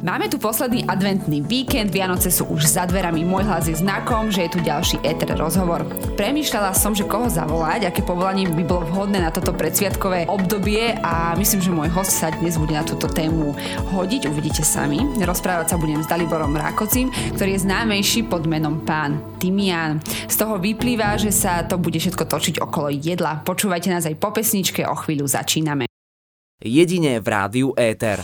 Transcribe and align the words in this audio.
Máme 0.00 0.32
tu 0.32 0.40
posledný 0.40 0.88
adventný 0.88 1.44
víkend, 1.44 1.92
Vianoce 1.92 2.32
sú 2.32 2.48
už 2.48 2.64
za 2.64 2.88
dverami, 2.88 3.20
môj 3.20 3.44
hlas 3.44 3.68
je 3.68 3.76
znakom, 3.76 4.32
že 4.32 4.48
je 4.48 4.52
tu 4.56 4.60
ďalší 4.64 4.96
ETR 5.04 5.36
rozhovor. 5.36 5.84
Premýšľala 6.16 6.72
som, 6.72 6.96
že 6.96 7.04
koho 7.04 7.28
zavolať, 7.28 7.90
aké 7.90 8.00
povolanie 8.00 8.48
by 8.48 8.64
bolo 8.64 8.86
vhodné 8.86 9.20
na 9.20 9.34
toto 9.34 9.52
predsviatkové 9.52 10.30
obdobie 10.30 10.94
a 11.04 11.36
myslím, 11.36 11.60
že 11.60 11.74
môj 11.74 11.90
host 11.92 12.16
sa 12.16 12.32
dnes 12.32 12.56
bude 12.56 12.72
na 12.72 12.80
túto 12.80 13.10
tému 13.10 13.52
hodiť, 13.92 14.30
uvidíte 14.30 14.64
sami. 14.64 15.04
Rozprávať 15.20 15.72
sa 15.72 15.76
budem 15.76 16.00
s 16.00 16.08
Daliborom 16.08 16.56
Rákocim, 16.56 17.12
ktorý 17.36 17.58
je 17.58 17.64
známejší 17.68 18.24
pod 18.30 18.48
menom 18.48 18.80
pán 18.80 19.20
Timian. 19.36 20.00
Z 20.28 20.36
toho 20.40 20.56
vyplýva, 20.56 21.20
že 21.20 21.28
sa 21.28 21.66
to 21.68 21.76
bude 21.76 22.00
všetko 22.00 22.24
točiť 22.24 22.56
okolo 22.64 22.88
jedla. 22.88 23.44
Počúvajte 23.44 23.92
nás 23.92 24.08
aj 24.08 24.16
po 24.16 24.32
pesni 24.32 24.60
pesničke 24.60 24.82
o 24.84 24.96
chvíľu 24.98 25.24
začíname. 25.24 25.86
Jedine 26.60 27.22
v 27.22 27.26
rádiu 27.32 27.68
Éter. 27.78 28.20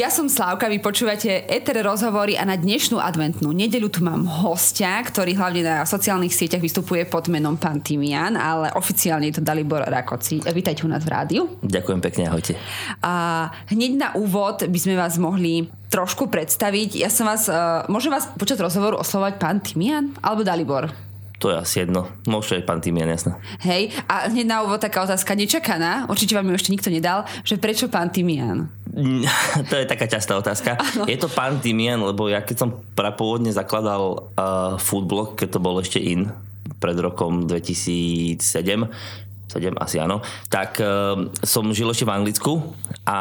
Ja 0.00 0.08
som 0.08 0.32
Slávka, 0.32 0.72
vy 0.72 0.80
počúvate 0.80 1.44
Eter 1.44 1.84
rozhovory 1.84 2.32
a 2.32 2.48
na 2.48 2.56
dnešnú 2.56 2.96
adventnú 2.96 3.52
nedelu 3.52 3.84
tu 3.92 4.00
mám 4.00 4.24
hostia, 4.24 4.96
ktorý 5.04 5.36
hlavne 5.36 5.60
na 5.60 5.76
sociálnych 5.84 6.32
sieťach 6.32 6.64
vystupuje 6.64 7.04
pod 7.04 7.28
menom 7.28 7.60
Pán 7.60 7.84
Timian, 7.84 8.32
ale 8.32 8.72
oficiálne 8.80 9.28
je 9.28 9.36
to 9.36 9.42
Dalibor 9.44 9.84
Rakoci. 9.84 10.40
Vítajte 10.56 10.88
u 10.88 10.90
nás 10.90 11.04
v 11.04 11.12
rádiu. 11.12 11.42
Ďakujem 11.60 12.00
pekne, 12.00 12.32
ahojte. 12.32 12.56
A 13.04 13.52
hneď 13.68 13.92
na 14.00 14.08
úvod 14.16 14.64
by 14.64 14.78
sme 14.80 14.96
vás 14.96 15.20
mohli 15.20 15.68
trošku 15.92 16.32
predstaviť. 16.32 16.96
Ja 16.96 17.12
som 17.12 17.28
vás, 17.28 17.44
uh, 17.52 17.84
môžem 17.92 18.08
vás 18.08 18.24
počať 18.40 18.56
rozhovoru 18.64 18.96
oslovať 18.96 19.36
Pán 19.36 19.60
Timian 19.60 20.16
alebo 20.24 20.40
Dalibor? 20.40 21.09
To 21.40 21.48
je 21.48 21.56
asi 21.56 21.88
jedno. 21.88 22.04
Môžete 22.28 22.60
aj 22.60 22.64
pán 22.68 22.80
Timian, 22.84 23.08
jasné. 23.08 23.32
Hej, 23.64 23.96
a 24.04 24.28
hneď 24.28 24.44
na 24.44 24.60
úvod 24.60 24.76
taká 24.76 25.08
otázka 25.08 25.32
nečakaná, 25.32 26.04
určite 26.12 26.36
vám 26.36 26.44
ju 26.52 26.60
ešte 26.60 26.72
nikto 26.76 26.92
nedal, 26.92 27.24
že 27.48 27.56
prečo 27.56 27.88
pán 27.88 28.12
Timian? 28.12 28.68
to 29.72 29.74
je 29.80 29.88
taká 29.88 30.04
častá 30.04 30.36
otázka. 30.36 30.76
Ano. 30.76 31.08
Je 31.08 31.16
to 31.16 31.32
pán 31.32 31.64
Timian, 31.64 32.04
lebo 32.04 32.28
ja 32.28 32.44
keď 32.44 32.56
som 32.60 32.70
prapôvodne 32.92 33.48
zakladal 33.56 34.28
uh, 34.36 34.76
foodblog, 34.76 35.40
keď 35.40 35.48
to 35.56 35.64
bol 35.64 35.80
ešte 35.80 35.96
in, 35.96 36.28
pred 36.76 36.96
rokom 37.00 37.48
2007, 37.48 38.36
7 39.48 39.80
asi 39.80 39.96
áno, 39.96 40.20
tak 40.52 40.76
uh, 40.76 41.24
som 41.40 41.72
žil 41.72 41.88
ešte 41.88 42.04
v 42.04 42.14
Anglicku 42.20 42.52
a 43.08 43.18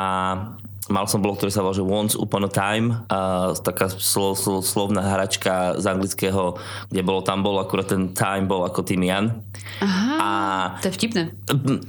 mal 0.89 1.05
som 1.05 1.21
blog, 1.21 1.37
ktorý 1.37 1.53
sa 1.53 1.61
volal, 1.61 1.77
že 1.77 1.85
Once 1.85 2.15
Upon 2.17 2.49
a 2.49 2.51
Time, 2.51 3.05
a 3.07 3.53
taká 3.53 3.87
slo, 3.87 4.33
slo, 4.33 4.59
slovná 4.65 5.05
hračka 5.05 5.77
z 5.77 5.85
anglického, 5.85 6.57
kde 6.89 7.01
bolo, 7.05 7.21
tam 7.21 7.45
bol 7.45 7.61
akurát 7.61 7.87
ten 7.89 8.11
time 8.11 8.49
bol 8.49 8.65
ako 8.65 8.81
Timian. 8.81 9.39
Aha, 9.79 10.13
a 10.19 10.27
to 10.81 10.89
je 10.89 10.93
vtipné. 10.97 11.31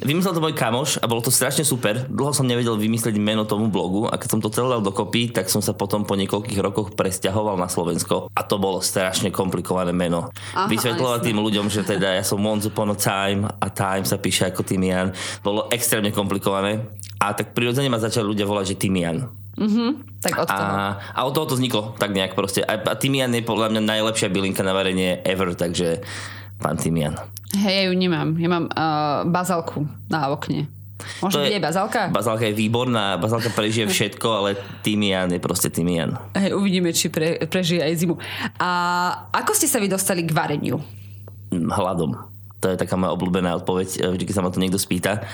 Vymyslel 0.05 0.37
to 0.37 0.45
môj 0.45 0.55
kamoš 0.55 1.01
a 1.01 1.09
bolo 1.09 1.25
to 1.25 1.33
strašne 1.33 1.65
super. 1.65 2.07
Dlho 2.07 2.31
som 2.37 2.47
nevedel 2.47 2.77
vymyslieť 2.77 3.17
meno 3.17 3.49
tomu 3.49 3.73
blogu 3.73 4.07
a 4.07 4.15
keď 4.21 4.29
som 4.37 4.41
to 4.45 4.53
celé 4.53 4.77
dal 4.77 4.85
dokopy, 4.85 5.33
tak 5.33 5.49
som 5.49 5.65
sa 5.65 5.73
potom 5.75 6.05
po 6.05 6.15
niekoľkých 6.15 6.61
rokoch 6.61 6.95
presťahoval 6.95 7.57
na 7.57 7.67
Slovensko 7.67 8.31
a 8.31 8.41
to 8.45 8.61
bolo 8.61 8.85
strašne 8.85 9.33
komplikované 9.33 9.91
meno. 9.91 10.31
Aha, 10.55 10.69
Vysvetľovať 10.69 11.21
tým 11.25 11.39
ľuďom, 11.41 11.67
že 11.73 11.83
teda 11.83 12.21
ja 12.21 12.23
som 12.23 12.39
Once 12.45 12.69
Upon 12.69 12.93
a 12.93 12.99
Time 12.99 13.49
a 13.49 13.69
Time 13.73 14.05
sa 14.05 14.21
píše 14.21 14.47
ako 14.47 14.63
Timian, 14.63 15.11
bolo 15.41 15.67
extrémne 15.73 16.13
komplikované 16.13 16.85
a 17.21 17.37
tak 17.37 17.53
prirodzene 17.53 17.93
ma 17.93 18.01
začali 18.01 18.25
ľudia 18.25 18.49
volať, 18.49 18.73
že 18.73 18.81
Timian. 18.81 19.29
Mm-hmm, 19.61 19.91
tak 20.25 20.41
od 20.41 20.49
toho. 20.49 20.73
A, 20.73 20.97
a 21.13 21.21
od 21.29 21.37
toho 21.37 21.53
to 21.53 21.55
vzniklo 21.61 21.93
tak 22.01 22.17
nejak 22.17 22.33
proste. 22.33 22.65
A, 22.65 22.81
a 22.81 22.95
Timian 22.97 23.29
je 23.37 23.45
podľa 23.45 23.77
mňa 23.77 23.83
najlepšia 23.85 24.33
bylinka 24.33 24.65
na 24.65 24.73
varenie 24.73 25.21
ever, 25.29 25.53
takže 25.53 26.01
pán 26.57 26.81
Timian. 26.81 27.21
Hej, 27.61 27.75
ja 27.77 27.85
ju 27.91 27.95
nemám. 27.95 28.41
Ja 28.41 28.49
mám 28.49 28.73
uh, 28.73 29.29
bazalku 29.29 29.85
na 30.09 30.33
okne. 30.33 30.65
Možno 31.21 31.45
je 31.45 31.61
bazalka? 31.61 32.09
Bazalka 32.13 32.49
je 32.49 32.57
výborná, 32.57 33.17
bazalka 33.21 33.53
prežije 33.53 33.89
všetko, 33.89 34.29
ale 34.33 34.51
Timian 34.81 35.29
je 35.33 35.41
proste 35.41 35.69
Timian. 35.69 36.17
Hej, 36.37 36.57
uvidíme, 36.57 36.93
či 36.97 37.13
pre, 37.13 37.41
prežije 37.45 37.85
aj 37.85 38.01
zimu. 38.01 38.17
A 38.61 38.71
ako 39.33 39.53
ste 39.57 39.69
sa 39.69 39.81
vy 39.81 39.89
dostali 39.89 40.25
k 40.25 40.33
vareniu? 40.33 40.81
Hladom. 41.53 42.17
To 42.61 42.69
je 42.69 42.77
taká 42.77 43.01
moja 43.01 43.17
obľúbená 43.17 43.57
odpoveď, 43.65 44.13
vždy, 44.13 44.25
keď 44.29 44.35
sa 44.37 44.45
ma 44.45 44.53
to 44.53 44.61
niekto 44.61 44.77
spýta 44.77 45.25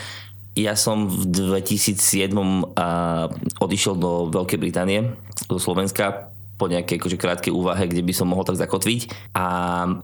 ja 0.57 0.73
som 0.73 1.05
v 1.07 1.53
2007 1.53 2.33
odišiel 3.61 3.95
do 4.01 4.33
Veľkej 4.33 4.59
Británie, 4.59 5.13
do 5.53 5.61
Slovenska 5.61 6.33
po 6.57 6.73
nejakej 6.73 6.97
akože, 6.97 7.21
krátkej 7.21 7.53
úvahe, 7.53 7.85
kde 7.85 8.01
by 8.01 8.13
som 8.17 8.33
mohol 8.33 8.41
tak 8.49 8.57
zakotviť. 8.57 9.13
A 9.37 9.45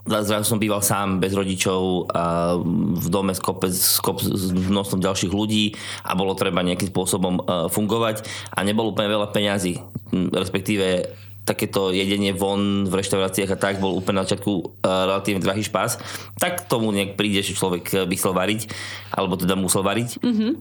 zrazu 0.05 0.45
som 0.45 0.61
býval 0.61 0.85
sám, 0.85 1.17
bez 1.17 1.33
rodičov, 1.33 2.13
a 2.13 2.61
v 3.01 3.07
dome 3.09 3.33
s, 3.33 3.41
kopec, 3.41 3.73
s, 3.73 3.97
kop, 4.05 4.21
s 4.21 4.53
množstvom 4.53 5.01
ďalších 5.01 5.33
ľudí 5.33 5.73
a 6.05 6.13
bolo 6.13 6.37
treba 6.37 6.61
nejakým 6.61 6.93
spôsobom 6.93 7.41
fungovať 7.73 8.29
a 8.53 8.61
nebolo 8.69 8.93
úplne 8.93 9.09
veľa 9.09 9.33
peňazí. 9.33 9.81
Respektíve 10.13 11.09
takéto 11.43 11.91
jedenie 11.91 12.31
von 12.31 12.87
v 12.87 13.03
reštauráciách 13.03 13.51
a 13.51 13.59
tak 13.59 13.83
bol 13.83 13.99
úplne 13.99 14.23
na 14.23 14.25
začiatku 14.27 14.53
uh, 14.53 15.11
relatívne 15.11 15.43
drahý 15.43 15.67
špás, 15.67 15.99
tak 16.39 16.71
tomu 16.71 16.95
nejak 16.95 17.19
príde, 17.19 17.43
že 17.43 17.59
človek 17.59 17.85
eh, 17.93 17.97
by 18.07 18.15
chcel 18.15 18.33
variť, 18.35 18.71
alebo 19.11 19.35
teda 19.35 19.59
musel 19.59 19.83
variť. 19.83 20.23
Mm-hmm. 20.23 20.53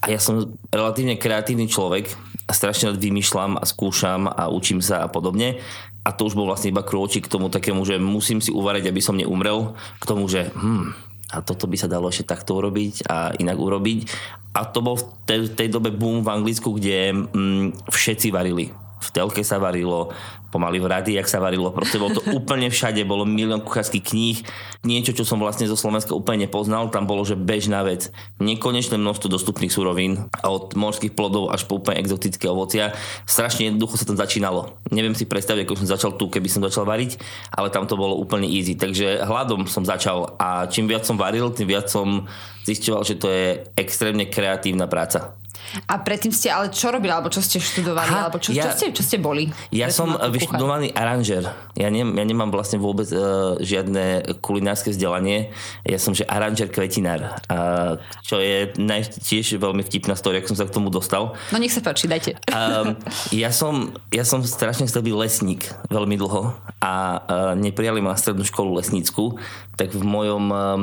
A 0.00 0.06
ja 0.08 0.16
som 0.16 0.56
relatívne 0.72 1.20
kreatívny 1.20 1.68
človek 1.68 2.08
a 2.48 2.56
strašne 2.56 2.88
rád 2.88 3.04
vymýšľam 3.04 3.60
a 3.60 3.64
skúšam 3.68 4.32
a 4.32 4.48
učím 4.48 4.80
sa 4.80 5.04
a 5.04 5.12
podobne. 5.12 5.60
A 6.00 6.16
to 6.16 6.24
už 6.24 6.32
bol 6.32 6.48
vlastne 6.48 6.72
iba 6.72 6.80
krôčik 6.80 7.28
k 7.28 7.32
tomu 7.36 7.52
takému, 7.52 7.84
že 7.84 8.00
musím 8.00 8.40
si 8.40 8.48
uvariť, 8.48 8.88
aby 8.88 9.00
som 9.04 9.20
neumrel, 9.20 9.76
k 10.00 10.04
tomu, 10.08 10.24
že 10.24 10.48
hm, 10.56 10.96
a 11.30 11.44
toto 11.44 11.68
by 11.68 11.76
sa 11.76 11.86
dalo 11.86 12.08
ešte 12.08 12.32
takto 12.32 12.56
urobiť 12.56 13.06
a 13.06 13.36
inak 13.36 13.60
urobiť. 13.60 14.08
A 14.56 14.64
to 14.64 14.80
bol 14.80 14.96
v 14.96 15.04
tej, 15.28 15.40
tej 15.52 15.68
dobe 15.68 15.92
boom 15.92 16.24
v 16.24 16.32
Anglicku, 16.32 16.80
kde 16.80 17.12
hm, 17.12 17.92
všetci 17.92 18.32
varili 18.32 18.72
v 19.00 19.08
telke 19.10 19.40
sa 19.40 19.56
varilo, 19.56 20.12
pomaly 20.50 20.82
v 20.82 20.90
rádiách 20.90 21.30
sa 21.30 21.38
varilo, 21.38 21.70
proste 21.70 21.96
bolo 21.96 22.18
to 22.18 22.22
úplne 22.34 22.68
všade, 22.68 23.00
bolo 23.06 23.22
milión 23.24 23.62
kuchárských 23.62 24.04
kníh, 24.04 24.38
niečo, 24.82 25.14
čo 25.14 25.22
som 25.22 25.38
vlastne 25.38 25.70
zo 25.70 25.78
Slovenska 25.78 26.12
úplne 26.12 26.50
nepoznal, 26.50 26.90
tam 26.90 27.06
bolo, 27.06 27.22
že 27.22 27.38
bežná 27.38 27.86
vec, 27.86 28.10
nekonečné 28.42 28.98
množstvo 28.98 29.30
dostupných 29.30 29.72
surovín, 29.72 30.28
od 30.44 30.74
morských 30.74 31.14
plodov 31.14 31.54
až 31.54 31.64
po 31.64 31.78
úplne 31.78 32.02
exotické 32.02 32.50
ovocia, 32.50 32.92
strašne 33.24 33.70
jednoducho 33.70 33.96
sa 33.96 34.04
tam 34.10 34.18
začínalo. 34.18 34.76
Neviem 34.90 35.14
si 35.14 35.24
predstaviť, 35.24 35.64
ako 35.64 35.80
som 35.80 35.88
začal 35.88 36.10
tu, 36.18 36.26
keby 36.28 36.50
som 36.50 36.66
začal 36.66 36.84
variť, 36.84 37.16
ale 37.54 37.70
tam 37.70 37.86
to 37.86 37.94
bolo 37.96 38.18
úplne 38.18 38.50
easy, 38.50 38.74
takže 38.74 39.22
hľadom 39.22 39.70
som 39.70 39.86
začal 39.86 40.34
a 40.36 40.66
čím 40.66 40.90
viac 40.90 41.06
som 41.06 41.16
varil, 41.16 41.54
tým 41.54 41.70
viac 41.70 41.86
som 41.86 42.26
zisťoval, 42.66 43.02
že 43.06 43.16
to 43.16 43.28
je 43.30 43.46
extrémne 43.78 44.28
kreatívna 44.28 44.90
práca. 44.90 45.39
A 45.86 46.02
predtým 46.02 46.34
ste 46.34 46.50
ale 46.50 46.74
čo 46.74 46.90
robili, 46.90 47.14
alebo 47.14 47.30
čo 47.30 47.38
ste 47.38 47.62
študovali, 47.62 48.10
Aha, 48.10 48.20
alebo 48.26 48.42
čo, 48.42 48.50
ja, 48.50 48.66
čo, 48.66 48.68
ste, 48.74 48.86
čo 48.90 49.02
ste 49.06 49.16
boli? 49.22 49.50
Ja 49.70 49.86
som 49.90 50.18
vyštudovaný 50.18 50.90
aranžer. 50.94 51.46
Ja, 51.78 51.88
ne, 51.88 52.02
ja 52.02 52.24
nemám 52.26 52.50
vlastne 52.50 52.82
vôbec 52.82 53.06
uh, 53.14 53.54
žiadne 53.62 54.36
kulinárske 54.42 54.90
vzdelanie. 54.90 55.54
Ja 55.86 55.98
som 56.02 56.12
že 56.16 56.26
aranžer 56.26 56.68
kvetinár. 56.68 57.38
Uh, 57.46 58.02
čo 58.26 58.42
je 58.42 58.74
naj, 58.76 59.22
tiež 59.22 59.56
veľmi 59.62 59.86
vtipná 59.86 60.18
story, 60.18 60.42
ako 60.42 60.52
som 60.54 60.58
sa 60.58 60.66
k 60.66 60.74
tomu 60.74 60.90
dostal. 60.90 61.38
No 61.54 61.56
nech 61.62 61.70
sa 61.70 61.82
páči, 61.84 62.10
dajte. 62.10 62.36
Uh, 62.50 62.98
ja, 63.30 63.54
som, 63.54 63.94
ja 64.10 64.26
som 64.26 64.42
strašne 64.42 64.90
chcel 64.90 65.06
byť 65.06 65.14
lesník 65.14 65.70
veľmi 65.88 66.18
dlho 66.18 66.56
a 66.82 66.92
uh, 67.20 67.52
neprijali 67.54 68.02
ma 68.02 68.14
na 68.14 68.18
strednú 68.18 68.42
školu 68.42 68.82
lesnícku, 68.82 69.38
tak 69.78 69.94
v 69.94 70.02
mojom 70.02 70.44
um, 70.50 70.80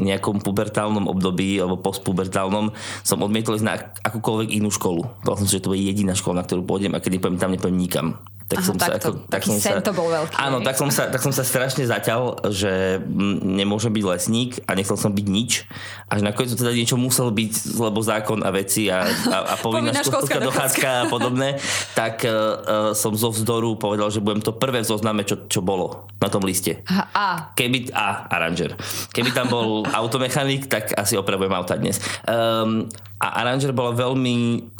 nejakom 0.00 0.40
pubertálnom 0.42 1.10
období 1.10 1.58
alebo 1.58 1.78
postpubertálnom 1.82 2.72
som 3.02 3.22
odmietol 3.22 3.58
ísť 3.58 3.66
na 3.66 3.76
akúkoľvek 4.06 4.54
inú 4.54 4.70
školu. 4.70 5.04
Povedal 5.22 5.44
som, 5.44 5.50
že 5.50 5.62
to 5.62 5.74
je 5.74 5.86
jediná 5.90 6.14
škola, 6.14 6.42
na 6.42 6.46
ktorú 6.46 6.64
pôjdem 6.64 6.94
a 6.94 7.02
keď 7.02 7.18
nepôjdem 7.18 7.40
tam, 7.40 7.52
nepôjdem 7.52 7.80
nikam 7.80 8.08
tak 8.48 8.64
Aha, 8.64 8.68
som 8.72 8.76
sa, 8.80 8.96
ako, 8.96 9.28
tak 9.28 9.44
som 9.44 9.60
sa, 9.60 9.76
to 9.84 9.92
bol 9.92 10.08
veľký. 10.08 10.32
Áno, 10.40 10.64
tak 10.64 10.80
som, 10.80 10.88
sa, 10.88 11.12
tak 11.12 11.20
som 11.20 11.36
sa 11.36 11.44
strašne 11.44 11.84
zaťal, 11.84 12.48
že 12.48 12.96
nemôžem 13.44 13.92
byť 13.92 14.04
lesník 14.08 14.64
a 14.64 14.72
nechcel 14.72 14.96
som 14.96 15.12
byť 15.12 15.26
nič. 15.28 15.68
Až 16.08 16.24
nakoniec 16.24 16.56
to 16.56 16.64
teda 16.64 16.72
niečo 16.72 16.96
musel 16.96 17.28
byť, 17.28 17.76
lebo 17.76 18.00
zákon 18.00 18.40
a 18.40 18.48
veci 18.48 18.88
a, 18.88 19.04
a, 19.04 19.52
a 19.52 19.54
povinná, 19.60 19.92
povinná 19.92 20.00
školská 20.00 20.40
dochádzka 20.40 20.88
a 20.88 21.04
podobné, 21.12 21.60
tak 21.92 22.24
uh, 22.24 22.96
som 22.96 23.12
zo 23.12 23.36
vzdoru 23.36 23.76
povedal, 23.76 24.08
že 24.08 24.24
budem 24.24 24.40
to 24.40 24.56
prvé 24.56 24.80
v 24.80 24.88
zozname, 24.88 25.28
čo, 25.28 25.44
čo 25.44 25.60
bolo 25.60 26.08
na 26.16 26.32
tom 26.32 26.40
liste. 26.40 26.80
A. 26.88 27.52
Keby, 27.52 27.92
a, 27.92 28.32
aranžer. 28.32 28.80
Keby 29.12 29.36
tam 29.36 29.52
bol 29.52 29.84
automechanik, 30.00 30.72
tak 30.72 30.96
asi 30.96 31.20
opravujem 31.20 31.52
auta 31.52 31.76
dnes. 31.76 32.00
Um, 32.24 32.88
a 33.18 33.42
aranžer 33.42 33.74
bola 33.74 33.90
veľmi 33.90 34.70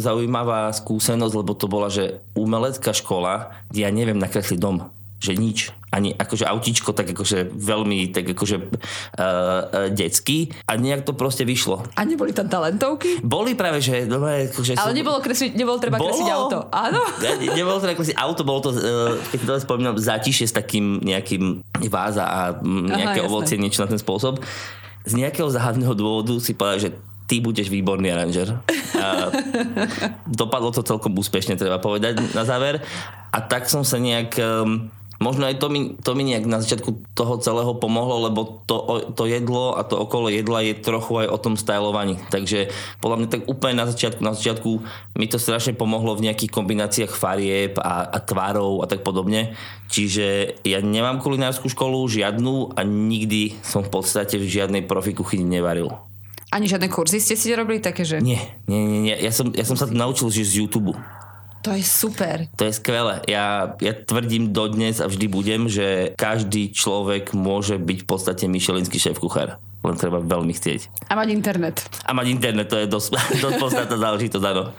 zaujímavá 0.00 0.72
skúsenosť, 0.72 1.34
lebo 1.36 1.52
to 1.52 1.68
bola, 1.68 1.92
že 1.92 2.24
umelecká 2.32 2.96
škola, 2.96 3.52
kde 3.68 3.84
ja 3.84 3.92
neviem 3.92 4.16
nakresliť 4.16 4.56
dom. 4.56 4.88
že 5.22 5.38
nič. 5.38 5.70
Ani 5.94 6.10
akože 6.10 6.42
autíčko 6.50 6.90
tak 6.90 7.14
akože 7.14 7.54
veľmi 7.54 8.10
tak 8.10 8.34
akože 8.34 8.56
uh, 8.58 8.66
uh, 8.66 9.88
detský 9.94 10.50
a 10.66 10.74
nejak 10.74 11.06
to 11.06 11.14
proste 11.14 11.46
vyšlo. 11.46 11.86
A 11.94 12.02
neboli 12.02 12.34
tam 12.34 12.50
talentovky? 12.50 13.22
Boli 13.22 13.54
práve, 13.54 13.78
že... 13.78 14.02
No, 14.10 14.18
akože 14.26 14.74
Ale 14.74 14.90
som, 14.90 14.98
nebolo, 14.98 15.22
kresliť, 15.22 15.54
nebolo 15.54 15.78
treba 15.78 16.02
Bolo. 16.02 16.10
kresliť 16.10 16.26
auto. 16.26 16.66
Áno? 16.74 17.06
Ne, 17.22 17.54
nebolo 17.54 17.78
ako 17.78 18.02
si 18.02 18.10
auto, 18.18 18.42
bolo 18.42 18.66
to, 18.66 18.70
uh, 18.74 19.14
keď 19.30 19.38
to 19.46 19.52
spomínam, 19.62 19.94
zátišie 19.94 20.50
s 20.50 20.54
takým 20.56 20.98
nejakým 20.98 21.62
váza 21.86 22.26
a 22.26 22.40
mm, 22.58 22.86
nejaké 22.90 23.20
Aha, 23.22 23.28
ovocie, 23.30 23.60
niečo 23.60 23.86
na 23.86 23.92
ten 23.94 24.02
spôsob. 24.02 24.42
Z 25.06 25.12
nejakého 25.14 25.46
záhadného 25.46 25.94
dôvodu 25.94 26.34
si 26.42 26.50
povedal, 26.56 26.90
že 26.90 26.90
ty 27.32 27.40
budeš 27.40 27.72
výborný 27.72 28.12
aranžer. 28.12 28.60
Dopadlo 30.28 30.68
to 30.68 30.84
celkom 30.84 31.16
úspešne, 31.16 31.56
treba 31.56 31.80
povedať 31.80 32.20
na 32.36 32.44
záver. 32.44 32.84
A 33.32 33.40
tak 33.40 33.72
som 33.72 33.80
sa 33.80 33.96
nejak... 33.96 34.36
Um, 34.36 34.92
Možno 35.22 35.46
aj 35.46 35.62
to 35.62 35.70
mi, 35.70 35.94
to 36.02 36.18
mi 36.18 36.26
nejak 36.26 36.50
na 36.50 36.58
začiatku 36.58 37.14
toho 37.14 37.38
celého 37.38 37.78
pomohlo, 37.78 38.26
lebo 38.26 38.66
to, 38.66 39.06
to 39.14 39.30
jedlo 39.30 39.78
a 39.78 39.86
to 39.86 39.94
okolo 39.94 40.26
jedla 40.26 40.66
je 40.66 40.74
trochu 40.74 41.14
aj 41.22 41.30
o 41.30 41.38
tom 41.38 41.54
stylovaní. 41.54 42.18
Takže 42.26 42.74
podľa 42.98 43.16
mňa 43.22 43.28
tak 43.30 43.42
úplne 43.46 43.78
na 43.78 43.86
začiatku, 43.86 44.18
na 44.18 44.34
začiatku 44.34 44.70
mi 45.14 45.30
to 45.30 45.38
strašne 45.38 45.78
pomohlo 45.78 46.18
v 46.18 46.26
nejakých 46.26 46.50
kombináciách 46.50 47.14
farieb 47.14 47.78
a, 47.78 48.02
a 48.10 48.18
tvárov 48.18 48.82
a 48.82 48.90
tak 48.90 49.06
podobne. 49.06 49.54
Čiže 49.94 50.58
ja 50.66 50.82
nemám 50.82 51.22
kulinárskú 51.22 51.70
školu, 51.70 52.02
žiadnu 52.10 52.74
a 52.74 52.82
nikdy 52.82 53.62
som 53.62 53.86
v 53.86 53.94
podstate 53.94 54.42
v 54.42 54.50
žiadnej 54.50 54.90
profi 54.90 55.14
kuchyni 55.14 55.46
nevaril. 55.46 56.02
Ani 56.52 56.68
žiadne 56.68 56.92
kurzy 56.92 57.16
ste 57.16 57.32
si 57.32 57.48
robili 57.56 57.80
také, 57.80 58.04
že... 58.04 58.20
Nie, 58.20 58.60
nie, 58.68 58.84
nie, 58.84 59.00
nie. 59.08 59.16
Ja 59.16 59.32
som, 59.32 59.48
ja 59.56 59.64
som 59.64 59.72
sa 59.72 59.88
to 59.88 59.96
naučil 59.96 60.28
že 60.28 60.44
z 60.44 60.60
YouTube. 60.60 60.92
To 61.62 61.70
je 61.72 61.80
super. 61.80 62.44
To 62.58 62.68
je 62.68 62.74
skvelé. 62.76 63.24
Ja, 63.30 63.72
ja 63.80 63.92
tvrdím 63.94 64.52
dodnes 64.52 65.00
a 65.00 65.08
vždy 65.08 65.26
budem, 65.30 65.70
že 65.70 66.12
každý 66.18 66.74
človek 66.74 67.32
môže 67.32 67.78
byť 67.80 67.98
v 68.02 68.06
podstate 68.06 68.44
myšelinský 68.50 68.98
šéf 68.98 69.16
kuchár. 69.16 69.62
Len 69.82 69.94
treba 69.98 70.22
veľmi 70.22 70.54
chcieť. 70.54 71.10
A 71.10 71.18
mať 71.18 71.28
internet. 71.34 71.82
A 72.06 72.14
mať 72.14 72.26
internet, 72.30 72.70
to 72.70 72.78
je 72.78 72.86
dosť, 72.86 73.18
dosť 73.44 73.56
podstatná 73.58 73.96
záležitosť, 73.98 74.44
áno. 74.46 74.70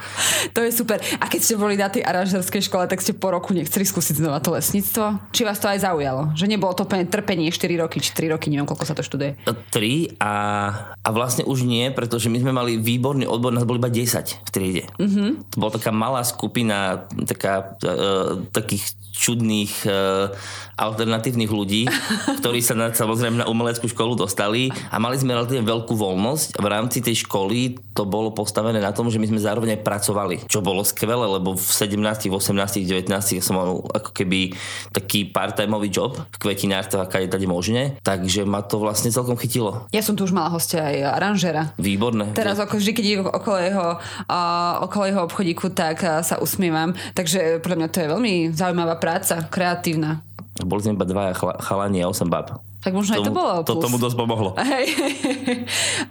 To 0.56 0.60
je 0.64 0.72
super. 0.72 1.04
A 1.20 1.28
keď 1.28 1.40
ste 1.44 1.56
boli 1.60 1.76
na 1.76 1.92
tej 1.92 2.08
aranžerskej 2.08 2.72
škole, 2.72 2.88
tak 2.88 3.04
ste 3.04 3.12
po 3.12 3.36
roku 3.36 3.52
nechceli 3.52 3.84
skúsiť 3.84 4.24
znova 4.24 4.40
to 4.40 4.56
lesníctvo? 4.56 5.36
Či 5.36 5.44
vás 5.44 5.60
to 5.60 5.68
aj 5.68 5.84
zaujalo? 5.84 6.32
Že 6.40 6.56
nebolo 6.56 6.72
to 6.72 6.88
úplne 6.88 7.04
trpenie 7.04 7.52
4 7.52 7.84
roky, 7.84 8.00
či 8.00 8.16
3 8.16 8.32
roky, 8.32 8.48
neviem 8.48 8.64
koľko 8.64 8.88
sa 8.88 8.96
to 8.96 9.04
študuje. 9.04 9.36
Tri 9.70 10.16
a, 10.24 10.34
a 11.04 11.10
vlastne 11.12 11.44
už 11.44 11.68
nie, 11.68 11.92
pretože 11.92 12.32
my 12.32 12.40
sme 12.40 12.56
mali 12.56 12.80
výborný 12.80 13.28
odbor, 13.28 13.52
nás 13.52 13.68
boli 13.68 13.84
iba 13.84 13.92
10 13.92 14.48
v 14.48 14.50
triede. 14.50 14.84
Mm-hmm. 14.96 15.30
To 15.52 15.56
bola 15.60 15.72
taká 15.76 15.92
malá 15.92 16.24
skupina 16.24 17.06
taká, 17.28 17.76
uh, 17.84 18.40
takých 18.56 18.96
čudných 19.14 19.86
uh, 19.86 20.34
alternatívnych 20.74 21.52
ľudí, 21.54 21.86
ktorí 22.42 22.60
sa 22.60 22.74
na, 22.74 22.90
samozrejme 22.90 23.46
na 23.46 23.48
umeleckú 23.50 23.86
školu 23.86 24.18
dostali 24.18 24.74
a 24.90 24.98
mali 24.98 25.22
sme 25.22 25.38
relatívne 25.38 25.62
veľkú 25.64 25.94
voľnosť. 25.94 26.58
V 26.58 26.68
rámci 26.68 27.06
tej 27.06 27.24
školy 27.24 27.78
to 27.94 28.10
bolo 28.10 28.34
postavené 28.34 28.82
na 28.82 28.90
tom, 28.90 29.08
že 29.14 29.22
my 29.22 29.30
sme 29.30 29.40
zároveň 29.40 29.78
aj 29.78 29.86
pracovali, 29.86 30.36
čo 30.50 30.66
bolo 30.66 30.82
skvelé, 30.82 31.30
lebo 31.30 31.54
v 31.54 31.62
17, 31.62 32.02
18, 32.34 32.90
19 32.90 33.14
som 33.40 33.54
mal 33.54 33.86
ako 33.94 34.10
keby 34.12 34.58
taký 34.90 35.30
part-timeový 35.30 35.94
job 35.94 36.18
v 36.18 36.38
kvetinárstve 36.42 36.98
a 36.98 37.06
kade 37.06 37.30
tade 37.30 37.46
možne, 37.46 38.02
takže 38.02 38.50
ma 38.50 38.66
to 38.66 38.82
vlastne 38.82 39.14
celkom 39.14 39.38
chytilo. 39.38 39.86
Ja 39.94 40.02
som 40.02 40.18
tu 40.18 40.26
už 40.26 40.34
mala 40.34 40.50
hostia 40.50 40.90
aj 40.90 41.22
aranžera. 41.22 41.78
Výborné. 41.78 42.34
Teraz 42.34 42.58
ako 42.58 42.82
vždy, 42.82 42.92
keď 42.98 43.06
okolo 43.30 43.58
jeho, 43.62 43.88
uh, 44.26 44.74
okolo 44.82 45.04
jeho 45.06 45.22
obchodíku, 45.30 45.70
tak 45.70 46.02
uh, 46.02 46.26
sa 46.26 46.42
usmievam. 46.42 46.98
Takže 47.14 47.62
pre 47.62 47.78
mňa 47.78 47.88
to 47.94 48.02
je 48.02 48.08
veľmi 48.10 48.34
zaujímavá 48.58 48.98
práca, 49.04 49.44
kreatívna. 49.52 50.24
Boli 50.64 50.80
sme 50.80 50.96
iba 50.96 51.04
dvaja 51.04 51.36
chalani 51.60 52.00
a 52.00 52.08
8 52.08 52.32
bab. 52.32 52.64
Tak 52.84 52.92
možno 52.92 53.16
aj 53.16 53.24
to 53.24 53.32
bolo 53.32 53.64
to, 53.64 53.80
plus. 53.80 53.84
tomu 53.88 53.96
dosť 53.96 54.16
pomohlo. 54.20 54.50
Hej. 54.60 54.92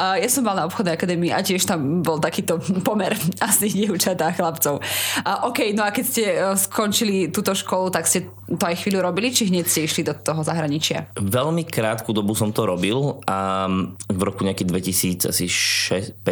A 0.01 0.17
ja 0.17 0.29
som 0.33 0.41
mal 0.41 0.57
na 0.57 0.65
obchodnej 0.65 0.97
akadémii 0.97 1.29
a 1.29 1.45
tiež 1.45 1.69
tam 1.69 2.01
bol 2.01 2.17
takýto 2.17 2.57
pomer 2.89 3.13
asi 3.45 3.69
dievčatá 3.69 4.33
a 4.33 4.37
chlapcov. 4.37 4.81
A 5.21 5.45
OK, 5.53 5.77
no 5.77 5.85
a 5.85 5.93
keď 5.93 6.05
ste 6.05 6.25
uh, 6.33 6.57
skončili 6.57 7.29
túto 7.29 7.53
školu, 7.53 7.93
tak 7.93 8.09
ste 8.09 8.25
to 8.49 8.65
aj 8.65 8.81
chvíľu 8.81 9.05
robili, 9.05 9.29
či 9.29 9.53
hneď 9.53 9.69
ste 9.69 9.85
išli 9.85 10.01
do 10.01 10.17
toho 10.17 10.41
zahraničia? 10.41 11.13
Veľmi 11.21 11.69
krátku 11.69 12.17
dobu 12.17 12.33
som 12.33 12.57
to 12.57 12.65
robil 12.65 13.21
a 13.29 13.69
v 14.09 14.21
roku 14.25 14.41
nejaký 14.41 14.65
2005-6, 14.65 16.25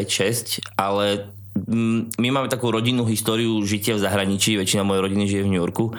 ale 0.81 1.29
my 2.20 2.29
máme 2.31 2.47
takú 2.47 2.70
rodinnú 2.70 3.02
históriu 3.11 3.58
žitia 3.67 3.99
v 3.99 4.05
zahraničí, 4.06 4.55
väčšina 4.55 4.87
mojej 4.87 5.02
rodiny 5.02 5.25
žije 5.26 5.43
v 5.44 5.50
New 5.50 5.61
Yorku 5.61 5.91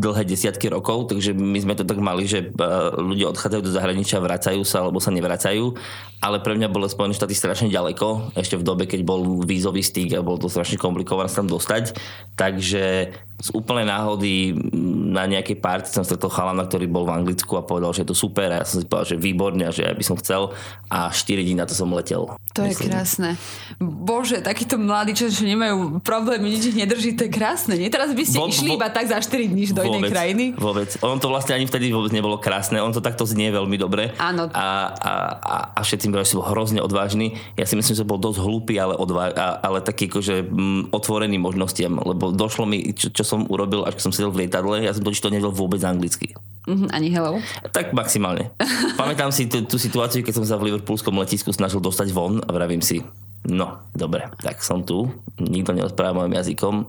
dlhé 0.00 0.22
desiatky 0.24 0.70
rokov, 0.70 1.10
takže 1.10 1.34
my 1.34 1.58
sme 1.58 1.74
to 1.74 1.84
tak 1.84 1.98
mali, 1.98 2.24
že 2.30 2.54
ľudia 2.96 3.28
odchádzajú 3.34 3.62
do 3.66 3.74
zahraničia, 3.74 4.22
vracajú 4.22 4.62
sa 4.62 4.86
alebo 4.86 5.02
sa 5.02 5.10
nevracajú, 5.10 5.76
ale 6.20 6.44
pre 6.44 6.52
mňa 6.52 6.68
bolo 6.68 6.84
Spojené 6.84 7.16
štáty 7.16 7.32
strašne 7.32 7.72
ďaleko, 7.72 8.36
ešte 8.36 8.60
v 8.60 8.64
dobe, 8.64 8.84
keď 8.84 9.00
bol 9.02 9.42
vízový 9.42 9.80
styk 9.80 10.20
a 10.20 10.24
bolo 10.24 10.36
to 10.36 10.52
strašne 10.52 10.76
komplikované 10.76 11.32
sa 11.32 11.40
tam 11.40 11.48
dostať, 11.48 11.96
takže 12.36 13.08
z 13.40 13.48
úplnej 13.56 13.88
náhody 13.88 14.52
mm, 14.52 15.16
na 15.16 15.24
nejakej 15.24 15.56
party 15.58 15.88
som 15.88 16.04
stretol 16.04 16.28
chalana, 16.28 16.68
ktorý 16.68 16.84
bol 16.86 17.08
v 17.08 17.16
Anglicku 17.16 17.56
a 17.56 17.64
povedal, 17.64 17.96
že 17.96 18.04
je 18.04 18.12
to 18.12 18.16
super 18.16 18.52
a 18.52 18.62
ja 18.62 18.66
som 18.68 18.84
si 18.84 18.86
povedal, 18.86 19.16
že 19.16 19.16
výborne 19.16 19.64
a 19.64 19.72
že 19.72 19.88
ja 19.88 19.96
by 19.96 20.04
som 20.04 20.20
chcel 20.20 20.52
a 20.92 21.08
4 21.08 21.40
dní 21.40 21.56
na 21.56 21.64
to 21.64 21.72
som 21.72 21.88
letel. 21.88 22.36
To 22.52 22.60
je 22.68 22.76
krásne. 22.76 23.40
Bože, 23.80 24.44
takíto 24.44 24.76
mladí, 24.76 25.16
čo, 25.16 25.32
čo 25.32 25.48
nemajú 25.48 26.04
problémy, 26.04 26.52
nič 26.52 26.74
ich 26.74 26.76
nedrží, 26.76 27.16
to 27.16 27.26
je 27.26 27.32
krásne. 27.32 27.80
Nie? 27.80 27.88
Teraz 27.88 28.12
by 28.12 28.22
ste 28.28 28.36
Vo- 28.36 28.52
išli 28.52 28.74
vo- 28.74 28.76
iba 28.76 28.92
tak 28.92 29.08
za 29.08 29.16
4 29.16 29.48
dní 29.48 29.72
do 29.72 29.82
inej 29.88 30.12
krajiny. 30.12 30.44
Vôbec. 30.60 30.92
On 31.00 31.16
to 31.16 31.32
vlastne 31.32 31.56
ani 31.56 31.64
vtedy 31.64 31.88
vôbec 31.88 32.12
nebolo 32.12 32.36
krásne. 32.36 32.76
On 32.82 32.92
to 32.92 33.00
takto 33.00 33.24
znie 33.24 33.48
veľmi 33.48 33.80
dobre. 33.80 34.12
Áno. 34.20 34.52
A, 34.52 34.92
a, 34.92 35.12
a, 35.40 35.56
a 35.78 35.80
všetci 35.80 36.09
že 36.18 36.34
si 36.34 36.38
bol 36.38 36.46
hrozne 36.50 36.82
odvážny. 36.82 37.38
Ja 37.54 37.64
si 37.64 37.78
myslím, 37.78 37.94
že 37.94 38.06
bol 38.06 38.18
dosť 38.18 38.42
hlúpy, 38.42 38.74
ale, 38.76 38.98
odvá- 38.98 39.34
a, 39.34 39.62
ale 39.62 39.78
taký 39.84 40.10
akože 40.10 40.42
mm, 40.44 40.82
otvorený 40.90 41.38
možnostiam. 41.38 42.02
Lebo 42.02 42.34
došlo 42.34 42.66
mi, 42.66 42.90
čo, 42.90 43.14
čo 43.14 43.22
som 43.22 43.46
urobil, 43.46 43.86
až 43.86 44.02
som 44.02 44.10
sedel 44.10 44.34
v 44.34 44.44
lietadle, 44.46 44.82
ja 44.82 44.90
som 44.90 45.06
totiž 45.06 45.22
to 45.22 45.30
nevedel 45.30 45.54
vôbec 45.54 45.78
anglicky. 45.86 46.34
Mhm, 46.66 46.86
ani 46.92 47.08
hello. 47.14 47.38
Tak 47.70 47.94
maximálne. 47.94 48.50
Pamätám 49.00 49.30
si 49.30 49.46
tú, 49.46 49.62
tú 49.64 49.78
situáciu, 49.78 50.26
keď 50.26 50.42
som 50.42 50.46
sa 50.46 50.58
v 50.60 50.74
liverpoolskom 50.74 51.14
letisku 51.16 51.54
snažil 51.54 51.80
dostať 51.80 52.12
von 52.12 52.42
a 52.44 52.50
vravím 52.52 52.84
si, 52.84 53.00
no, 53.48 53.80
dobre, 53.96 54.28
tak 54.42 54.60
som 54.60 54.84
tu, 54.84 55.08
nikto 55.40 55.72
nerozpráva 55.72 56.20
mojim 56.24 56.36
jazykom, 56.36 56.84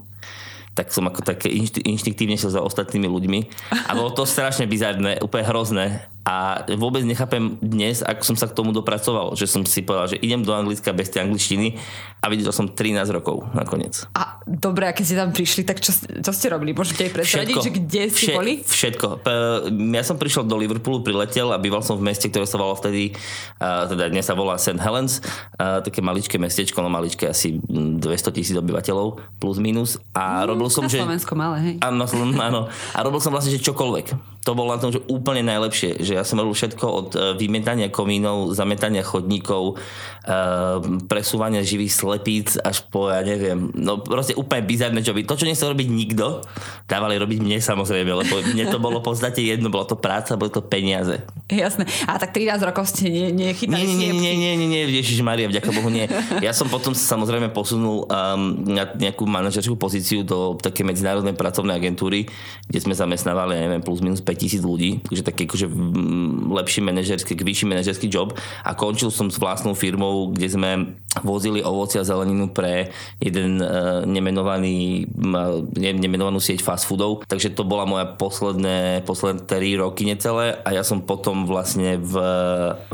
tak 0.71 0.87
som 0.91 1.03
ako 1.07 1.23
také 1.23 1.51
inšti- 1.51 1.83
inštiktívne 1.83 2.39
šiel 2.39 2.55
za 2.55 2.63
ostatnými 2.63 3.07
ľuďmi 3.07 3.39
a 3.87 3.91
bolo 3.91 4.15
to 4.15 4.23
strašne 4.23 4.63
bizarné, 4.71 5.19
úplne 5.19 5.43
hrozné 5.43 6.07
a 6.21 6.61
vôbec 6.77 7.01
nechápem 7.01 7.57
dnes, 7.57 8.05
ako 8.05 8.21
som 8.21 8.37
sa 8.37 8.45
k 8.45 8.53
tomu 8.53 8.69
dopracoval, 8.69 9.33
že 9.33 9.49
som 9.49 9.65
si 9.65 9.81
povedal, 9.81 10.13
že 10.13 10.21
idem 10.21 10.45
do 10.45 10.53
Anglicka 10.53 10.93
bez 10.93 11.09
tej 11.09 11.25
angličtiny 11.25 11.81
a 12.21 12.29
videl 12.29 12.53
som 12.53 12.69
13 12.69 13.09
rokov 13.09 13.49
nakoniec. 13.57 14.05
A 14.13 14.37
dobre, 14.45 14.85
a 14.85 14.93
keď 14.93 15.03
ste 15.09 15.17
tam 15.17 15.33
prišli, 15.33 15.65
tak 15.65 15.81
čo, 15.81 15.89
čo 15.97 16.31
ste 16.31 16.53
robili? 16.53 16.77
Môžete 16.77 17.09
aj 17.09 17.11
prezradiť, 17.17 17.55
že 17.57 17.71
kde 17.73 18.01
ste 18.13 18.25
Vše- 18.29 18.37
boli? 18.37 18.53
Všetko. 18.61 19.07
Ja 19.97 20.03
som 20.05 20.21
prišiel 20.21 20.45
do 20.45 20.61
Liverpoolu, 20.61 21.01
priletel 21.01 21.49
a 21.49 21.57
býval 21.57 21.81
som 21.81 21.97
v 21.97 22.05
meste, 22.13 22.29
ktoré 22.29 22.45
sa 22.45 22.61
volalo 22.61 22.77
vtedy, 22.77 23.17
teda 23.57 24.13
dnes 24.13 24.21
sa 24.21 24.37
volá 24.37 24.61
St. 24.61 24.77
Helens, 24.77 25.25
také 25.57 26.05
maličké 26.05 26.37
mestečko, 26.37 26.85
no 26.85 26.93
maličké, 26.93 27.33
asi 27.33 27.57
mm, 27.57 27.97
200 27.97 28.37
tisíc 28.37 28.53
obyvateľov, 28.53 29.41
plus 29.41 29.57
minus. 29.57 29.97
A 30.13 30.45
robil 30.45 30.69
som, 30.69 30.85
Na 30.85 30.93
že... 30.93 31.01
Slovensko 31.01 31.33
malé, 31.33 31.57
hej. 31.65 31.75
Áno, 31.81 32.05
áno. 32.49 32.69
A 32.93 32.99
robil 33.01 33.17
som 33.17 33.33
vlastne, 33.33 33.49
že 33.49 33.61
čokoľvek. 33.65 34.40
To 34.41 34.57
bolo 34.57 34.73
na 34.73 34.81
tom, 34.81 34.89
že 34.89 35.05
úplne 35.05 35.45
najlepšie. 35.45 36.01
Že 36.01 36.13
ja 36.17 36.25
som 36.25 36.41
robil 36.41 36.57
všetko 36.57 36.85
od 36.89 37.09
e, 37.13 37.17
vymetania 37.37 37.93
komínov, 37.93 38.57
zametania 38.57 39.05
chodníkov, 39.05 39.77
e, 39.77 40.33
presúvania 41.05 41.61
živých 41.61 41.93
slepíc 41.93 42.57
až 42.57 42.81
po, 42.89 43.13
ja 43.13 43.21
neviem, 43.21 43.69
no 43.77 44.01
proste 44.01 44.33
úplne 44.33 44.65
bizarné 44.65 45.05
joby. 45.05 45.29
To, 45.29 45.37
čo 45.37 45.45
nechcel 45.45 45.77
robiť 45.77 45.87
nikto, 45.93 46.41
dávali 46.89 47.21
robiť 47.21 47.37
mne 47.37 47.61
samozrejme, 47.61 48.09
lebo 48.09 48.33
mne 48.41 48.65
to 48.65 48.81
bolo 48.81 48.97
v 48.97 49.13
podstate 49.13 49.45
jedno, 49.45 49.69
bola 49.69 49.85
to 49.85 49.93
práca, 49.93 50.33
boli 50.33 50.49
to 50.49 50.65
peniaze. 50.65 51.21
Jasné. 51.45 51.85
A 52.09 52.17
tak 52.17 52.33
13 52.33 52.57
rokov 52.65 52.89
ste 52.89 53.13
ne, 53.13 53.29
nechytali 53.29 53.85
Nie, 53.85 54.09
nie, 54.09 54.11
nie, 54.17 54.33
nie, 54.33 54.53
nie, 54.57 54.67
nie, 54.73 54.81
Ježiš 54.89 55.21
Maria, 55.21 55.45
vďaka 55.53 55.69
Bohu 55.69 55.93
nie. 55.93 56.09
Ja 56.41 56.49
som 56.49 56.65
potom 56.65 56.97
sa 56.97 57.13
samozrejme 57.13 57.53
posunul 57.53 58.09
um, 58.09 58.41
na 58.65 58.89
nejakú 58.89 59.29
manažerskú 59.29 59.77
pozíciu 59.77 60.25
do 60.25 60.57
také 60.57 60.81
medzinárodnej 60.81 61.37
pracovnej 61.37 61.77
agentúry, 61.77 62.25
kde 62.65 62.79
sme 62.81 62.97
zamestnávali, 62.97 63.53
ja 63.53 63.69
neviem, 63.69 63.85
plus 63.85 64.01
minus 64.01 64.23
5 64.23 64.30
5000 64.31 64.63
ľudí, 64.63 65.03
takže 65.03 65.27
taký 65.27 65.41
akože 65.51 65.67
lepší 66.51 66.79
manažerský, 66.79 67.35
vyšší 67.35 67.65
manažerský 67.67 68.07
job 68.07 68.31
a 68.63 68.71
končil 68.73 69.11
som 69.11 69.27
s 69.27 69.35
vlastnou 69.35 69.75
firmou, 69.75 70.31
kde 70.31 70.47
sme 70.47 70.71
vozili 71.19 71.59
ovoci 71.59 71.99
a 71.99 72.07
zeleninu 72.07 72.47
pre 72.55 72.87
jeden 73.19 73.59
uh, 73.59 74.07
nemenovaný, 74.07 75.03
ne, 75.75 75.91
nemenovanú 75.91 76.39
sieť 76.39 76.63
fast 76.63 76.87
foodov, 76.87 77.27
takže 77.27 77.51
to 77.51 77.67
bola 77.67 77.83
moja 77.83 78.07
posledné, 78.07 79.03
posledné 79.03 79.43
3 79.43 79.83
roky 79.83 80.07
necelé 80.07 80.55
a 80.63 80.69
ja 80.71 80.87
som 80.87 81.03
potom 81.03 81.43
vlastne 81.43 81.99
v 81.99 82.15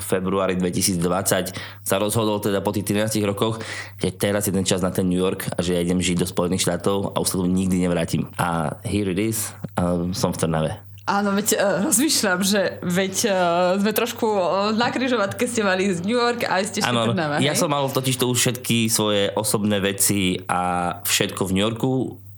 februári 0.01 0.57
2020 0.57 1.53
sa 1.85 1.95
rozhodol 2.01 2.41
teda 2.41 2.65
po 2.65 2.73
tých 2.73 2.89
13 2.89 3.21
rokoch, 3.29 3.61
že 4.01 4.09
teraz 4.09 4.49
je 4.49 4.53
ten 4.55 4.65
čas 4.65 4.81
na 4.81 4.89
ten 4.89 5.05
New 5.05 5.21
York 5.21 5.45
a 5.53 5.61
že 5.61 5.77
ja 5.77 5.85
idem 5.85 6.01
žiť 6.01 6.17
do 6.17 6.25
Spojených 6.25 6.65
štátov 6.65 7.13
a 7.13 7.21
už 7.21 7.27
sa 7.29 7.37
tu 7.37 7.45
nikdy 7.45 7.85
nevrátim. 7.85 8.25
A 8.41 8.81
here 8.81 9.13
it 9.13 9.21
is, 9.21 9.53
uh, 9.77 10.09
som 10.17 10.33
v 10.33 10.41
Trnave. 10.41 10.86
Áno, 11.07 11.31
veď 11.31 11.55
uh, 11.55 11.87
rozmýšľam, 11.87 12.43
že 12.43 12.83
veď 12.83 13.15
uh, 13.31 13.35
sme 13.79 13.95
trošku 13.95 14.27
uh, 14.27 14.75
na 14.75 14.91
križovatke 14.91 15.47
ste 15.47 15.63
mali 15.63 15.87
z 15.87 16.03
New 16.03 16.19
York 16.19 16.43
a 16.43 16.59
ste 16.67 16.83
Áno, 16.83 17.15
Trnava, 17.15 17.39
ja 17.39 17.55
som 17.55 17.71
mal 17.71 17.87
totiž 17.87 18.19
to 18.19 18.27
už 18.27 18.37
všetky 18.43 18.91
svoje 18.91 19.31
osobné 19.31 19.79
veci 19.79 20.35
a 20.51 20.91
všetko 21.07 21.47
v 21.47 21.51
New 21.55 21.63
Yorku 21.63 21.91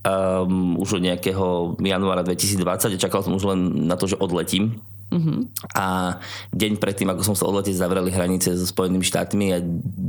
um, 0.06 0.78
už 0.78 1.02
od 1.02 1.04
nejakého 1.04 1.82
januára 1.82 2.22
2020 2.22 2.94
a 2.94 3.02
čakal 3.02 3.26
som 3.26 3.34
už 3.34 3.58
len 3.58 3.90
na 3.90 3.98
to, 3.98 4.06
že 4.06 4.22
odletím 4.22 4.78
Uh-huh. 5.10 5.50
A 5.74 6.18
deň 6.54 6.78
predtým, 6.78 7.10
ako 7.10 7.34
som 7.34 7.36
sa 7.36 7.50
odletieť, 7.50 7.82
zavreli 7.82 8.14
hranice 8.14 8.54
so 8.54 8.66
Spojenými 8.70 9.02
štátmi 9.02 9.46
a 9.52 9.60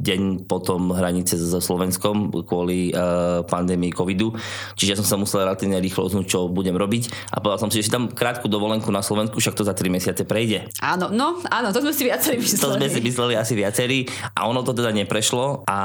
deň 0.05 0.45
potom 0.45 0.93
hranice 0.93 1.41
so 1.41 1.59
Slovenskom 1.59 2.33
kvôli 2.45 2.93
uh, 2.93 3.41
pandémii 3.49 3.97
covidu. 3.97 4.37
Čiže 4.77 4.91
ja 4.93 4.97
som 5.01 5.09
sa 5.09 5.17
musel 5.17 5.49
relatívne 5.49 5.81
rýchlo 5.81 6.11
rozhodnúť, 6.11 6.27
čo 6.29 6.51
budem 6.51 6.75
robiť. 6.77 7.33
A 7.33 7.41
povedal 7.41 7.63
som 7.63 7.71
si, 7.71 7.81
že 7.81 7.89
si 7.89 7.95
tam 7.95 8.11
krátku 8.11 8.51
dovolenku 8.51 8.91
na 8.91 9.01
Slovensku, 9.01 9.39
však 9.39 9.57
to 9.57 9.65
za 9.65 9.73
3 9.73 9.89
mesiace 9.89 10.23
prejde. 10.27 10.67
Áno, 10.83 11.09
no, 11.09 11.39
áno, 11.49 11.71
to 11.71 11.81
sme 11.81 11.95
si 11.95 12.05
viacerí 12.05 12.43
mysleli. 12.43 12.63
To 12.67 12.77
sme 12.77 12.89
si 12.91 13.01
mysleli 13.01 13.35
asi 13.39 13.55
viacerí 13.55 14.05
a 14.37 14.51
ono 14.51 14.67
to 14.67 14.75
teda 14.75 14.91
neprešlo 14.91 15.65
a, 15.65 15.79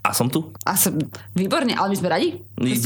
a 0.00 0.10
som 0.14 0.30
tu. 0.30 0.48
A 0.62 0.78
som, 0.78 0.94
výborne, 1.34 1.74
ale 1.74 1.92
my 1.92 1.96
sme 1.98 2.08
radi. 2.08 2.28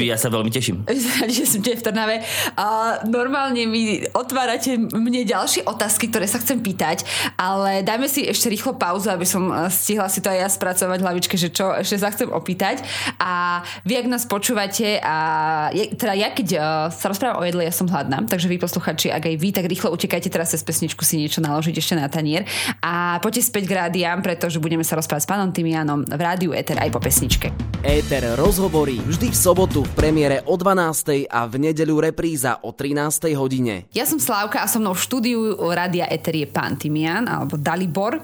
Ja 0.00 0.18
sa 0.18 0.32
veľmi 0.32 0.50
teším. 0.50 0.82
My 0.90 0.98
sme 0.98 1.14
radi, 1.22 1.34
že 1.36 1.46
som 1.46 1.62
v 1.62 1.78
Trnave. 1.78 2.16
A 2.58 2.98
normálne 3.06 3.62
mi 3.70 4.02
otvárate 4.10 4.74
mne 4.74 5.22
ďalšie 5.22 5.60
ďalšie 5.61 5.69
otázky, 5.69 6.09
ktoré 6.09 6.26
sa 6.26 6.40
chcem 6.40 6.59
pýtať, 6.61 7.05
ale 7.37 7.85
dajme 7.85 8.09
si 8.09 8.25
ešte 8.25 8.49
rýchlo 8.49 8.76
pauzu, 8.81 9.12
aby 9.12 9.29
som 9.29 9.52
eh, 9.52 9.69
stihla 9.69 10.09
si 10.09 10.25
to 10.25 10.33
aj 10.33 10.38
ja 10.40 10.49
spracovať 10.49 10.99
v 11.00 11.05
hlavičke, 11.05 11.37
že 11.37 11.52
čo 11.52 11.76
ešte 11.76 12.00
sa 12.00 12.09
chcem 12.12 12.33
opýtať. 12.33 12.81
A 13.21 13.61
vy, 13.85 14.00
ak 14.00 14.07
nás 14.09 14.25
počúvate, 14.25 15.00
a 15.05 15.69
je, 15.76 15.93
teda 15.93 16.17
ja 16.17 16.29
keď 16.33 16.49
uh, 16.57 16.62
sa 16.88 17.12
rozprávam 17.12 17.43
o 17.43 17.45
jedle, 17.45 17.67
ja 17.67 17.75
som 17.75 17.88
hladná, 17.90 18.25
takže 18.25 18.49
vy 18.49 18.57
posluchači, 18.57 19.12
ak 19.12 19.29
aj 19.29 19.37
vy, 19.37 19.49
tak 19.52 19.69
rýchlo 19.69 19.93
utekajte 19.93 20.33
teraz 20.33 20.55
cez 20.55 20.64
pesničku 20.64 21.05
si 21.05 21.21
niečo 21.21 21.45
naložiť 21.45 21.75
ešte 21.76 21.95
na 21.99 22.09
tanier. 22.09 22.47
A 22.81 23.21
poďte 23.21 23.50
späť 23.50 23.69
k 23.69 23.76
rádiám, 23.76 24.25
pretože 24.25 24.62
budeme 24.62 24.87
sa 24.87 24.97
rozprávať 24.97 25.26
s 25.26 25.31
pánom 25.31 25.50
Timianom 25.52 26.07
v 26.07 26.21
rádiu 26.21 26.50
Eter 26.57 26.81
aj 26.81 26.90
po 26.95 27.00
pesničke. 27.02 27.52
Éter 27.81 28.37
rozhovorí 28.37 29.00
vždy 29.00 29.33
v 29.33 29.37
sobotu 29.37 29.81
v 29.85 29.93
premiére 29.97 30.45
o 30.45 30.55
12. 30.57 31.33
a 31.33 31.49
v 31.49 31.55
nedeľu 31.57 32.12
repríza 32.12 32.61
o 32.61 32.76
13. 32.76 33.33
hodine. 33.37 33.88
Ja 33.97 34.05
som 34.05 34.21
Slávka 34.21 34.61
a 34.61 34.69
so 34.69 34.76
mnou 34.76 34.93
v 34.93 35.00
štúdiu 35.00 35.40
Radia 35.59 36.07
Eter 36.07 36.37
je 36.37 36.49
pán 36.49 36.78
alebo 37.26 37.59
Dalibor, 37.59 38.21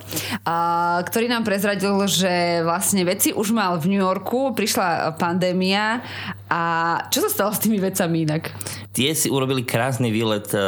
a, 0.46 0.56
ktorý 1.02 1.26
nám 1.26 1.42
prezradil, 1.42 1.94
že 2.06 2.62
vlastne 2.62 3.02
veci 3.02 3.34
už 3.34 3.50
mal 3.50 3.78
v 3.80 3.96
New 3.96 4.02
Yorku, 4.02 4.54
prišla 4.54 5.18
pandémia 5.18 6.02
a 6.46 6.62
čo 7.10 7.26
sa 7.26 7.30
stalo 7.30 7.50
s 7.50 7.58
tými 7.58 7.82
vecami 7.82 8.22
inak? 8.22 8.54
Tie 8.94 9.10
si 9.18 9.26
urobili 9.26 9.66
krásny 9.66 10.14
výlet 10.14 10.46
e, 10.54 10.60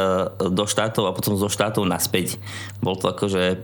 do 0.51 0.67
štátov 0.67 1.07
a 1.07 1.15
potom 1.15 1.39
zo 1.39 1.47
štátov 1.47 1.87
naspäť. 1.87 2.35
Bol 2.83 2.99
to 2.99 3.09
akože 3.09 3.63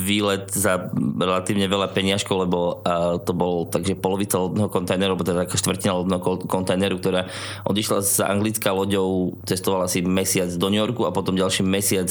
výlet 0.00 0.48
za 0.48 0.88
relatívne 0.96 1.68
veľa 1.68 1.92
peniažkov, 1.92 2.48
lebo 2.48 2.80
e, 2.80 3.20
to 3.22 3.36
bol 3.36 3.68
takže 3.68 3.92
polovica 4.00 4.40
lodného 4.40 4.72
kontajneru, 4.72 5.12
alebo 5.12 5.26
teda 5.28 5.44
taká 5.44 5.60
štvrtina 5.60 5.92
lodného 6.00 6.20
kontajneru, 6.48 6.96
ktorá 6.96 7.28
odišla 7.68 8.00
z 8.00 8.16
anglická 8.24 8.72
loďou, 8.72 9.36
cestovala 9.44 9.86
si 9.92 10.00
mesiac 10.00 10.48
do 10.56 10.72
New 10.72 10.80
Yorku 10.80 11.04
a 11.04 11.12
potom 11.12 11.36
ďalší 11.36 11.60
mesiac 11.60 12.08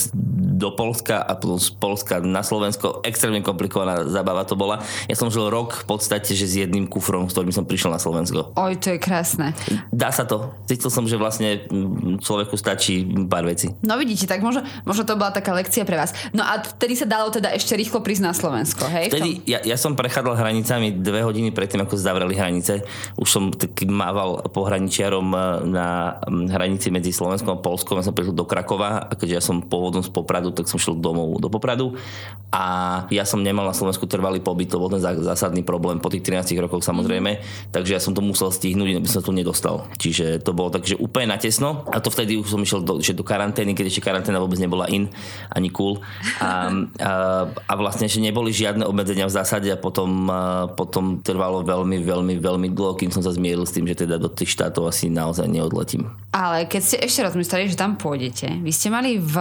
do 0.60 0.70
Polska 0.76 1.26
a 1.26 1.34
potom 1.34 1.58
z 1.58 1.74
Polska 1.74 2.22
na 2.22 2.46
Slovensko. 2.46 3.02
Extrémne 3.02 3.42
komplikovaná 3.42 4.06
zabava 4.06 4.46
to 4.46 4.54
bola. 4.54 4.86
Ja 5.10 5.18
som 5.18 5.34
žil 5.34 5.50
rok 5.50 5.82
v 5.82 5.98
podstate, 5.98 6.38
že 6.38 6.46
s 6.46 6.56
jedným 6.62 6.86
kufrom, 6.86 7.26
s 7.26 7.34
ktorým 7.34 7.56
som 7.56 7.66
prišiel 7.66 7.90
na 7.90 8.00
Slovensko. 8.00 8.54
Oj, 8.54 8.78
to 8.78 8.94
je 8.94 9.00
krásne. 9.02 9.58
Dá 9.90 10.14
sa 10.14 10.30
to. 10.30 10.54
Cítil 10.70 10.94
som, 10.94 11.10
že 11.10 11.18
vlastne 11.18 11.66
človeku 12.22 12.54
stačí 12.60 13.02
pár 13.26 13.50
vecí. 13.50 13.74
No 13.82 13.98
vidíte, 13.98 14.30
tak 14.30 14.46
možno, 14.46 14.62
možno 14.86 15.08
to 15.08 15.18
bola 15.18 15.34
taká 15.34 15.58
lekcia 15.58 15.88
pre 15.88 15.98
vás. 15.98 16.14
No 16.36 16.46
a 16.46 16.62
vtedy 16.62 16.94
sa 16.94 17.10
dalo 17.10 17.34
teda 17.34 17.50
ešte 17.56 17.74
rýchlo 17.74 17.89
prísť 17.98 18.24
na 18.30 18.34
Slovensko, 18.38 18.86
hej? 18.86 19.10
Vtedy, 19.10 19.42
ja, 19.50 19.58
ja 19.66 19.74
som 19.74 19.98
prechádzal 19.98 20.38
hranicami 20.38 20.94
dve 21.02 21.26
hodiny 21.26 21.50
predtým, 21.50 21.82
ako 21.82 21.98
zavreli 21.98 22.38
hranice. 22.38 22.86
Už 23.18 23.26
som 23.26 23.50
taký 23.50 23.90
mával 23.90 24.46
pohraničiarom 24.54 25.28
eh, 25.34 25.42
na 25.66 26.22
hranici 26.30 26.94
medzi 26.94 27.10
Slovenskom 27.10 27.58
a 27.58 27.60
Polskom. 27.60 27.98
Ja 27.98 28.06
som 28.06 28.14
prišiel 28.14 28.38
do 28.38 28.46
Krakova 28.46 29.10
a 29.10 29.14
keďže 29.18 29.36
ja 29.36 29.42
som 29.42 29.66
pôvodom 29.66 30.06
z 30.06 30.14
Popradu, 30.14 30.54
tak 30.54 30.70
som 30.70 30.78
šiel 30.78 31.02
domov 31.02 31.42
do 31.42 31.50
Popradu 31.50 31.98
a 32.50 32.66
ja 33.14 33.30
som 33.30 33.46
nemal 33.46 33.66
na 33.66 33.78
Slovensku 33.78 34.10
trvalý 34.10 34.42
pobyt, 34.42 34.74
to 34.74 34.82
bol 34.82 34.90
ten 34.90 35.02
zásadný 35.02 35.62
problém 35.62 36.02
po 36.02 36.10
tých 36.10 36.26
13 36.26 36.58
rokoch 36.66 36.82
samozrejme, 36.82 37.38
mm. 37.38 37.70
takže 37.70 37.94
ja 37.94 38.02
som 38.02 38.18
to 38.18 38.26
musel 38.26 38.50
stihnúť, 38.50 38.98
aby 38.98 39.06
som 39.06 39.22
to 39.22 39.30
nedostal. 39.30 39.86
Čiže 40.02 40.42
to 40.42 40.58
bolo 40.58 40.74
takže 40.74 40.98
úplne 40.98 41.30
natesno 41.30 41.86
a 41.94 42.02
to 42.02 42.10
vtedy 42.10 42.42
už 42.42 42.50
som 42.50 42.62
išiel 42.62 42.82
do, 42.82 42.98
do 42.98 43.24
karantény, 43.24 43.78
keď 43.78 43.86
ešte 43.94 44.02
karanténa 44.02 44.42
vôbec 44.42 44.58
nebola 44.58 44.90
in, 44.90 45.06
ani 45.54 45.70
cool. 45.70 46.02
A, 46.42 46.74
a, 46.98 47.69
a 47.70 47.78
vlastne, 47.78 48.10
že 48.10 48.18
neboli 48.18 48.50
žiadne 48.50 48.82
obmedzenia 48.82 49.30
v 49.30 49.36
zásade 49.38 49.70
a 49.70 49.78
potom, 49.78 50.26
potom 50.74 51.22
trvalo 51.22 51.62
veľmi, 51.62 52.02
veľmi, 52.02 52.42
veľmi 52.42 52.68
dlho, 52.74 52.98
kým 52.98 53.14
som 53.14 53.22
sa 53.22 53.30
zmieril 53.30 53.62
s 53.62 53.78
tým, 53.78 53.86
že 53.86 54.10
teda 54.10 54.18
do 54.18 54.26
tých 54.26 54.58
štátov 54.58 54.90
asi 54.90 55.14
naozaj 55.14 55.46
neodletím. 55.46 56.10
Ale 56.34 56.66
keď 56.66 56.82
ste 56.82 56.98
ešte 57.06 57.22
rozmysleli, 57.30 57.70
že 57.70 57.78
tam 57.78 57.94
pôjdete, 57.94 58.58
vy 58.66 58.72
ste 58.74 58.90
mali 58.90 59.22
v 59.22 59.38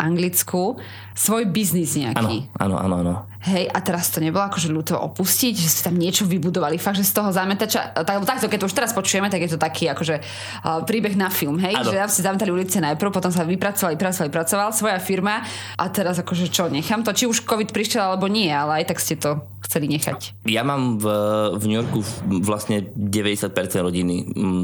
Anglicku 0.00 0.80
svoj 1.12 1.52
biznis 1.52 2.00
nejaký. 2.00 2.48
Áno, 2.56 2.80
áno, 2.80 2.94
áno. 3.04 3.14
Hej, 3.46 3.70
a 3.70 3.78
teraz 3.78 4.10
to 4.10 4.18
nebolo 4.18 4.42
akože 4.50 4.74
ľúto 4.74 4.98
opustiť, 4.98 5.54
že 5.54 5.70
ste 5.70 5.86
tam 5.86 5.94
niečo 5.94 6.26
vybudovali, 6.26 6.82
fakt, 6.82 6.98
že 6.98 7.06
z 7.06 7.14
toho 7.14 7.30
zametača, 7.30 7.94
tak, 7.94 8.26
takto, 8.26 8.50
keď 8.50 8.58
to 8.58 8.66
už 8.66 8.74
teraz 8.74 8.90
počujeme, 8.90 9.30
tak 9.30 9.38
je 9.38 9.54
to 9.54 9.58
taký 9.62 9.86
akože 9.86 10.18
uh, 10.18 10.82
príbeh 10.82 11.14
na 11.14 11.30
film, 11.30 11.54
hej, 11.62 11.78
ano. 11.78 11.86
že 11.86 11.94
tam 11.94 12.10
si 12.10 12.26
zametali 12.26 12.50
ulice 12.50 12.82
najprv, 12.82 13.14
potom 13.14 13.30
sa 13.30 13.46
vypracovali, 13.46 13.94
pracovali, 13.94 14.30
pracoval, 14.34 14.74
svoja 14.74 14.98
firma 14.98 15.46
a 15.78 15.84
teraz 15.86 16.18
akože 16.18 16.50
čo, 16.50 16.66
nechám 16.66 17.06
to, 17.06 17.14
či 17.14 17.30
už 17.30 17.46
COVID 17.46 17.70
prišiel 17.70 18.02
alebo 18.02 18.26
nie, 18.26 18.50
ale 18.50 18.82
aj 18.82 18.90
tak 18.90 18.98
ste 18.98 19.14
to 19.14 19.38
chceli 19.66 19.90
nechať. 19.90 20.46
Ja 20.46 20.62
mám 20.62 21.02
v, 21.02 21.06
v 21.58 21.64
New 21.66 21.78
Yorku 21.82 22.00
vlastne 22.40 22.86
90% 22.94 23.50
rodiny, 23.82 24.16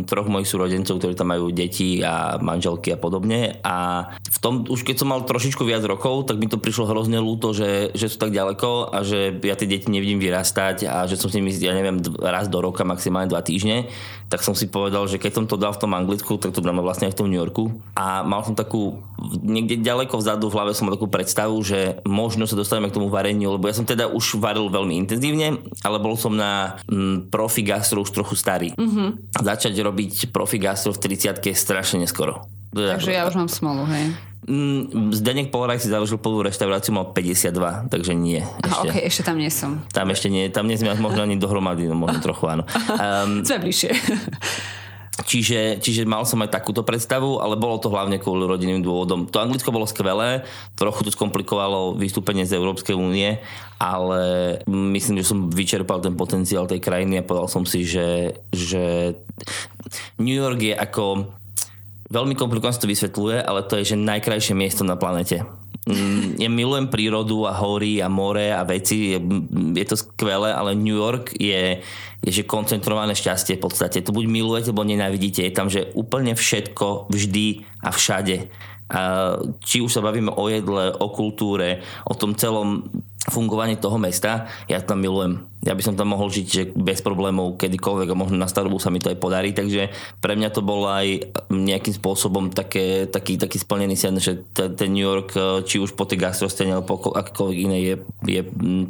troch 0.06 0.30
mojich 0.30 0.48
súrodencov, 0.48 1.02
ktorí 1.02 1.18
tam 1.18 1.34
majú 1.34 1.50
deti 1.50 2.00
a 2.00 2.38
manželky 2.38 2.94
a 2.94 2.98
podobne 2.98 3.58
a 3.66 4.08
v 4.16 4.38
tom, 4.38 4.62
už 4.64 4.86
keď 4.86 5.02
som 5.02 5.10
mal 5.10 5.26
trošičku 5.26 5.66
viac 5.66 5.82
rokov, 5.82 6.30
tak 6.30 6.38
mi 6.38 6.46
to 6.46 6.62
prišlo 6.62 6.86
hrozne 6.88 7.18
ľúto, 7.18 7.50
že, 7.50 7.90
že 7.92 8.06
sú 8.06 8.16
tak 8.22 8.30
ďaleko 8.30 8.94
a 8.94 9.02
že 9.02 9.34
ja 9.42 9.58
tie 9.58 9.66
deti 9.66 9.90
nevidím 9.90 10.22
vyrastať 10.22 10.86
a 10.86 11.04
že 11.10 11.18
som 11.18 11.28
s 11.28 11.36
nimi, 11.36 11.50
ja 11.52 11.74
neviem, 11.74 11.98
raz 12.22 12.46
do 12.46 12.62
roka, 12.62 12.86
maximálne 12.86 13.28
dva 13.28 13.42
týždne, 13.42 13.90
tak 14.32 14.40
som 14.40 14.56
si 14.56 14.64
povedal, 14.72 15.04
že 15.04 15.20
keď 15.20 15.32
som 15.36 15.44
to 15.44 15.60
dal 15.60 15.76
v 15.76 15.84
tom 15.84 15.92
Anglicku, 15.92 16.40
tak 16.40 16.56
to 16.56 16.64
dáme 16.64 16.80
vlastne 16.80 17.12
aj 17.12 17.12
v 17.12 17.18
tom 17.20 17.28
New 17.28 17.36
Yorku. 17.36 17.68
A 17.92 18.24
mal 18.24 18.40
som 18.40 18.56
takú, 18.56 19.04
niekde 19.44 19.76
ďaleko 19.76 20.16
vzadu 20.16 20.48
v 20.48 20.56
hlave 20.56 20.72
som 20.72 20.88
mal 20.88 20.96
takú 20.96 21.04
predstavu, 21.04 21.60
že 21.60 22.00
možno 22.08 22.48
sa 22.48 22.56
dostaneme 22.56 22.88
k 22.88 22.96
tomu 22.96 23.12
vareniu, 23.12 23.60
lebo 23.60 23.68
ja 23.68 23.76
som 23.76 23.84
teda 23.84 24.08
už 24.08 24.40
varil 24.40 24.72
veľmi 24.72 24.91
intenzívne, 24.96 25.60
ale 25.82 25.96
bol 25.98 26.14
som 26.14 26.32
na 26.32 26.76
mm, 26.88 27.32
profi 27.32 27.64
gastro 27.64 28.04
už 28.04 28.12
trochu 28.12 28.34
starý. 28.36 28.68
Mm-hmm. 28.74 29.38
Začať 29.40 29.72
robiť 29.76 30.30
profi 30.30 30.60
gastro 30.60 30.92
v 30.92 31.00
30 31.00 31.40
je 31.40 31.54
strašne 31.56 32.02
neskoro. 32.02 32.46
Takže 32.72 33.12
ja 33.12 33.28
už 33.28 33.36
mám 33.36 33.50
smolu, 33.52 33.84
hej. 33.92 34.16
Mm, 34.42 35.14
Zdenek 35.14 35.54
Poloraj 35.54 35.78
si 35.78 35.86
založil 35.86 36.18
prvú 36.18 36.42
reštauráciu, 36.42 36.90
mal 36.90 37.14
52, 37.14 37.86
takže 37.86 38.12
nie. 38.16 38.42
Ešte. 38.42 38.66
Aha, 38.66 38.82
okay, 38.90 39.02
ešte 39.06 39.22
tam 39.22 39.38
nie 39.38 39.52
som. 39.54 39.78
Tam 39.94 40.10
ešte 40.10 40.26
nie, 40.26 40.50
tam 40.50 40.66
nie 40.66 40.74
sme 40.74 40.98
možno 40.98 41.22
ani 41.22 41.38
dohromady, 41.38 41.86
no 41.86 41.94
možno 41.94 42.18
trochu 42.18 42.50
áno. 42.50 42.66
Um, 42.98 43.40
sme 43.46 43.62
bližšie. 43.62 43.94
Čiže, 45.12 45.76
čiže 45.84 46.08
mal 46.08 46.24
som 46.24 46.40
aj 46.40 46.56
takúto 46.56 46.80
predstavu, 46.80 47.36
ale 47.36 47.60
bolo 47.60 47.76
to 47.76 47.92
hlavne 47.92 48.16
kvôli 48.16 48.48
rodinným 48.48 48.80
dôvodom. 48.80 49.28
To 49.28 49.44
Anglicko 49.44 49.68
bolo 49.68 49.84
skvelé, 49.84 50.40
trochu 50.72 51.04
to 51.04 51.12
skomplikovalo 51.12 51.92
vystúpenie 52.00 52.48
z 52.48 52.56
Európskej 52.56 52.96
únie, 52.96 53.36
ale 53.76 54.56
myslím, 54.64 55.20
že 55.20 55.28
som 55.28 55.52
vyčerpal 55.52 56.00
ten 56.00 56.16
potenciál 56.16 56.64
tej 56.64 56.80
krajiny 56.80 57.20
a 57.20 57.26
povedal 57.28 57.52
som 57.52 57.68
si, 57.68 57.84
že, 57.84 58.40
že 58.56 59.12
New 60.16 60.32
York 60.32 60.64
je 60.64 60.74
ako 60.80 61.28
veľmi 62.08 62.32
komplikovane 62.32 62.80
to 62.80 62.88
vysvetľuje, 62.88 63.36
ale 63.44 63.68
to 63.68 63.84
je, 63.84 63.92
že 63.92 64.00
najkrajšie 64.00 64.56
miesto 64.56 64.80
na 64.80 64.96
planete. 64.96 65.44
Mm, 65.82 66.38
ja 66.38 66.46
milujem 66.46 66.86
prírodu 66.86 67.42
a 67.42 67.58
hory 67.58 67.98
a 67.98 68.06
more 68.06 68.54
a 68.54 68.62
veci, 68.62 69.14
je, 69.14 69.18
je 69.74 69.86
to 69.86 69.98
skvelé, 69.98 70.54
ale 70.54 70.78
New 70.78 70.94
York 70.94 71.34
je, 71.34 71.82
je 72.22 72.30
že 72.30 72.46
koncentrované 72.46 73.18
šťastie 73.18 73.58
v 73.58 73.64
podstate. 73.66 73.98
To 74.06 74.14
buď 74.14 74.30
milujete, 74.30 74.70
alebo 74.70 74.86
nenávidíte. 74.86 75.42
Je 75.42 75.50
tam, 75.50 75.66
že 75.66 75.90
úplne 75.98 76.38
všetko, 76.38 77.10
vždy 77.10 77.66
a 77.82 77.90
všade. 77.90 78.46
Či 79.64 79.80
už 79.80 79.88
sa 79.88 80.04
bavíme 80.04 80.28
o 80.32 80.44
jedle, 80.52 80.92
o 80.92 81.08
kultúre, 81.08 81.80
o 82.04 82.12
tom 82.12 82.36
celom 82.36 82.84
fungovanie 83.22 83.78
toho 83.78 84.02
mesta, 84.02 84.50
ja 84.66 84.82
tam 84.82 84.98
milujem. 84.98 85.46
Ja 85.62 85.78
by 85.78 85.82
som 85.86 85.94
tam 85.94 86.10
mohol 86.10 86.26
žiť 86.26 86.46
že 86.50 86.62
bez 86.74 86.98
problémov 87.06 87.54
kedykoľvek 87.54 88.10
a 88.10 88.18
možno 88.18 88.34
na 88.34 88.50
starobu 88.50 88.82
sa 88.82 88.90
mi 88.90 88.98
to 88.98 89.14
aj 89.14 89.22
podarí, 89.22 89.54
takže 89.54 89.94
pre 90.18 90.34
mňa 90.34 90.50
to 90.50 90.58
bolo 90.58 90.90
aj 90.90 91.30
nejakým 91.46 91.94
spôsobom 91.94 92.50
také, 92.50 93.06
taký, 93.06 93.38
taký 93.38 93.62
splnený 93.62 93.94
sen, 93.94 94.18
že 94.18 94.42
ten 94.52 94.90
New 94.90 95.06
York, 95.06 95.38
či 95.62 95.78
už 95.78 95.94
po 95.94 96.02
tej 96.02 96.18
gastrostene 96.18 96.74
alebo 96.74 96.98
po 96.98 97.14
akékoľvek 97.14 97.58
iné 97.62 97.78
je, 97.86 97.94
je 98.26 98.40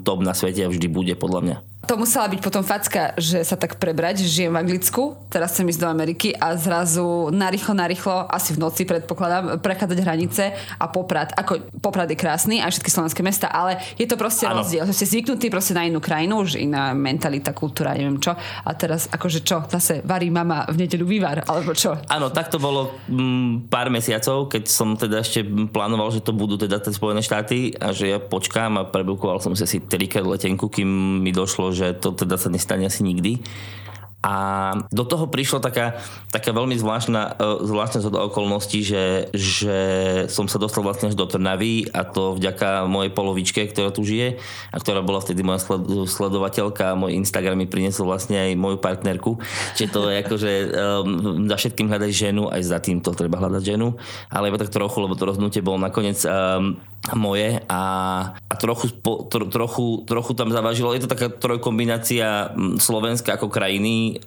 top 0.00 0.24
na 0.24 0.32
svete 0.32 0.64
a 0.64 0.72
vždy 0.72 0.88
bude 0.88 1.12
podľa 1.12 1.40
mňa. 1.44 1.71
To 1.82 1.98
musela 1.98 2.30
byť 2.30 2.38
potom 2.38 2.62
facka, 2.62 3.10
že 3.18 3.42
sa 3.42 3.58
tak 3.58 3.82
prebrať, 3.82 4.22
že 4.22 4.30
žijem 4.30 4.54
v 4.54 4.62
Anglicku, 4.62 5.18
teraz 5.26 5.50
chcem 5.50 5.66
ísť 5.66 5.82
do 5.82 5.90
Ameriky 5.90 6.30
a 6.30 6.54
zrazu 6.54 7.26
narýchlo, 7.34 7.74
narýchlo, 7.74 8.30
asi 8.30 8.54
v 8.54 8.62
noci 8.62 8.86
predpokladám, 8.86 9.58
prechádzať 9.58 9.98
hranice 9.98 10.54
a 10.78 10.86
Poprad. 10.86 11.34
Ako 11.34 11.58
Poprad 11.82 12.06
je 12.06 12.14
krásny, 12.14 12.62
aj 12.62 12.78
všetky 12.78 12.90
slovenské 12.94 13.26
mesta, 13.26 13.50
ale 13.50 13.82
je 13.98 14.06
to 14.06 14.14
proste 14.14 14.46
ano. 14.46 14.62
rozdiel, 14.62 14.86
že 14.86 14.94
ste 14.94 15.10
zvyknutí 15.10 15.50
proste 15.50 15.74
na 15.74 15.82
inú 15.82 15.98
krajinu, 15.98 16.46
už 16.46 16.54
iná 16.62 16.94
mentalita, 16.94 17.50
kultúra, 17.50 17.98
neviem 17.98 18.22
čo. 18.22 18.38
A 18.38 18.70
teraz 18.78 19.10
akože 19.10 19.42
čo, 19.42 19.66
zase 19.66 20.06
varí 20.06 20.30
mama 20.30 20.62
v 20.70 20.86
nedeľu 20.86 21.06
vývar, 21.10 21.42
alebo 21.50 21.74
čo? 21.74 21.98
Áno, 22.06 22.30
tak 22.30 22.46
to 22.54 22.62
bolo 22.62 22.94
m, 23.10 23.18
mm, 23.18 23.50
pár 23.66 23.90
mesiacov, 23.90 24.46
keď 24.46 24.70
som 24.70 24.94
teda 24.94 25.18
ešte 25.18 25.42
plánoval, 25.74 26.14
že 26.14 26.22
to 26.22 26.30
budú 26.30 26.54
teda 26.54 26.78
tie 26.78 26.94
Spojené 26.94 27.26
štáty 27.26 27.74
a 27.74 27.90
že 27.90 28.14
ja 28.14 28.22
počkám 28.22 28.78
a 28.78 28.86
prebukoval 28.86 29.42
som 29.42 29.50
si 29.58 29.66
asi 29.66 29.82
trikrát 29.82 30.22
letenku, 30.22 30.70
kým 30.70 31.18
mi 31.18 31.34
došlo, 31.34 31.71
že 31.72 31.96
to 31.96 32.12
teda 32.12 32.36
sa 32.36 32.48
nestane 32.52 32.86
asi 32.86 33.04
nikdy. 33.04 33.42
A 34.22 34.34
do 34.94 35.02
toho 35.02 35.26
prišla 35.26 35.58
taká, 35.58 35.98
taká 36.30 36.54
veľmi 36.54 36.78
zvláštna, 36.78 37.42
e, 37.42 37.66
zvláštna 37.66 38.06
zhoda 38.06 38.22
okolností, 38.30 38.86
že, 38.86 39.34
že 39.34 39.78
som 40.30 40.46
sa 40.46 40.62
dostal 40.62 40.86
vlastne 40.86 41.10
až 41.10 41.18
do 41.18 41.26
Trnavy 41.26 41.90
a 41.90 42.06
to 42.06 42.38
vďaka 42.38 42.86
mojej 42.86 43.10
polovičke, 43.10 43.66
ktorá 43.74 43.90
tu 43.90 44.06
žije 44.06 44.38
a 44.70 44.76
ktorá 44.78 45.02
bola 45.02 45.18
vtedy 45.18 45.42
moja 45.42 45.58
sledovateľka 46.06 46.94
a 46.94 46.98
môj 46.98 47.18
Instagram 47.18 47.58
mi 47.58 47.66
priniesol 47.66 48.06
vlastne 48.06 48.38
aj 48.38 48.54
moju 48.54 48.78
partnerku. 48.78 49.42
Čiže 49.74 49.90
to 49.90 50.00
je 50.06 50.14
ako, 50.22 50.34
že 50.38 50.52
um, 50.70 51.50
za 51.50 51.56
všetkým 51.58 51.90
hľadať 51.90 52.10
ženu, 52.14 52.46
aj 52.46 52.62
za 52.62 52.78
týmto 52.78 53.10
treba 53.18 53.42
hľadať 53.42 53.74
ženu, 53.74 53.98
ale 54.30 54.54
iba 54.54 54.62
tak 54.62 54.70
trochu, 54.70 55.02
lebo 55.02 55.18
to 55.18 55.26
rozhodnutie 55.26 55.66
bolo 55.66 55.82
nakoniec 55.82 56.22
um, 56.30 56.78
moje 57.18 57.58
a, 57.66 57.82
a 58.46 58.54
trochu, 58.54 58.94
po, 59.02 59.26
tro, 59.26 59.50
trochu, 59.50 60.06
trochu 60.06 60.32
tam 60.38 60.54
zavažilo. 60.54 60.94
Je 60.94 61.02
to 61.02 61.10
taká 61.10 61.34
trojkombinácia 61.34 62.54
Slovenska 62.78 63.34
ako 63.34 63.50
krajiny, 63.50 64.22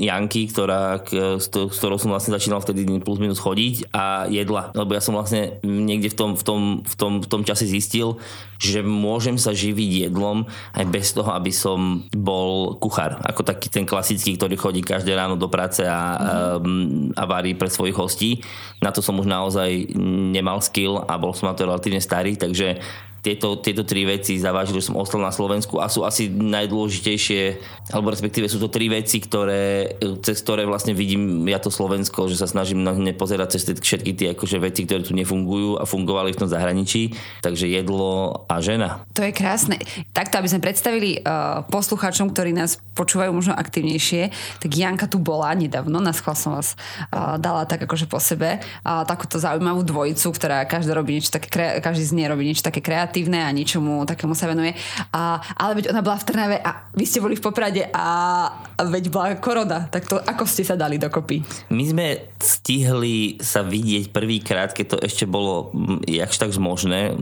Janky, 0.00 0.48
ktorá, 0.48 1.04
s, 1.36 1.52
s 1.52 1.76
ktorou 1.76 2.00
som 2.00 2.08
vlastne 2.08 2.32
začínal 2.32 2.64
vtedy 2.64 2.88
plus 3.04 3.20
minus 3.20 3.36
chodiť 3.36 3.92
a 3.92 4.24
jedla. 4.32 4.72
Lebo 4.72 4.96
ja 4.96 5.04
som 5.04 5.12
vlastne 5.12 5.60
niekde 5.60 6.08
v 6.08 6.16
tom, 6.16 6.30
v 6.40 6.44
tom, 6.44 6.60
v 6.80 6.94
tom, 6.96 7.12
v 7.20 7.28
tom 7.28 7.42
čase 7.44 7.68
zistil, 7.68 8.16
že 8.56 8.80
môžem 8.80 9.36
sa 9.36 9.52
živiť 9.52 10.08
jedlom 10.08 10.48
aj 10.72 10.84
bez 10.88 11.12
toho, 11.12 11.36
aby 11.36 11.52
som 11.52 12.08
bol 12.16 12.80
kuchár. 12.80 13.20
Ako 13.28 13.44
taký 13.44 13.68
ten 13.68 13.84
klasický, 13.84 14.40
ktorý 14.40 14.56
chodí 14.56 14.80
každé 14.80 15.12
ráno 15.12 15.36
do 15.36 15.52
práce 15.52 15.84
a, 15.84 15.92
a, 15.92 16.00
a 17.12 17.22
varí 17.28 17.52
pre 17.52 17.68
svojich 17.68 17.98
hostí. 17.98 18.40
Na 18.80 18.88
to 18.88 19.04
som 19.04 19.20
už 19.20 19.28
naozaj 19.28 19.92
nemal 20.32 20.64
skill 20.64 21.04
a 21.04 21.20
bol 21.20 21.36
som 21.36 21.52
na 21.52 21.54
to 21.56 21.73
relatívne 21.74 21.98
starý, 21.98 22.38
takže 22.38 22.78
tieto, 23.24 23.56
tieto 23.56 23.88
tri 23.88 24.04
veci 24.04 24.36
zavážili, 24.36 24.84
že 24.84 24.92
som 24.92 25.00
ostal 25.00 25.24
na 25.24 25.32
Slovensku 25.32 25.80
a 25.80 25.88
sú 25.88 26.04
asi 26.04 26.28
najdôležitejšie, 26.28 27.42
alebo 27.96 28.12
respektíve 28.12 28.52
sú 28.52 28.60
to 28.60 28.68
tri 28.68 28.92
veci, 28.92 29.24
ktoré, 29.24 29.96
cez 30.20 30.44
ktoré 30.44 30.68
vlastne 30.68 30.92
vidím 30.92 31.48
ja 31.48 31.56
to 31.56 31.72
Slovensko, 31.72 32.28
že 32.28 32.36
sa 32.36 32.44
snažím 32.44 32.84
na 32.84 32.92
ne 32.92 33.16
pozerať 33.16 33.56
cez 33.56 33.64
všetky 33.80 34.12
tie 34.12 34.26
akože 34.36 34.60
veci, 34.60 34.84
ktoré 34.84 35.00
tu 35.00 35.16
nefungujú 35.16 35.80
a 35.80 35.88
fungovali 35.88 36.36
v 36.36 36.40
tom 36.44 36.52
zahraničí. 36.52 37.16
Takže 37.40 37.64
jedlo 37.64 38.44
a 38.44 38.60
žena. 38.60 39.08
To 39.16 39.24
je 39.24 39.32
krásne. 39.32 39.80
Takto, 40.12 40.36
aby 40.36 40.48
sme 40.52 40.60
predstavili 40.60 41.24
uh, 41.24 41.64
poslucháčom, 41.72 42.28
ktorí 42.28 42.52
nás 42.52 42.76
počúvajú 42.92 43.32
možno 43.32 43.56
aktivnejšie, 43.56 44.28
tak 44.60 44.70
Janka 44.70 45.08
tu 45.08 45.16
bola 45.16 45.56
nedávno, 45.56 45.96
na 45.98 46.12
som 46.12 46.60
vás 46.60 46.76
uh, 47.08 47.40
dala 47.40 47.64
tak 47.64 47.88
akože 47.88 48.04
po 48.04 48.20
sebe, 48.20 48.60
uh, 48.60 49.02
takúto 49.08 49.40
zaujímavú 49.40 49.80
dvojicu, 49.80 50.28
ktorá 50.28 50.68
každá 50.68 50.92
robí 50.92 51.16
niečo 51.16 51.32
také, 51.32 51.80
každý 51.80 52.04
z 52.04 52.12
nej 52.12 52.26
robí 52.28 52.44
niečo 52.44 52.66
také 52.66 52.82
kreatívne 52.82 53.13
kreatívne 53.14 53.46
a 53.46 53.54
ničomu 53.54 54.02
takému 54.02 54.34
sa 54.34 54.50
venuje. 54.50 54.74
A, 55.14 55.38
ale 55.54 55.78
veď 55.78 55.94
ona 55.94 56.02
bola 56.02 56.18
v 56.18 56.26
Trnave 56.26 56.56
a 56.58 56.90
vy 56.90 57.06
ste 57.06 57.22
boli 57.22 57.38
v 57.38 57.46
Poprade 57.46 57.86
a, 57.94 58.50
veď 58.74 59.04
bola 59.06 59.38
korona. 59.38 59.86
Tak 59.86 60.10
to 60.10 60.18
ako 60.18 60.42
ste 60.42 60.66
sa 60.66 60.74
dali 60.74 60.98
dokopy? 60.98 61.46
My 61.70 61.86
sme 61.86 62.06
stihli 62.42 63.38
sa 63.38 63.62
vidieť 63.62 64.10
prvýkrát, 64.10 64.74
keď 64.74 64.86
to 64.90 64.98
ešte 64.98 65.30
bolo 65.30 65.70
jakž 66.10 66.42
tak 66.42 66.50
možné 66.58 67.14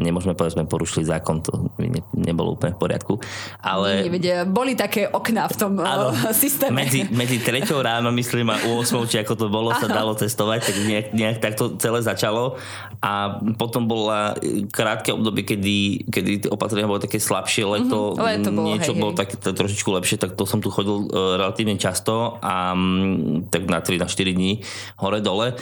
nemôžeme 0.00 0.32
povedať, 0.32 0.56
že 0.56 0.58
sme 0.58 0.66
porušili 0.66 1.04
zákon, 1.04 1.44
to 1.44 1.70
ne, 1.76 2.00
nebolo 2.16 2.56
úplne 2.56 2.72
v 2.74 2.80
poriadku. 2.80 3.20
Ale... 3.60 4.08
Nevedia, 4.08 4.48
boli 4.48 4.72
také 4.72 5.06
okná 5.06 5.46
v 5.52 5.56
tom 5.60 5.72
ano, 5.78 6.16
systéme. 6.32 6.82
Medzi, 6.82 7.06
medzi 7.12 7.38
3 7.38 7.68
ráno, 7.84 8.08
myslím, 8.16 8.48
a 8.50 8.56
8, 8.64 8.96
či 9.06 9.20
ako 9.20 9.34
to 9.36 9.46
bolo, 9.52 9.70
sa 9.76 9.86
dalo 9.86 10.16
testovať, 10.16 10.58
tak 10.64 10.76
nejak, 10.80 11.06
nejak 11.12 11.38
takto 11.44 11.76
celé 11.76 12.00
začalo. 12.00 12.56
A 13.04 13.40
potom 13.60 13.84
bola 13.84 14.34
krátke 14.72 15.12
obdobie, 15.12 15.44
kedy, 15.44 16.08
kedy 16.08 16.30
tie 16.46 16.50
opatrenia 16.50 16.88
boli 16.88 17.04
také 17.04 17.20
slabšie, 17.20 17.68
leto, 17.68 18.16
mm-hmm, 18.16 18.24
leto 18.24 18.48
bolo, 18.50 18.66
niečo 18.72 18.92
hej, 18.96 19.00
bolo 19.00 19.12
hej. 19.12 19.20
tak 19.20 19.28
trošičku 19.40 19.88
lepšie, 20.00 20.16
tak 20.16 20.32
to 20.36 20.44
som 20.48 20.64
tu 20.64 20.72
chodil 20.72 21.08
uh, 21.08 21.36
relatívne 21.36 21.76
často 21.76 22.40
a 22.40 22.72
um, 22.72 23.44
tak 23.52 23.68
na 23.68 23.84
3 23.84 24.00
na 24.00 24.08
4 24.08 24.36
dní 24.36 24.64
hore-dole 24.96 25.56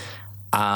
a 0.49 0.67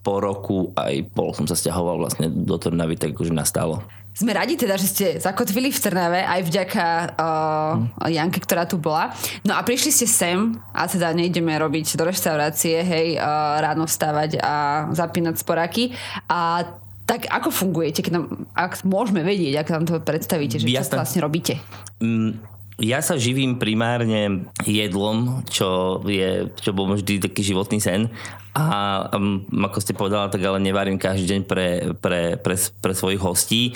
po 0.00 0.20
roku 0.20 0.72
aj 0.72 1.12
pol 1.12 1.36
som 1.36 1.44
sa 1.44 1.56
stiahoval 1.56 2.00
vlastne 2.00 2.32
do 2.32 2.56
Trnavy, 2.56 2.96
tak 2.96 3.16
už 3.16 3.32
nastalo. 3.32 3.84
Sme 4.12 4.36
radi 4.36 4.60
teda, 4.60 4.76
že 4.76 4.88
ste 4.92 5.06
zakotvili 5.16 5.72
v 5.72 5.80
Trnave 5.80 6.20
aj 6.20 6.40
vďaka 6.44 6.86
uh. 7.16 8.08
Janke, 8.12 8.44
ktorá 8.44 8.68
tu 8.68 8.76
bola. 8.76 9.08
No 9.40 9.56
a 9.56 9.64
prišli 9.64 9.88
ste 9.88 10.04
sem 10.04 10.52
a 10.76 10.84
teda 10.84 11.16
nejdeme 11.16 11.56
robiť 11.56 11.96
do 11.96 12.04
reštaurácie, 12.04 12.84
hej, 12.84 13.08
uh, 13.16 13.56
ráno 13.64 13.88
vstávať 13.88 14.36
a 14.36 14.52
zapínať 14.92 15.40
sporáky. 15.40 15.96
A 16.28 16.68
tak 17.08 17.24
ako 17.24 17.48
fungujete, 17.48 18.04
keď 18.04 18.12
nám, 18.20 18.24
ak 18.52 18.84
môžeme 18.84 19.24
vedieť, 19.24 19.64
ako 19.64 19.70
nám 19.80 19.84
to 19.88 19.94
predstavíte, 20.04 20.60
že 20.60 20.68
Jasne. 20.68 20.92
čo 20.92 21.00
vlastne 21.00 21.20
robíte? 21.24 21.56
Mm, 22.04 22.36
ja 22.80 23.04
sa 23.04 23.20
živím 23.20 23.60
primárne 23.60 24.48
jedlom, 24.64 25.44
čo, 25.50 26.00
je, 26.08 26.48
čo 26.56 26.72
bol 26.72 26.88
vždy 26.88 27.20
taký 27.20 27.44
životný 27.44 27.82
sen 27.82 28.08
a 28.52 29.08
um, 29.16 29.44
ako 29.48 29.78
ste 29.80 29.96
povedala, 29.96 30.28
tak 30.28 30.44
ale 30.44 30.60
nevarím 30.60 31.00
každý 31.00 31.24
deň 31.24 31.40
pre, 31.48 31.68
pre, 31.96 32.36
pre, 32.36 32.56
pre 32.56 32.92
svojich 32.92 33.20
hostí. 33.20 33.72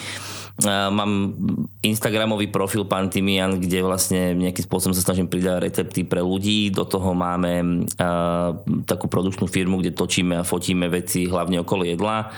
Uh, 0.60 0.88
mám 0.92 1.32
Instagramový 1.80 2.48
profil 2.48 2.84
Pán 2.84 3.08
Timian, 3.08 3.56
kde 3.56 3.84
vlastne 3.84 4.36
nejakým 4.36 4.64
spôsobom 4.68 4.92
sa 4.92 5.04
snažím 5.04 5.28
pridávať 5.32 5.68
recepty 5.68 6.04
pre 6.04 6.20
ľudí. 6.20 6.68
Do 6.72 6.84
toho 6.84 7.16
máme 7.16 7.84
uh, 7.96 8.56
takú 8.84 9.08
produkčnú 9.08 9.48
firmu, 9.48 9.80
kde 9.80 9.96
točíme 9.96 10.40
a 10.40 10.48
fotíme 10.48 10.88
veci 10.92 11.24
hlavne 11.24 11.60
okolo 11.64 11.84
jedla 11.84 12.32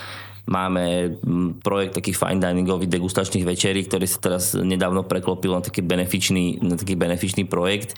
Máme 0.48 1.12
mm, 1.20 1.60
projekt 1.60 2.00
takých 2.00 2.16
fine 2.16 2.40
diningových 2.40 2.88
degustačných 2.88 3.44
večerí, 3.44 3.84
ktorý 3.84 4.08
sa 4.08 4.18
teraz 4.24 4.56
nedávno 4.56 5.04
preklopil 5.04 5.52
na 5.52 5.60
taký 5.60 5.84
benefičný, 5.84 6.64
na 6.64 6.80
taký 6.80 6.96
benefičný 6.96 7.44
projekt. 7.44 7.92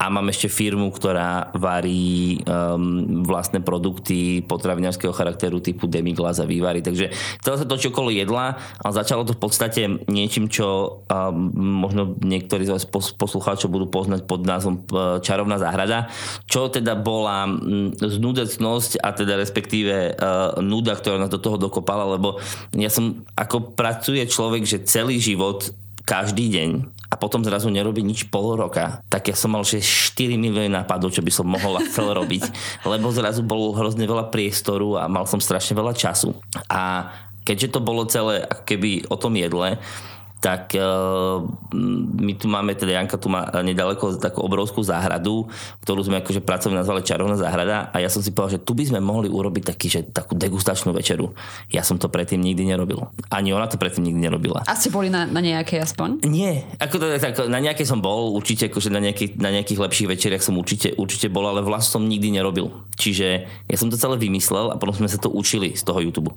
A 0.00 0.08
mám 0.08 0.32
ešte 0.32 0.48
firmu, 0.48 0.88
ktorá 0.96 1.52
varí 1.52 2.40
um, 2.48 3.20
vlastné 3.20 3.60
produkty 3.60 4.40
potravinárskeho 4.48 5.12
charakteru 5.12 5.60
typu 5.60 5.84
demiglas 5.84 6.40
a 6.40 6.48
vývary. 6.48 6.80
Takže 6.80 7.12
celé 7.44 7.56
sa 7.60 7.68
točí 7.68 7.92
okolo 7.92 8.08
jedla, 8.08 8.56
ale 8.80 8.92
začalo 8.96 9.28
to 9.28 9.36
v 9.36 9.42
podstate 9.44 10.00
niečím, 10.08 10.48
čo 10.48 11.04
um, 11.04 11.52
možno 11.84 12.16
niektorí 12.24 12.64
z 12.64 12.80
vás 12.80 12.88
poslucháčov 13.12 13.68
budú 13.68 13.92
poznať 13.92 14.24
pod 14.24 14.40
názvom 14.48 14.88
Čarovná 15.20 15.60
záhrada, 15.60 16.08
čo 16.48 16.72
teda 16.72 16.96
bola 16.96 17.44
um, 17.44 17.92
znudecnosť 17.92 19.04
a 19.04 19.12
teda 19.12 19.36
respektíve 19.36 20.16
uh, 20.16 20.56
nuda, 20.64 20.96
ktorá 20.96 21.20
nás 21.20 21.28
do 21.28 21.36
toho 21.36 21.60
dokopala 21.60 21.89
spala, 21.90 22.06
lebo 22.06 22.38
ja 22.70 22.86
som, 22.86 23.26
ako 23.34 23.74
pracuje 23.74 24.22
človek, 24.22 24.62
že 24.62 24.86
celý 24.86 25.18
život 25.18 25.74
každý 26.06 26.46
deň 26.46 26.70
a 27.10 27.18
potom 27.18 27.42
zrazu 27.42 27.66
nerobí 27.66 28.06
nič 28.06 28.30
pol 28.30 28.54
roka, 28.54 29.02
tak 29.10 29.26
ja 29.26 29.34
som 29.34 29.50
mal 29.50 29.66
že 29.66 29.82
4 29.82 30.38
milióny 30.38 30.70
nápadov, 30.70 31.10
čo 31.10 31.26
by 31.26 31.34
som 31.34 31.50
mohol 31.50 31.82
a 31.82 31.86
chcel 31.90 32.14
robiť, 32.14 32.46
lebo 32.94 33.10
zrazu 33.10 33.42
bolo 33.42 33.74
hrozne 33.74 34.06
veľa 34.06 34.30
priestoru 34.30 35.02
a 35.02 35.10
mal 35.10 35.26
som 35.26 35.42
strašne 35.42 35.74
veľa 35.74 35.98
času. 35.98 36.30
A 36.70 37.10
keďže 37.42 37.74
to 37.74 37.80
bolo 37.82 38.06
celé 38.06 38.46
keby 38.62 39.10
o 39.10 39.18
tom 39.18 39.34
jedle, 39.34 39.82
tak 40.40 40.72
uh, 40.72 41.44
my 42.16 42.32
tu 42.32 42.48
máme, 42.48 42.72
teda 42.72 42.96
Janka 42.96 43.20
tu 43.20 43.28
má 43.28 43.44
nedaleko 43.60 44.16
takú 44.16 44.40
obrovskú 44.40 44.80
záhradu, 44.80 45.44
ktorú 45.84 46.00
sme 46.00 46.24
akože 46.24 46.40
pracovne 46.40 46.80
nazvali 46.80 47.04
Čarovná 47.04 47.36
záhrada 47.36 47.92
a 47.92 48.00
ja 48.00 48.08
som 48.08 48.24
si 48.24 48.32
povedal, 48.32 48.56
že 48.56 48.64
tu 48.64 48.72
by 48.72 48.88
sme 48.88 49.00
mohli 49.04 49.28
urobiť 49.28 49.76
taký, 49.76 49.92
že 49.92 50.00
takú 50.08 50.32
degustačnú 50.32 50.96
večeru. 50.96 51.36
Ja 51.68 51.84
som 51.84 52.00
to 52.00 52.08
predtým 52.08 52.40
nikdy 52.40 52.72
nerobil. 52.72 53.12
Ani 53.28 53.52
ona 53.52 53.68
to 53.68 53.76
predtým 53.76 54.08
nikdy 54.08 54.32
nerobila. 54.32 54.64
A 54.64 54.72
ste 54.72 54.88
boli 54.88 55.12
na, 55.12 55.28
na 55.28 55.44
nejakej 55.44 55.84
aspoň? 55.84 56.24
Nie, 56.24 56.64
ako 56.80 56.96
to, 56.96 57.06
tak, 57.20 57.36
na 57.44 57.60
nejakej 57.60 57.84
som 57.84 58.00
bol, 58.00 58.32
určite, 58.32 58.72
akože 58.72 58.88
na 58.88 59.04
nejakých, 59.04 59.36
na 59.36 59.52
nejakých 59.52 59.76
lepších 59.76 60.08
večeriach 60.08 60.40
som 60.40 60.56
určite, 60.56 60.96
určite 60.96 61.28
bol, 61.28 61.44
ale 61.44 61.60
vlast 61.60 61.92
som 61.92 62.08
nikdy 62.08 62.32
nerobil. 62.32 62.72
Čiže 62.96 63.44
ja 63.68 63.76
som 63.76 63.92
to 63.92 64.00
celé 64.00 64.16
vymyslel 64.16 64.72
a 64.72 64.80
potom 64.80 64.96
sme 64.96 65.08
sa 65.12 65.20
to 65.20 65.28
učili 65.28 65.76
z 65.76 65.84
toho 65.84 66.00
YouTube. 66.00 66.32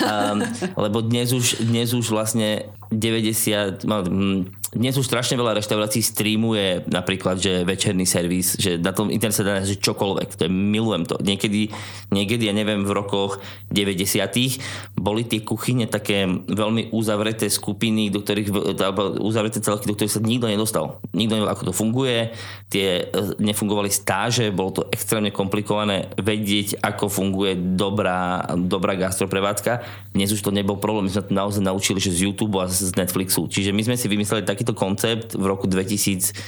Um, 0.00 0.40
lebo 0.88 1.04
dnes 1.04 1.36
už, 1.36 1.60
dnes 1.68 1.92
už 1.92 2.08
vlastne 2.08 2.72
90, 2.92 3.41
iglesia, 3.46 3.78
bueno, 3.84 4.10
mm, 4.10 4.46
dnes 4.72 4.96
už 4.96 5.04
strašne 5.04 5.36
veľa 5.36 5.60
reštaurácií 5.60 6.00
streamuje 6.00 6.88
napríklad, 6.88 7.36
že 7.36 7.60
večerný 7.60 8.08
servis, 8.08 8.56
že 8.56 8.80
na 8.80 8.96
tom 8.96 9.12
internet 9.12 9.36
sa 9.36 9.44
dá 9.44 9.60
že 9.60 9.76
čokoľvek, 9.76 10.28
to 10.32 10.48
je, 10.48 10.50
milujem 10.50 11.04
to. 11.04 11.20
Niekedy, 11.20 11.68
niekedy, 12.08 12.48
ja 12.48 12.56
neviem, 12.56 12.80
v 12.80 12.96
rokoch 12.96 13.44
90 13.68 14.96
boli 14.96 15.28
tie 15.28 15.44
kuchyne 15.44 15.84
také 15.84 16.24
veľmi 16.48 16.88
uzavreté 16.88 17.52
skupiny, 17.52 18.08
do 18.08 18.24
ktorých, 18.24 18.48
alebo 18.80 19.20
uzavreté 19.20 19.60
celky, 19.60 19.84
do 19.84 19.92
ktorých 19.92 20.16
sa 20.16 20.24
nikto 20.24 20.48
nedostal. 20.48 21.04
Nikto 21.12 21.36
nevedel, 21.36 21.52
ako 21.52 21.64
to 21.68 21.74
funguje, 21.76 22.32
tie 22.72 23.12
e, 23.12 23.36
nefungovali 23.44 23.92
stáže, 23.92 24.48
bolo 24.56 24.80
to 24.80 24.82
extrémne 24.88 25.28
komplikované 25.28 26.08
vedieť, 26.16 26.80
ako 26.80 27.12
funguje 27.12 27.76
dobrá, 27.76 28.48
dobrá 28.56 28.96
gastroprevádzka. 28.96 29.84
Dnes 30.16 30.32
už 30.32 30.40
to 30.40 30.48
nebol 30.48 30.80
problém, 30.80 31.08
my 31.08 31.12
sme 31.12 31.28
to 31.28 31.36
naozaj 31.36 31.60
naučili, 31.60 32.00
že 32.00 32.16
z 32.16 32.32
YouTube 32.32 32.56
a 32.56 32.64
z 32.64 32.96
Netflixu. 32.96 33.52
Čiže 33.52 33.76
my 33.76 33.84
sme 33.84 34.00
si 34.00 34.08
vymysleli 34.08 34.48
taký 34.48 34.61
takýto 34.62 34.78
koncept. 34.78 35.34
V 35.34 35.42
roku 35.42 35.66
2020 35.66 36.38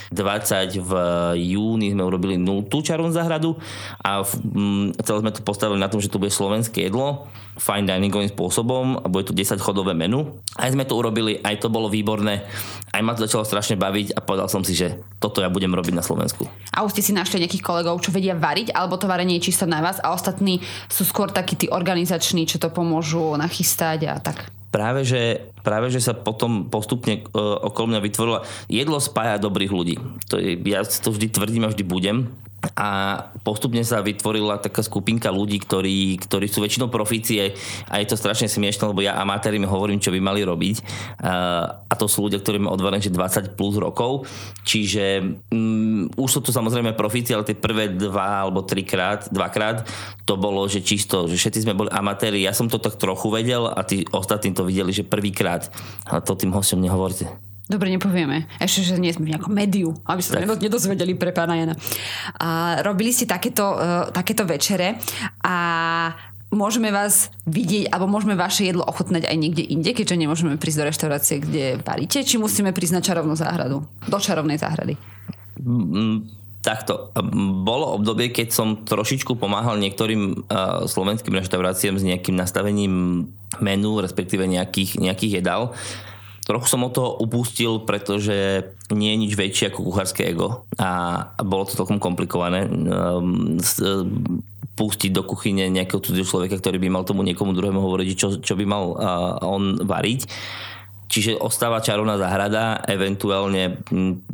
v 0.79 0.93
júni 1.35 1.91
sme 1.91 2.07
urobili 2.07 2.39
nultú 2.39 2.79
čarovnú 2.79 3.11
záhradu 3.11 3.59
a 3.99 4.23
v, 4.23 4.31
mm, 4.55 4.87
celé 5.03 5.19
sme 5.27 5.35
to 5.35 5.43
postavili 5.43 5.83
na 5.83 5.91
tom, 5.91 5.99
že 5.99 6.07
to 6.07 6.23
bude 6.23 6.31
slovenské 6.31 6.87
jedlo 6.87 7.27
fine 7.55 7.87
diningovým 7.87 8.35
spôsobom 8.35 8.99
a 8.99 9.07
bude 9.07 9.31
to 9.31 9.35
10 9.35 9.63
chodové 9.63 9.95
menu. 9.95 10.43
Aj 10.59 10.71
sme 10.71 10.83
to 10.83 10.99
urobili, 10.99 11.39
aj 11.39 11.63
to 11.63 11.71
bolo 11.71 11.87
výborné. 11.87 12.43
Aj 12.91 13.03
ma 13.03 13.15
to 13.15 13.27
začalo 13.27 13.47
strašne 13.47 13.79
baviť 13.79 14.15
a 14.15 14.23
povedal 14.23 14.51
som 14.51 14.67
si, 14.67 14.75
že 14.75 14.99
toto 15.23 15.39
ja 15.39 15.51
budem 15.51 15.71
robiť 15.71 15.95
na 15.95 16.03
Slovensku. 16.03 16.51
A 16.75 16.83
už 16.83 16.99
ste 16.99 17.07
si 17.07 17.13
našli 17.15 17.43
nejakých 17.43 17.63
kolegov, 17.63 18.03
čo 18.03 18.11
vedia 18.11 18.35
variť, 18.35 18.75
alebo 18.75 18.99
to 18.99 19.07
varenie 19.07 19.39
je 19.39 19.55
čisto 19.55 19.71
na 19.71 19.79
vás 19.79 20.03
a 20.03 20.11
ostatní 20.11 20.67
sú 20.91 21.07
skôr 21.07 21.31
takí 21.31 21.55
tí 21.55 21.67
organizační, 21.71 22.51
čo 22.51 22.59
to 22.59 22.75
pomôžu 22.75 23.39
nachystať 23.39 24.11
a 24.11 24.19
tak 24.19 24.51
práve 24.75 25.07
že, 25.07 25.55
práve, 25.63 25.95
že 25.95 26.03
sa 26.03 26.19
potom 26.19 26.67
postupne 26.67 27.23
uh, 27.31 27.63
okolo 27.71 27.95
mňa 27.95 28.01
vytvorila. 28.03 28.41
Jedlo 28.67 28.99
spája 28.99 29.39
dobrých 29.39 29.71
ľudí. 29.71 29.95
To 30.35 30.43
je, 30.43 30.59
ja 30.67 30.83
to 30.83 31.15
vždy 31.15 31.31
tvrdím 31.31 31.63
a 31.63 31.71
vždy 31.71 31.87
budem 31.87 32.35
a 32.73 33.21
postupne 33.45 33.85
sa 33.85 34.01
vytvorila 34.01 34.57
taká 34.57 34.81
skupinka 34.81 35.29
ľudí, 35.29 35.61
ktorí, 35.61 36.17
ktorí 36.25 36.47
sú 36.49 36.65
väčšinou 36.65 36.89
profície 36.89 37.53
a 37.93 38.01
je 38.01 38.07
to 38.09 38.17
strašne 38.17 38.49
smiešne, 38.49 38.89
lebo 38.89 39.05
ja 39.05 39.21
amatérim 39.21 39.69
hovorím, 39.69 40.01
čo 40.01 40.09
by 40.09 40.21
mali 40.25 40.41
robiť. 40.41 40.77
A 41.21 41.93
to 41.95 42.09
sú 42.09 42.25
ľudia, 42.25 42.41
ktorí 42.41 42.57
majú 42.57 42.81
odvarené 42.81 43.05
20 43.05 43.59
plus 43.59 43.77
rokov, 43.77 44.25
čiže 44.65 45.21
um, 45.53 46.09
už 46.17 46.29
sú 46.29 46.41
tu 46.41 46.51
samozrejme 46.51 46.97
profície, 46.97 47.37
ale 47.37 47.45
tie 47.45 47.59
prvé 47.59 47.93
dva 47.93 48.49
alebo 48.49 48.65
trikrát, 48.65 49.29
dvakrát 49.29 49.85
to 50.25 50.41
bolo, 50.41 50.65
že 50.65 50.81
čisto, 50.81 51.29
že 51.29 51.37
všetci 51.37 51.69
sme 51.69 51.77
boli 51.77 51.93
amatéri, 51.93 52.41
ja 52.41 52.57
som 52.57 52.67
to 52.67 52.81
tak 52.81 52.97
trochu 52.97 53.29
vedel 53.29 53.69
a 53.69 53.85
tí 53.85 54.09
ostatní 54.09 54.57
to 54.57 54.65
videli, 54.65 54.91
že 54.91 55.05
prvýkrát, 55.05 55.69
ale 56.09 56.25
to 56.25 56.33
tým 56.33 56.55
hostom 56.57 56.81
nehovorte. 56.81 57.54
Dobre, 57.65 57.89
nepovieme. 57.89 58.45
Ešte, 58.61 58.93
že 58.93 59.01
nie 59.01 59.09
sme 59.09 59.25
v 59.25 59.33
nejakom 59.33 59.49
médiu, 59.49 59.97
aby 60.05 60.21
sa 60.21 60.37
to 60.37 60.61
nedozvedeli 60.61 61.17
pre 61.17 61.33
pána 61.33 61.57
Jana. 61.57 61.75
A 62.37 62.81
robili 62.85 63.09
ste 63.09 63.25
takéto, 63.25 63.65
uh, 63.65 64.13
takéto 64.13 64.45
večere 64.45 65.01
a 65.41 65.57
môžeme 66.53 66.93
vás 66.93 67.33
vidieť, 67.49 67.89
alebo 67.89 68.13
môžeme 68.13 68.37
vaše 68.37 68.69
jedlo 68.69 68.85
ochutnať 68.85 69.25
aj 69.27 69.37
niekde 69.37 69.65
inde, 69.65 69.91
keďže 69.97 70.21
nemôžeme 70.21 70.61
prísť 70.61 70.79
do 70.79 70.89
reštaurácie, 70.93 71.37
kde 71.41 71.65
varíte, 71.81 72.21
či 72.21 72.37
musíme 72.37 72.77
prísť 72.77 72.95
na 73.01 73.03
čarovnú 73.03 73.33
záhradu, 73.33 73.81
do 74.07 74.19
čarovnej 74.21 74.61
záhrady? 74.61 75.01
Mm, 75.65 76.29
takto. 76.61 77.17
Bolo 77.65 77.97
obdobie, 77.97 78.29
keď 78.29 78.49
som 78.53 78.85
trošičku 78.85 79.41
pomáhal 79.41 79.81
niektorým 79.81 80.23
uh, 80.47 80.85
slovenským 80.85 81.33
reštauráciám 81.33 81.97
s 81.97 82.05
nejakým 82.05 82.37
nastavením 82.37 83.25
menu, 83.65 84.05
respektíve 84.05 84.45
nejakých, 84.45 85.01
nejakých 85.01 85.43
jedál. 85.43 85.73
Trochu 86.45 86.67
som 86.69 86.85
od 86.85 86.93
toho 86.93 87.17
upustil, 87.25 87.81
pretože 87.89 88.69
nie 88.93 89.17
je 89.17 89.21
nič 89.25 89.33
väčšie 89.33 89.73
ako 89.73 89.89
kuchárske 89.89 90.29
ego 90.29 90.69
a 90.77 91.25
bolo 91.41 91.65
to 91.65 91.73
celkom 91.73 91.97
komplikované 91.97 92.69
um, 92.69 93.57
pustiť 94.77 95.11
do 95.15 95.25
kuchyne 95.25 95.73
nejakého 95.73 96.05
cudzieho 96.05 96.29
človeka, 96.29 96.61
ktorý 96.61 96.77
by 96.83 96.89
mal 96.93 97.09
tomu 97.09 97.25
niekomu 97.25 97.57
druhému 97.57 97.81
hovoriť, 97.81 98.09
čo, 98.13 98.29
čo 98.43 98.55
by 98.59 98.65
mal 98.67 98.85
on 99.41 99.81
variť. 99.87 100.29
Čiže 101.05 101.39
ostáva 101.39 101.79
čarovná 101.79 102.19
záhrada, 102.19 102.83
eventuálne 102.91 103.79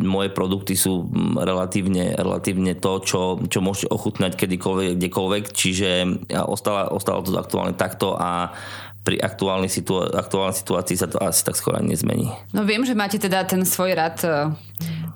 moje 0.00 0.30
produkty 0.32 0.78
sú 0.78 1.12
relatívne, 1.36 2.16
relatívne 2.16 2.72
to, 2.72 3.04
čo, 3.04 3.20
čo 3.52 3.60
môžete 3.60 3.92
ochutnať 3.92 4.32
kedykoľvek, 4.38 4.96
kdekoľvek, 4.96 5.44
čiže 5.52 5.90
ostalo, 6.32 6.96
ostalo 6.96 7.20
to 7.20 7.36
aktuálne 7.36 7.76
takto 7.76 8.16
a 8.16 8.56
pri 9.10 9.18
aktuálnej, 9.18 9.66
situa- 9.66 10.06
aktuálnej 10.14 10.54
situácii 10.54 10.94
sa 10.94 11.10
to 11.10 11.18
asi 11.18 11.42
tak 11.42 11.58
skoro 11.58 11.82
nezmení. 11.82 12.30
No 12.54 12.62
viem, 12.62 12.86
že 12.86 12.94
máte 12.94 13.18
teda 13.18 13.42
ten 13.42 13.66
svoj 13.66 13.98
rad, 13.98 14.22
e, 14.22 14.54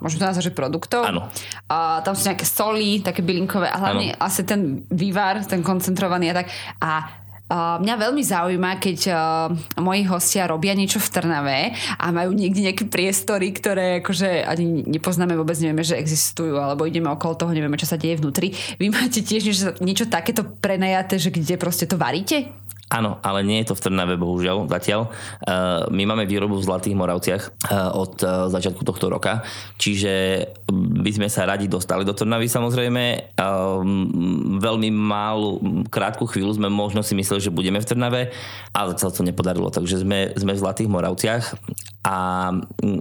môžeme 0.03 0.19
to 0.19 0.29
nazvať, 0.35 0.51
že 0.51 0.59
produktov. 0.59 1.07
Áno. 1.07 1.31
A 1.71 2.03
tam 2.03 2.19
sú 2.19 2.27
nejaké 2.27 2.43
soli, 2.43 2.99
také 3.07 3.23
bylinkové 3.23 3.71
a 3.71 3.79
hlavne 3.79 4.19
ano. 4.19 4.27
asi 4.27 4.43
ten 4.43 4.83
vývar, 4.91 5.47
ten 5.47 5.63
koncentrovaný 5.63 6.35
a 6.35 6.43
tak. 6.43 6.51
A 6.83 7.23
Uh, 7.45 7.77
mňa 7.77 8.01
veľmi 8.01 8.25
zaujíma, 8.25 8.81
keď 8.81 8.99
uh, 9.13 9.53
moji 9.77 10.09
hostia 10.09 10.49
robia 10.49 10.73
niečo 10.73 10.97
v 10.97 11.13
Trnave 11.13 11.77
a 12.01 12.09
majú 12.09 12.33
niekde 12.33 12.65
nejaké 12.65 12.89
priestory, 12.89 13.53
ktoré 13.53 14.01
akože 14.01 14.49
ani 14.49 14.81
nepoznáme, 14.89 15.37
vôbec 15.37 15.53
nevieme, 15.61 15.85
že 15.85 16.01
existujú, 16.01 16.57
alebo 16.57 16.89
ideme 16.89 17.13
okolo 17.13 17.37
toho, 17.37 17.53
nevieme, 17.53 17.77
čo 17.77 17.85
sa 17.85 18.01
deje 18.01 18.17
vnútri. 18.17 18.57
Vy 18.81 18.89
máte 18.89 19.21
tiež 19.21 19.45
niečo, 19.45 19.69
niečo 19.85 20.09
takéto 20.09 20.41
prenajaté, 20.41 21.21
že 21.21 21.29
kde 21.29 21.61
proste 21.61 21.85
to 21.85 22.01
varíte? 22.01 22.49
Áno, 22.95 23.19
ale 23.27 23.43
nie 23.43 23.59
je 23.59 23.75
to 23.75 23.75
v 23.75 23.91
Trnave, 23.91 24.15
bohužiaľ, 24.15 24.71
zatiaľ. 24.71 25.11
Uh, 25.43 25.91
my 25.91 26.07
máme 26.07 26.31
výrobu 26.31 26.63
v 26.63 26.67
Zlatých 26.71 26.95
Moravciach 26.95 27.43
uh, 27.43 27.91
od 27.91 28.23
uh, 28.23 28.47
začiatku 28.47 28.87
tohto 28.87 29.11
roka, 29.11 29.43
čiže 29.83 30.47
by 30.71 31.11
sme 31.11 31.27
sa 31.27 31.43
radi 31.43 31.67
dostali 31.67 32.07
do 32.07 32.15
Trnavy 32.15 32.47
samozrejme. 32.47 33.35
Veľmi 34.63 34.89
málu, 34.95 35.59
krátku 35.91 36.31
chvíľu 36.31 36.55
sme 36.55 36.71
možno 36.71 37.03
si 37.03 37.19
mysleli, 37.19 37.43
že 37.43 37.51
budeme 37.51 37.83
v 37.83 37.89
Trnave, 37.89 38.23
ale 38.71 38.95
zatiaľ 38.95 39.11
to 39.11 39.27
nepodarilo, 39.27 39.75
takže 39.75 40.07
sme, 40.07 40.31
sme 40.39 40.55
v 40.55 40.63
Zlatých 40.63 40.87
Moravciach 40.87 41.45
a, 42.05 42.17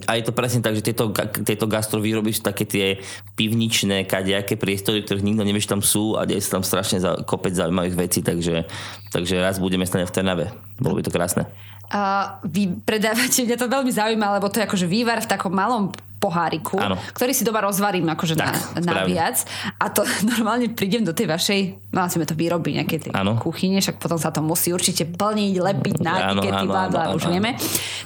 a 0.08 0.12
je 0.16 0.24
to 0.24 0.32
presne 0.32 0.64
tak, 0.64 0.80
že 0.80 0.88
tieto, 0.88 1.12
tieto 1.44 1.68
gastrovýroby 1.68 2.32
sú 2.32 2.40
také 2.40 2.64
tie 2.64 3.04
pivničné, 3.36 4.08
kadejaké 4.08 4.56
priestory, 4.56 5.04
ktorých 5.04 5.28
nikto 5.28 5.44
nevie, 5.44 5.60
že 5.60 5.76
tam 5.76 5.84
sú 5.84 6.16
a 6.16 6.24
deje 6.24 6.40
sa 6.40 6.56
tam 6.56 6.64
strašne 6.64 7.04
za, 7.04 7.20
kopec 7.28 7.52
zaujímavých 7.52 8.00
vecí, 8.00 8.24
takže, 8.24 8.64
takže 9.12 9.44
raz 9.44 9.60
budeme 9.60 9.84
stať 9.84 10.08
v 10.08 10.16
Trnave. 10.16 10.46
Bolo 10.80 10.96
by 10.96 11.04
to 11.04 11.12
krásne. 11.12 11.44
Uh, 11.92 12.40
vy 12.48 12.80
predávate, 12.88 13.44
mňa 13.44 13.60
to 13.60 13.68
veľmi 13.68 13.92
zaujíma, 13.92 14.40
lebo 14.40 14.48
to 14.48 14.64
je 14.64 14.66
akože 14.72 14.88
vývar 14.88 15.20
v 15.20 15.28
takom 15.28 15.52
malom 15.52 15.92
poháriku, 16.24 16.80
ano. 16.80 16.96
ktorý 17.12 17.36
si 17.36 17.44
doma 17.44 17.60
rozvarím 17.60 18.08
akože 18.08 18.40
tak, 18.40 18.56
na, 18.80 19.04
na 19.04 19.04
viac 19.04 19.44
a 19.84 19.92
to 19.92 20.08
normálne 20.32 20.72
prídem 20.72 21.04
do 21.04 21.12
tej 21.12 21.28
vašej, 21.28 21.62
no 21.94 22.00
asi 22.02 22.18
to 22.18 22.34
vyrobí 22.34 22.74
nejaké 22.74 22.98
tej 22.98 23.12
ano. 23.14 23.38
kuchyne, 23.38 23.78
však 23.78 24.02
potom 24.02 24.18
sa 24.18 24.34
to 24.34 24.42
musí 24.42 24.74
určite 24.74 25.06
plniť, 25.06 25.54
lepiť 25.62 25.96
na 26.02 26.34
etikety, 26.34 26.66
blá, 26.66 27.14
už 27.14 27.30
vieme. 27.30 27.54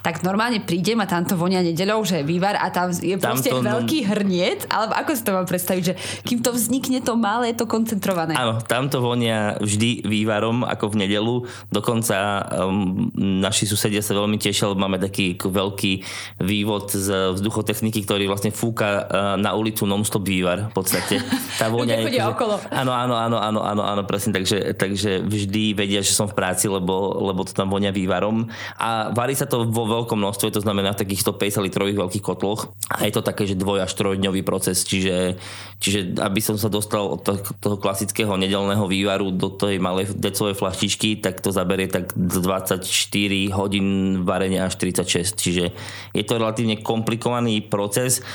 Tak 0.04 0.28
normálne 0.28 0.60
prídem 0.60 1.00
a 1.00 1.08
tam 1.08 1.24
to 1.24 1.40
vonia 1.40 1.64
nedeľou, 1.64 2.04
že 2.04 2.22
je 2.22 2.26
vývar 2.28 2.60
a 2.60 2.68
tam 2.68 2.92
je 2.92 3.16
tam 3.16 3.40
proste 3.40 3.52
to, 3.56 3.64
veľký 3.64 4.00
hrniec, 4.12 4.68
alebo 4.68 4.94
ako 4.94 5.12
si 5.16 5.24
to 5.24 5.32
mám 5.32 5.48
predstaviť, 5.48 5.84
že 5.84 5.94
kým 6.28 6.44
to 6.44 6.52
vznikne 6.52 7.00
to 7.00 7.16
malé, 7.16 7.56
to 7.56 7.64
koncentrované. 7.64 8.36
Áno, 8.36 8.60
tam 8.60 8.92
to 8.92 9.00
vonia 9.00 9.56
vždy 9.64 10.04
vývarom 10.04 10.68
ako 10.68 10.92
v 10.92 10.96
nedelu, 11.08 11.36
dokonca 11.72 12.44
um, 12.68 13.08
naši 13.16 13.64
susedia 13.64 14.04
sa 14.04 14.12
veľmi 14.12 14.36
tešili, 14.36 14.76
máme 14.76 15.00
taký 15.00 15.40
veľký 15.40 15.94
vývod 16.44 16.92
z 16.92 17.34
vzduchotechniky, 17.40 18.04
ktorý 18.04 18.28
vlastne 18.28 18.52
fúka 18.52 19.08
uh, 19.08 19.40
na 19.40 19.56
ulicu 19.56 19.88
non-stop 19.88 20.28
vývar 20.28 20.68
v 20.68 20.74
podstate. 20.76 21.24
Tá 21.56 21.72
voňa 21.74 22.04
je... 22.04 22.06
Akože, 22.12 22.24
okolo. 22.36 22.56
Áno, 22.74 22.92
áno, 22.92 23.16
áno, 23.16 23.38
áno, 23.40 23.60
áno. 23.64 23.77
Áno, 23.78 23.86
áno, 23.86 24.04
presne, 24.10 24.34
takže, 24.34 24.74
takže 24.74 25.22
vždy 25.22 25.78
vedia, 25.78 26.02
že 26.02 26.18
som 26.18 26.26
v 26.26 26.34
práci, 26.34 26.66
lebo, 26.66 27.22
lebo 27.22 27.46
to 27.46 27.54
tam 27.54 27.70
vonia 27.70 27.94
vývarom. 27.94 28.50
A 28.82 29.14
varí 29.14 29.38
sa 29.38 29.46
to 29.46 29.70
vo 29.70 29.86
veľkom 29.86 30.18
množstve, 30.18 30.50
to 30.50 30.66
znamená 30.66 30.98
v 30.98 31.06
takých 31.06 31.22
150 31.30 31.68
litrových 31.70 31.98
veľkých 32.02 32.26
kotloch. 32.26 32.74
A 32.90 33.06
je 33.06 33.14
to 33.14 33.22
také, 33.22 33.46
že 33.46 33.54
dvoj 33.54 33.86
až 33.86 33.94
trojdňový 33.94 34.42
proces, 34.42 34.82
čiže, 34.82 35.38
čiže 35.78 36.18
aby 36.18 36.42
som 36.42 36.58
sa 36.58 36.74
dostal 36.74 37.06
od 37.06 37.22
toho, 37.22 37.78
klasického 37.78 38.34
nedelného 38.34 38.90
vývaru 38.90 39.30
do 39.30 39.54
tej 39.54 39.78
malej 39.78 40.18
decovej 40.18 40.58
flaštičky, 40.58 41.22
tak 41.22 41.46
to 41.46 41.54
zaberie 41.54 41.86
tak 41.86 42.18
24 42.18 42.82
hodín 43.54 44.22
varenia 44.26 44.66
až 44.66 44.82
36. 44.82 45.38
Čiže 45.38 45.66
je 46.18 46.24
to 46.26 46.42
relatívne 46.42 46.82
komplikovaný 46.82 47.62
proces 47.62 48.26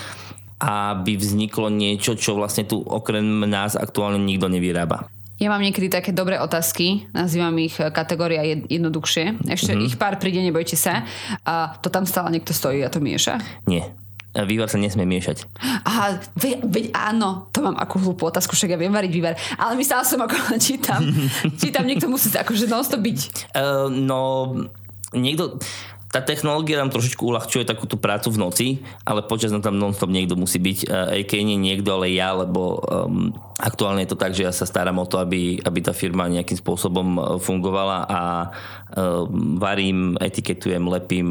aby 0.62 1.18
vzniklo 1.18 1.66
niečo, 1.74 2.14
čo 2.14 2.38
vlastne 2.38 2.62
tu 2.62 2.78
okrem 2.78 3.42
nás 3.50 3.74
aktuálne 3.74 4.22
nikto 4.22 4.46
nevyrába. 4.46 5.10
Ja 5.42 5.50
mám 5.50 5.58
niekedy 5.58 5.90
také 5.90 6.14
dobré 6.14 6.38
otázky, 6.38 7.10
nazývam 7.10 7.58
ich 7.58 7.74
eh, 7.82 7.90
kategória 7.90 8.46
jednoduchšie. 8.46 9.50
Ešte 9.50 9.74
mm-hmm. 9.74 9.86
ich 9.90 9.98
pár 9.98 10.22
príde, 10.22 10.38
nebojte 10.38 10.78
sa. 10.78 11.02
A 11.42 11.74
to 11.82 11.90
tam 11.90 12.06
stále 12.06 12.30
niekto 12.30 12.54
stojí 12.54 12.78
a 12.86 12.92
to 12.92 13.02
mieša? 13.02 13.42
Nie. 13.66 13.90
Vývar 14.32 14.70
sa 14.70 14.80
nesmie 14.80 15.04
miešať. 15.04 15.44
Aha, 15.60 16.16
veď, 16.40 16.64
veď 16.64 16.84
áno, 16.96 17.52
to 17.52 17.60
mám 17.60 17.76
akú 17.76 18.00
hlúpu 18.00 18.32
otázku, 18.32 18.56
však 18.56 18.72
ja 18.72 18.78
viem 18.80 18.94
variť 18.94 19.12
vývar. 19.12 19.34
Ale 19.60 19.76
myslela 19.76 20.06
som, 20.06 20.22
ako 20.22 20.56
čítam, 20.62 21.04
čítam, 21.58 21.84
niekto 21.84 22.06
musí 22.06 22.32
akože 22.32 22.70
non 22.70 22.80
byť. 22.80 23.18
Uh, 23.52 23.92
no, 23.92 24.20
niekto 25.12 25.60
tá 26.08 26.24
technológia 26.24 26.80
nám 26.80 26.92
trošičku 26.92 27.24
uľahčuje 27.24 27.64
takú 27.68 27.84
tú 27.84 28.00
prácu 28.00 28.32
v 28.32 28.40
noci, 28.40 28.66
ale 29.04 29.24
počas 29.24 29.52
na 29.52 29.64
tam 29.64 29.76
non-stop 29.76 30.12
niekto 30.12 30.36
musí 30.36 30.60
byť. 30.60 30.78
Aj 30.88 31.22
keď 31.24 31.40
nie 31.40 31.56
niekto, 31.56 31.96
ale 31.96 32.12
ja, 32.12 32.36
lebo 32.36 32.80
um, 32.84 33.32
aktuálne 33.62 34.02
je 34.02 34.10
to 34.10 34.18
tak, 34.18 34.34
že 34.34 34.42
ja 34.42 34.50
sa 34.50 34.66
starám 34.66 34.98
o 34.98 35.06
to, 35.06 35.22
aby, 35.22 35.62
aby 35.62 35.78
tá 35.78 35.94
firma 35.94 36.26
nejakým 36.26 36.58
spôsobom 36.58 37.08
uh, 37.14 37.22
fungovala 37.38 37.98
a 38.10 38.20
um, 38.98 39.56
varím, 39.62 40.18
etiketujem, 40.18 40.82
lepím, 40.90 41.28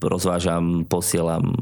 rozvážam, 0.00 0.88
posielam 0.88 1.52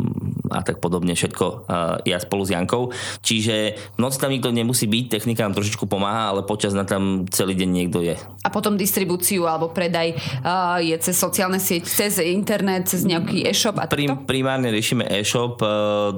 a 0.47 0.62
tak 0.62 0.79
podobne 0.79 1.19
všetko 1.19 1.47
uh, 1.66 1.99
ja 2.07 2.23
spolu 2.23 2.47
s 2.47 2.55
Jankou. 2.55 2.95
Čiže 3.27 3.75
v 3.97 3.99
noci 3.99 4.23
tam 4.23 4.31
nikto 4.31 4.55
nemusí 4.55 4.87
byť, 4.87 5.19
technika 5.19 5.42
nám 5.42 5.59
trošičku 5.59 5.90
pomáha, 5.90 6.31
ale 6.31 6.47
počas 6.47 6.71
na 6.71 6.87
tam 6.87 7.27
celý 7.27 7.59
deň 7.59 7.71
niekto 7.75 7.99
je. 8.07 8.14
A 8.47 8.49
potom 8.49 8.79
distribúciu 8.79 9.51
alebo 9.51 9.75
predaj 9.75 10.14
uh, 10.47 10.79
je 10.79 10.95
cez 11.03 11.19
sociálne 11.19 11.59
sieť, 11.59 11.83
cez 11.83 12.23
internet, 12.23 12.87
cez 12.87 13.03
nejaký 13.03 13.42
e-shop 13.51 13.83
a 13.83 13.90
Prim, 13.97 14.29
Primárne 14.29 14.69
riešime 14.69 15.09
e-shop, 15.09 15.64
e, 15.64 15.66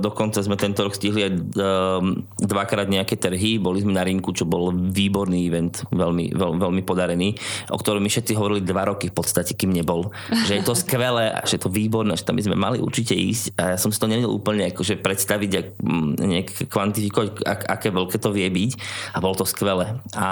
dokonca 0.02 0.42
sme 0.42 0.58
tento 0.58 0.82
rok 0.82 0.98
stihli 0.98 1.30
aj 1.30 1.32
e, 1.32 1.40
dvakrát 2.42 2.90
nejaké 2.90 3.14
trhy, 3.14 3.62
boli 3.62 3.77
sme 3.82 3.94
na 3.94 4.04
rinku, 4.04 4.34
čo 4.34 4.44
bol 4.48 4.70
výborný 4.72 5.48
event, 5.48 5.74
veľmi, 5.90 6.34
veľ, 6.34 6.52
veľmi 6.58 6.82
podarený, 6.82 7.34
o 7.72 7.78
ktorom 7.78 8.02
mi 8.02 8.10
všetci 8.10 8.32
hovorili 8.34 8.64
dva 8.64 8.88
roky 8.88 9.10
v 9.10 9.16
podstate, 9.16 9.54
kým 9.54 9.72
nebol. 9.74 10.10
Že 10.48 10.52
je 10.60 10.64
to 10.64 10.74
skvelé 10.82 11.32
a 11.32 11.44
že 11.44 11.58
je 11.58 11.62
to 11.66 11.72
výborné, 11.72 12.16
že 12.16 12.24
tam 12.24 12.36
by 12.38 12.44
sme 12.44 12.56
mali 12.56 12.78
určite 12.80 13.12
ísť 13.12 13.58
a 13.58 13.74
ja 13.74 13.78
som 13.78 13.92
si 13.92 13.98
to 14.00 14.10
nevedel 14.10 14.32
úplne 14.32 14.70
akože 14.72 14.98
predstaviť, 14.98 15.50
ak, 15.54 15.66
nejak 16.18 16.48
kvantifikovať, 16.72 17.28
ak, 17.44 17.60
aké 17.68 17.88
veľké 17.92 18.16
to 18.18 18.30
vie 18.32 18.48
byť 18.48 18.70
a 19.14 19.18
bolo 19.20 19.34
to 19.38 19.44
skvelé. 19.44 20.00
A 20.16 20.28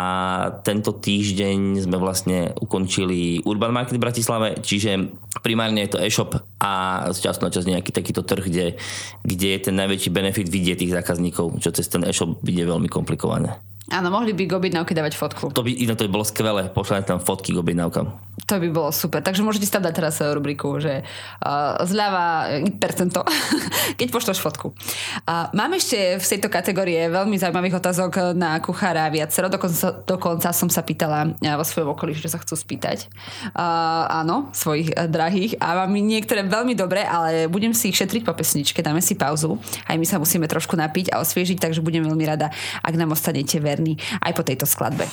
tento 0.64 0.96
týždeň 0.96 1.84
sme 1.84 1.96
vlastne 2.00 2.56
ukončili 2.58 3.44
Urban 3.44 3.74
Market 3.74 3.98
v 3.98 4.04
Bratislave, 4.04 4.48
čiže 4.62 5.12
primárne 5.44 5.84
je 5.84 5.92
to 5.92 6.00
e-shop 6.00 6.40
a 6.56 7.06
z 7.12 7.28
času 7.28 7.40
na 7.44 7.52
čas 7.52 7.68
nejaký 7.68 7.92
takýto 7.92 8.24
trh, 8.24 8.48
kde, 8.48 8.66
kde 9.20 9.48
je 9.52 9.60
ten 9.68 9.76
najväčší 9.76 10.10
benefit 10.10 10.48
vidieť 10.48 10.76
tých 10.80 10.96
zákazníkov, 10.96 11.60
čo 11.60 11.70
cez 11.76 11.86
ten 11.92 12.02
e-shop 12.08 12.40
bude 12.40 12.64
veľmi 12.64 12.88
komplikované. 12.88 13.35
vorne. 13.36 13.60
Áno, 13.86 14.10
mohli 14.10 14.34
by 14.34 14.50
k 14.50 14.52
objednávke 14.58 14.98
dávať 14.98 15.14
fotku. 15.14 15.54
To 15.54 15.62
by, 15.62 15.70
inak 15.70 15.94
to 15.94 16.10
by 16.10 16.10
bolo 16.10 16.26
skvelé, 16.26 16.66
pošlať 16.74 17.06
tam 17.06 17.18
fotky 17.22 17.54
k 17.54 17.62
objednávkam. 17.62 18.10
To 18.46 18.58
by 18.58 18.68
bolo 18.68 18.90
super. 18.90 19.22
Takže 19.22 19.46
môžete 19.46 19.70
tam 19.70 19.86
dať 19.86 19.94
teraz 19.94 20.18
eh, 20.18 20.30
rubriku, 20.30 20.76
že 20.82 21.02
uh, 21.02 21.80
zľava 21.86 22.58
percento, 22.82 23.22
keď 23.98 24.08
pošleš 24.10 24.42
fotku. 24.42 24.74
Uh, 25.24 25.48
mám 25.54 25.70
ešte 25.78 26.18
v 26.18 26.24
tejto 26.24 26.50
kategórie 26.50 27.06
veľmi 27.08 27.38
zaujímavých 27.38 27.78
otázok 27.78 28.34
na 28.34 28.58
kuchára 28.58 29.06
viacero. 29.08 29.46
Dokonca, 29.46 30.02
dokonca 30.02 30.50
som 30.50 30.66
sa 30.66 30.82
pýtala 30.82 31.38
vo 31.38 31.64
svojom 31.64 31.94
okolí, 31.94 32.12
že 32.18 32.26
sa 32.26 32.42
chcú 32.42 32.58
spýtať. 32.58 33.06
Uh, 33.54 34.22
áno, 34.22 34.50
svojich 34.50 34.94
uh, 34.94 35.06
drahých. 35.06 35.62
A 35.62 35.86
mám 35.86 35.94
niektoré 35.94 36.42
veľmi 36.42 36.74
dobré, 36.74 37.06
ale 37.06 37.46
budem 37.46 37.70
si 37.70 37.94
ich 37.94 37.98
šetriť 37.98 38.26
po 38.26 38.34
pesničke. 38.34 38.82
Dáme 38.82 38.98
si 38.98 39.14
pauzu. 39.14 39.62
Aj 39.86 39.94
my 39.94 40.06
sa 40.06 40.18
musíme 40.18 40.50
trošku 40.50 40.74
napiť 40.74 41.14
a 41.14 41.22
osviežiť, 41.22 41.62
takže 41.62 41.80
budem 41.80 42.02
veľmi 42.02 42.24
rada, 42.26 42.50
ak 42.82 42.94
nám 42.98 43.16
ostanete 43.16 43.58
verní 43.76 44.00
aj 44.24 44.32
po 44.32 44.40
tejto 44.40 44.64
skladbe. 44.64 45.04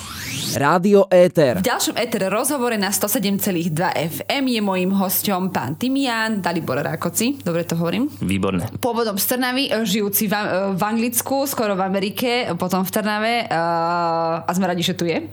Rádio 0.56 1.04
Éter. 1.12 1.60
V 1.60 1.68
ďalšom 1.68 2.00
Éter 2.00 2.24
rozhovore 2.32 2.80
na 2.80 2.88
107 2.88 3.34
107,2 3.34 3.74
FM 4.20 4.44
je 4.46 4.60
mojím 4.60 4.90
hosťom 4.94 5.48
pán 5.50 5.74
Timian, 5.80 6.44
Dalibor 6.44 6.78
Rákoci. 6.78 7.40
Dobre 7.40 7.64
to 7.64 7.74
hovorím? 7.76 8.12
Výborné. 8.20 8.68
Pôvodom 8.78 9.16
z 9.16 9.24
Trnavy, 9.34 9.72
e, 9.72 9.82
žijúci 9.82 10.28
v, 10.28 10.34
e, 10.36 10.42
v 10.76 10.82
Anglicku, 10.82 11.48
skoro 11.48 11.72
v 11.72 11.82
Amerike, 11.82 12.52
potom 12.60 12.84
v 12.84 12.90
Trnave 12.92 13.34
uh, 13.48 14.44
a 14.46 14.50
sme 14.52 14.68
radi, 14.68 14.84
že 14.84 14.94
tu 14.94 15.08
je. 15.08 15.26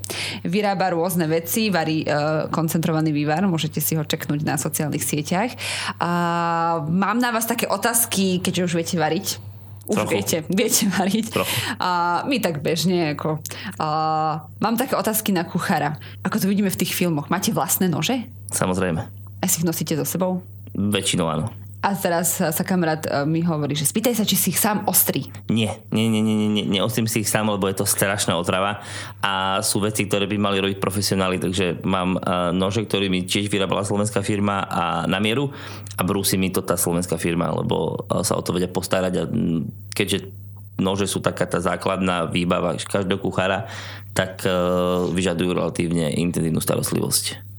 Vyrába 0.48 0.96
rôzne 0.96 1.28
veci, 1.28 1.70
varí 1.70 2.08
uh, 2.08 2.48
koncentrovaný 2.50 3.14
vývar, 3.14 3.44
môžete 3.46 3.84
si 3.84 3.94
ho 4.00 4.04
čeknúť 4.08 4.42
na 4.48 4.56
sociálnych 4.58 5.04
sieťach. 5.04 5.52
Uh, 6.00 6.82
mám 6.90 7.20
na 7.20 7.36
vás 7.36 7.46
také 7.46 7.68
otázky, 7.68 8.40
keďže 8.40 8.66
už 8.72 8.74
viete 8.80 8.96
variť 8.98 9.51
už 9.92 10.00
Trochu. 10.00 10.14
viete, 10.16 10.38
viete 10.48 10.88
variť. 10.88 11.36
A 11.78 12.24
my 12.24 12.40
tak 12.40 12.64
bežne, 12.64 13.14
ako... 13.14 13.44
A, 13.78 13.88
mám 14.64 14.80
také 14.80 14.96
otázky 14.96 15.36
na 15.36 15.44
kuchára. 15.44 16.00
Ako 16.24 16.40
to 16.40 16.48
vidíme 16.48 16.72
v 16.72 16.80
tých 16.80 16.96
filmoch. 16.96 17.28
Máte 17.28 17.52
vlastné 17.52 17.92
nože? 17.92 18.26
Samozrejme. 18.56 19.04
A 19.42 19.46
si 19.46 19.62
ich 19.62 19.68
nosíte 19.68 20.00
so 20.00 20.08
sebou? 20.08 20.40
Väčšinou 20.72 21.28
áno. 21.28 21.52
A 21.82 21.98
teraz 21.98 22.38
sa 22.38 22.62
kamarát 22.62 23.02
e, 23.10 23.26
mi 23.26 23.42
hovorí, 23.42 23.74
že 23.74 23.90
spýtaj 23.90 24.14
sa, 24.14 24.22
či 24.22 24.38
si 24.38 24.54
ich 24.54 24.62
sám 24.62 24.86
ostrí. 24.86 25.34
Nie, 25.50 25.82
nie, 25.90 26.06
nie, 26.14 26.22
nie, 26.22 26.46
nie, 26.46 26.66
neostrím 26.70 27.10
si 27.10 27.26
ich 27.26 27.30
sám, 27.30 27.50
lebo 27.50 27.66
je 27.66 27.82
to 27.82 27.90
strašná 27.90 28.38
otrava 28.38 28.86
a 29.18 29.66
sú 29.66 29.82
veci, 29.82 30.06
ktoré 30.06 30.30
by 30.30 30.38
mali 30.38 30.62
robiť 30.62 30.78
profesionáli, 30.78 31.42
takže 31.42 31.82
mám 31.82 32.22
uh, 32.22 32.54
nože, 32.54 32.86
ktorý 32.86 33.10
mi 33.10 33.26
tiež 33.26 33.50
vyrábala 33.50 33.82
slovenská 33.82 34.22
firma 34.22 34.62
a 34.62 35.10
na 35.10 35.18
mieru 35.18 35.50
a 35.98 36.06
brúsi 36.06 36.38
mi 36.38 36.54
to 36.54 36.62
tá 36.62 36.78
slovenská 36.78 37.18
firma, 37.18 37.50
lebo 37.50 38.06
uh, 38.06 38.22
sa 38.22 38.38
o 38.38 38.46
to 38.46 38.54
vedia 38.54 38.70
postarať 38.70 39.14
a 39.18 39.24
keďže 39.98 40.30
nože 40.78 41.10
sú 41.10 41.18
taká 41.18 41.50
tá 41.50 41.58
základná 41.58 42.30
výbava 42.30 42.78
každého 42.78 43.22
kuchára, 43.22 43.70
tak 44.18 44.42
vyžadujú 45.14 45.54
relatívne 45.54 46.10
intenzívnu 46.10 46.58
starostlivosť. 46.58 47.51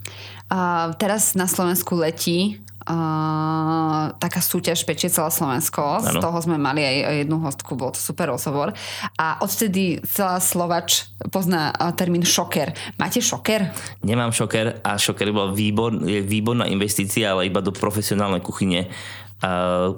Teraz 1.00 1.32
na 1.32 1.48
Slovensku 1.48 1.96
letí 1.96 2.60
Uh, 2.82 4.10
taká 4.18 4.42
súťaž 4.42 4.82
pečie 4.82 5.06
celé 5.06 5.30
Slovensko. 5.30 6.02
Ano. 6.02 6.02
Z 6.02 6.14
toho 6.18 6.34
sme 6.42 6.58
mali 6.58 6.82
aj 6.82 7.22
jednu 7.22 7.38
hostku, 7.38 7.78
bol 7.78 7.94
to 7.94 8.02
super 8.02 8.26
rozhovor. 8.26 8.74
A 9.22 9.38
odtedy 9.38 10.02
celá 10.02 10.42
Slovač 10.42 11.06
pozná 11.30 11.70
termín 11.94 12.26
šoker. 12.26 12.74
Máte 12.98 13.22
šoker? 13.22 13.70
Nemám 14.02 14.34
šoker 14.34 14.82
a 14.82 14.98
šoker 14.98 15.30
bol 15.30 15.54
výbor, 15.54 15.94
je 16.02 16.26
výborná 16.26 16.66
investícia, 16.66 17.30
ale 17.30 17.46
iba 17.46 17.62
do 17.62 17.70
profesionálnej 17.70 18.42
kuchyne 18.42 18.90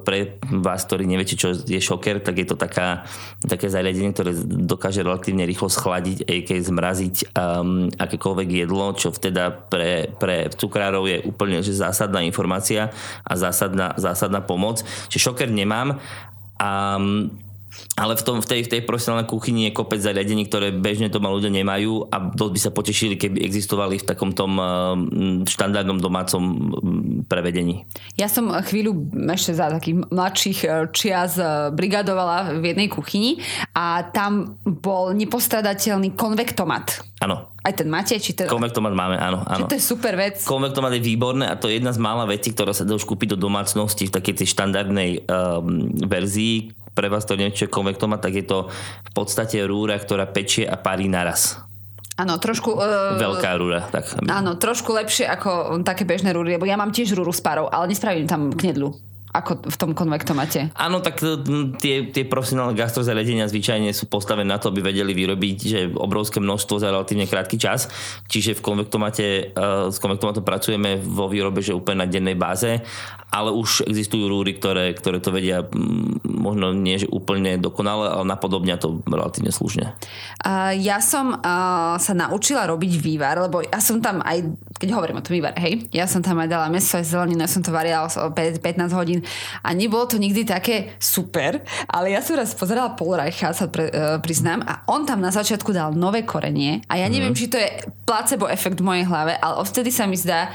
pre 0.09 0.41
vás, 0.49 0.89
ktorí 0.89 1.05
neviete, 1.05 1.37
čo 1.37 1.53
je 1.53 1.77
šoker, 1.77 2.25
tak 2.25 2.41
je 2.41 2.47
to 2.49 2.57
taká, 2.57 3.05
také 3.45 3.69
zariadenie, 3.69 4.17
ktoré 4.17 4.33
dokáže 4.45 5.05
relatívne 5.05 5.45
rýchlo 5.45 5.69
schladiť, 5.69 6.25
keď 6.25 6.59
zmraziť 6.65 7.17
um, 7.37 7.93
akékoľvek 7.93 8.49
jedlo, 8.65 8.97
čo 8.97 9.13
vteda 9.13 9.53
pre, 9.53 10.09
pre 10.17 10.49
cukrárov 10.49 11.05
je 11.05 11.17
úplne 11.29 11.61
že 11.61 11.77
zásadná 11.77 12.25
informácia 12.25 12.89
a 13.21 13.33
zásadná, 13.37 13.93
zásadná 14.01 14.41
pomoc. 14.41 14.81
Čiže 15.13 15.29
šoker 15.29 15.53
nemám. 15.53 16.01
Um, 16.57 17.37
ale 17.95 18.19
v, 18.19 18.23
tom, 18.27 18.37
v, 18.43 18.47
tej, 18.47 18.61
v 18.67 18.71
tej 18.75 18.81
profesionálnej 18.83 19.31
kuchyni 19.31 19.71
je 19.71 19.77
kopec 19.77 20.03
zariadení, 20.03 20.51
ktoré 20.51 20.75
bežne 20.75 21.07
doma 21.07 21.31
ľudia 21.31 21.51
nemajú 21.55 22.11
a 22.11 22.17
dosť 22.35 22.53
by 22.53 22.61
sa 22.61 22.71
potešili, 22.75 23.15
keby 23.15 23.39
existovali 23.47 24.03
v 24.03 24.05
takom 24.07 24.35
tom 24.35 24.59
eh, 24.59 24.67
štandardnom 25.47 26.03
domácom 26.03 26.43
prevedení. 27.31 27.87
Ja 28.19 28.27
som 28.27 28.51
chvíľu 28.51 28.99
ešte 29.31 29.55
za 29.55 29.71
takých 29.71 30.11
mladších 30.11 30.59
eh, 30.67 30.71
čias 30.91 31.39
eh, 31.39 31.71
brigadovala 31.71 32.59
v 32.59 32.75
jednej 32.75 32.89
kuchyni 32.91 33.39
a 33.71 34.03
tam 34.11 34.59
bol 34.67 35.15
nepostradateľný 35.15 36.19
konvektomat. 36.19 37.15
Áno. 37.23 37.55
Aj 37.65 37.73
ten 37.73 37.89
máte? 37.89 38.19
Či 38.21 38.37
to... 38.37 38.45
Konvektomat 38.45 38.93
máme, 38.93 39.17
áno. 39.17 39.41
áno. 39.41 39.65
Či 39.65 39.73
to 39.73 39.77
je 39.81 39.85
super 39.87 40.13
vec. 40.21 40.45
Konvektomat 40.45 40.93
je 40.99 41.01
výborné 41.01 41.49
a 41.49 41.57
to 41.57 41.73
je 41.73 41.81
jedna 41.81 41.97
z 41.97 42.03
mála 42.03 42.29
vecí, 42.29 42.53
ktorá 42.53 42.77
sa 42.77 42.85
dá 42.85 42.93
už 42.93 43.09
kúpiť 43.09 43.33
do 43.33 43.49
domácnosti 43.49 44.05
v 44.05 44.13
takej 44.13 44.45
tej 44.45 44.49
štandardnej 44.53 45.25
um, 45.25 45.89
verzii, 46.05 46.84
pre 46.95 47.11
vás 47.11 47.27
to 47.27 47.35
neviem, 47.35 47.53
konvektomat, 47.67 48.23
tak 48.23 48.39
je 48.39 48.47
to 48.47 48.71
v 49.05 49.11
podstate 49.13 49.61
rúra, 49.67 49.99
ktorá 49.99 50.31
pečie 50.31 50.65
a 50.65 50.79
parí 50.79 51.11
naraz. 51.11 51.59
Áno, 52.15 52.39
trošku... 52.39 52.79
Uh, 52.79 53.19
Veľká 53.19 53.59
rúra. 53.59 53.91
Tak. 53.91 54.23
Áno, 54.31 54.55
trošku 54.55 54.95
lepšie 54.95 55.27
ako 55.27 55.83
také 55.83 56.07
bežné 56.07 56.31
rúry, 56.31 56.55
lebo 56.55 56.63
ja 56.63 56.79
mám 56.79 56.95
tiež 56.95 57.11
rúru 57.19 57.35
s 57.35 57.43
parou, 57.43 57.67
ale 57.67 57.91
nespravím 57.91 58.31
tam 58.31 58.55
knedlu. 58.55 58.95
ako 59.35 59.67
v 59.67 59.77
tom 59.77 59.91
konvektomate. 59.99 60.71
Áno, 60.79 61.03
tak 61.03 61.19
tie, 61.83 62.15
tie 62.15 62.25
profesionálne 62.25 62.79
gastrozariadenia 62.79 63.51
zvyčajne 63.51 63.91
sú 63.91 64.07
postavené 64.07 64.47
na 64.47 64.63
to, 64.63 64.71
aby 64.71 64.95
vedeli 64.95 65.11
vyrobiť 65.11 65.57
že 65.59 65.81
obrovské 65.91 66.39
množstvo 66.39 66.79
za 66.79 66.95
relatívne 66.95 67.27
krátky 67.27 67.59
čas. 67.59 67.91
Čiže 68.31 68.55
v 68.55 68.63
konvektomate, 68.63 69.27
uh, 69.51 69.91
s 69.91 69.99
konvektomatom 69.99 70.47
pracujeme 70.47 71.03
vo 71.03 71.27
výrobe, 71.27 71.67
že 71.67 71.75
úplne 71.75 72.07
na 72.07 72.09
dennej 72.09 72.39
báze, 72.39 72.79
ale 73.35 73.51
už 73.51 73.91
existujú 73.91 74.31
rúry, 74.31 74.55
ktoré, 74.55 74.95
ktoré 74.95 75.19
to 75.19 75.35
vedia 75.35 75.67
možno 76.23 76.71
nie, 76.71 76.95
že 77.03 77.11
úplne 77.11 77.59
dokonale, 77.59 78.07
ale 78.07 78.31
napodobňa 78.31 78.79
to 78.79 79.03
relatívne 79.11 79.51
slušne. 79.51 79.99
Uh, 80.39 80.71
ja 80.79 81.03
som 81.03 81.35
uh, 81.35 81.99
sa 81.99 82.15
naučila 82.15 82.71
robiť 82.71 82.93
vývar, 83.03 83.43
lebo 83.43 83.67
ja 83.67 83.83
som 83.83 83.99
tam 83.99 84.23
aj, 84.23 84.55
keď 84.79 84.89
hovorím 84.95 85.19
o 85.19 85.25
tom 85.27 85.35
vývar, 85.35 85.59
hej, 85.59 85.91
ja 85.91 86.07
som 86.07 86.23
tam 86.23 86.39
aj 86.39 86.47
dala 86.47 86.71
meso, 86.71 86.95
aj 86.95 87.11
zeleninu, 87.11 87.43
ja 87.43 87.51
som 87.51 87.67
to 87.67 87.75
varila 87.75 88.07
15 88.07 88.63
hodín 88.95 89.27
a 89.67 89.75
nebolo 89.75 90.07
to 90.07 90.15
nikdy 90.23 90.47
také 90.47 90.95
super, 91.03 91.59
ale 91.91 92.15
ja 92.15 92.23
som 92.23 92.39
raz 92.39 92.55
pozerala 92.55 92.95
Polreicha, 92.95 93.51
sa 93.51 93.67
pre, 93.67 93.91
uh, 93.91 94.23
priznám, 94.23 94.63
a 94.63 94.87
on 94.87 95.03
tam 95.03 95.19
na 95.19 95.35
začiatku 95.35 95.75
dal 95.75 95.91
nové 95.99 96.23
korenie 96.23 96.87
a 96.87 97.03
ja 97.03 97.11
neviem, 97.11 97.35
mm. 97.35 97.39
či 97.39 97.51
to 97.51 97.59
je 97.59 97.67
placebo 98.07 98.47
efekt 98.47 98.79
v 98.79 98.87
mojej 98.87 99.05
hlave, 99.11 99.35
ale 99.43 99.59
odvtedy 99.59 99.91
sa 99.91 100.07
mi 100.07 100.15
zdá, 100.15 100.55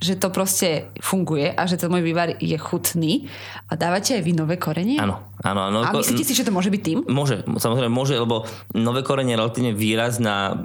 že 0.00 0.16
to 0.16 0.32
proste 0.32 0.88
funguje 1.04 1.52
a 1.52 1.62
že 1.68 1.76
ten 1.76 1.92
môj 1.92 2.00
vývar 2.00 2.32
je 2.40 2.56
chutný. 2.56 3.28
A 3.68 3.76
dávate 3.76 4.16
aj 4.16 4.24
vy 4.24 4.32
nové 4.32 4.56
korenie? 4.56 4.96
Áno, 4.96 5.29
áno. 5.44 5.60
áno. 5.68 5.78
A 5.84 5.92
myslíte 5.92 6.24
si, 6.24 6.32
že 6.32 6.48
to 6.48 6.54
môže 6.54 6.72
byť 6.72 6.82
tým? 6.82 6.98
Môže, 7.04 7.44
samozrejme 7.44 7.92
môže, 7.92 8.16
lebo 8.16 8.48
nové 8.72 9.04
korenie 9.04 9.36
je 9.36 9.38
relatívne 9.38 9.72
výrazná, 9.76 10.56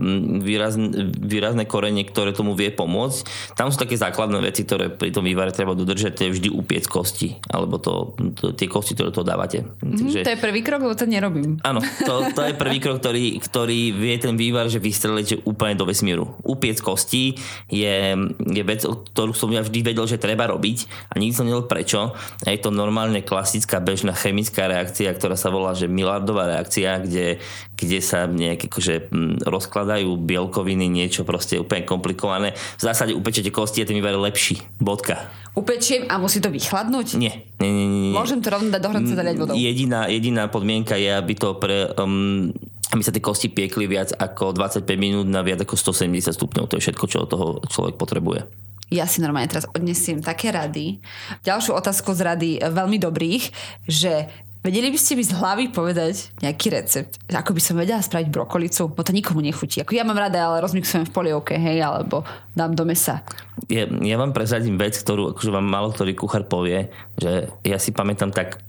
výraz, 0.41 0.79
výrazné 1.19 1.67
korenie, 1.67 2.07
ktoré 2.07 2.31
tomu 2.31 2.55
vie 2.55 2.71
pomôcť. 2.71 3.53
Tam 3.59 3.67
sú 3.67 3.77
také 3.77 3.99
základné 3.99 4.39
veci, 4.39 4.63
ktoré 4.63 4.87
pri 4.87 5.11
tom 5.11 5.27
vývare 5.27 5.51
treba 5.51 5.75
dodržať, 5.75 6.15
to 6.15 6.21
je 6.25 6.33
vždy 6.39 6.49
upiec 6.55 6.87
kosti, 6.87 7.35
alebo 7.51 7.77
to, 7.77 8.15
to, 8.39 8.55
tie 8.55 8.71
kosti, 8.71 8.95
ktoré 8.95 9.11
to 9.11 9.27
dávate. 9.27 9.67
Mm, 9.83 9.99
Takže, 9.99 10.19
to 10.23 10.33
je 10.33 10.39
prvý 10.39 10.63
krok, 10.63 10.79
lebo 10.79 10.95
to 10.95 11.03
nerobím. 11.03 11.59
Áno, 11.67 11.83
to, 12.07 12.31
to 12.31 12.41
je 12.47 12.53
prvý 12.55 12.79
krok, 12.79 13.03
ktorý, 13.03 13.43
ktorý 13.43 13.91
vie 13.91 14.15
ten 14.15 14.39
vývar, 14.39 14.71
že 14.71 14.79
vystreliť 14.79 15.25
že 15.25 15.37
úplne 15.43 15.75
do 15.75 15.83
vesmíru. 15.83 16.39
Upiec 16.45 16.79
kosti 16.79 17.35
je, 17.67 17.97
je 18.39 18.63
vec, 18.63 18.85
ktorú 18.85 19.25
ktorú 19.25 19.33
som 19.33 19.49
ja 19.49 19.65
vždy 19.65 19.81
vedel, 19.81 20.05
že 20.05 20.21
treba 20.21 20.45
robiť 20.45 21.09
a 21.09 21.17
nikdy 21.17 21.33
som 21.33 21.49
nevedel 21.49 21.65
prečo. 21.65 22.13
Je 22.45 22.61
to 22.61 22.69
normálne 22.69 23.25
klasická 23.25 23.81
bežná 23.81 24.13
chemická 24.13 24.64
reakcia, 24.67 25.13
ktorá 25.15 25.37
sa 25.37 25.53
volá, 25.53 25.71
že 25.73 25.89
Millardová 25.89 26.49
reakcia, 26.49 27.01
kde, 27.03 27.41
kde 27.77 27.99
sa 28.01 28.25
nejak 28.25 28.67
akože 28.67 29.09
mm, 29.09 29.45
rozkladajú 29.45 30.15
bielkoviny, 30.19 30.89
niečo 30.89 31.27
proste 31.27 31.61
úplne 31.61 31.85
komplikované. 31.85 32.53
V 32.79 32.83
zásade 32.83 33.13
upečete 33.13 33.53
kosti 33.53 33.83
a 33.83 33.87
ten 33.87 33.97
vývar 33.97 34.17
lepší. 34.17 34.61
Bodka. 34.81 35.29
Upečiem 35.55 36.09
a 36.11 36.19
musí 36.19 36.43
to 36.43 36.51
vychladnúť? 36.51 37.15
Nie. 37.15 37.47
nie, 37.63 37.71
nie, 37.71 37.87
nie. 37.87 38.11
Môžem 38.11 38.43
to 38.43 38.51
rovno 38.51 38.69
dať 38.73 38.81
do 38.83 38.89
hrnca 38.91 39.13
dať 39.15 39.37
vodou? 39.39 39.53
Jediná, 39.55 40.11
jediná 40.11 40.51
podmienka 40.51 40.99
je, 40.99 41.09
aby 41.09 41.33
to 41.37 41.55
pre... 41.55 41.91
Um, 41.95 42.51
aby 42.93 43.01
sa 43.01 43.11
tie 43.11 43.19
kosti 43.19 43.49
piekli 43.49 43.89
viac 43.89 44.13
ako 44.13 44.55
25 44.55 44.85
minút 44.95 45.27
na 45.27 45.41
viac 45.41 45.59
ako 45.65 45.73
170 45.75 46.31
stupňov. 46.31 46.69
To 46.69 46.77
je 46.77 46.83
všetko, 46.85 47.05
čo 47.09 47.17
od 47.25 47.29
toho 47.33 47.47
človek 47.67 47.97
potrebuje 47.97 48.65
ja 48.93 49.09
si 49.09 49.21
normálne 49.21 49.49
teraz 49.49 49.65
odnesiem 49.73 50.21
také 50.21 50.53
rady. 50.53 51.01
Ďalšiu 51.41 51.73
otázku 51.73 52.13
z 52.13 52.21
rady 52.21 52.49
e, 52.57 52.69
veľmi 52.69 53.01
dobrých, 53.01 53.43
že 53.89 54.29
Vedeli 54.65 54.89
by 54.89 54.97
ste 54.97 55.13
mi 55.13 55.21
z 55.21 55.37
hlavy 55.37 55.69
povedať 55.69 56.33
nejaký 56.41 56.73
recept? 56.73 57.21
Ako 57.29 57.53
by 57.53 57.61
som 57.61 57.77
vedela 57.77 58.01
spraviť 58.01 58.33
brokolicu? 58.33 58.89
Bo 58.89 59.05
to 59.05 59.13
nikomu 59.13 59.45
nechutí. 59.45 59.85
Ako 59.85 59.93
ja 59.93 60.01
mám 60.01 60.17
rada, 60.17 60.41
ale 60.41 60.65
rozmixujem 60.65 61.05
v 61.05 61.13
polievke, 61.13 61.53
hej, 61.53 61.85
alebo 61.85 62.25
dám 62.57 62.73
do 62.73 62.81
mesa. 62.81 63.21
Ja, 63.69 63.85
ja 63.85 64.17
vám 64.17 64.33
prezradím 64.33 64.81
vec, 64.81 64.97
ktorú 64.97 65.37
akože 65.37 65.53
vám 65.53 65.69
malo 65.69 65.93
ktorý 65.93 66.17
kuchár 66.17 66.49
povie, 66.49 66.89
že 67.13 67.45
ja 67.61 67.77
si 67.77 67.93
pamätám 67.93 68.33
tak 68.33 68.64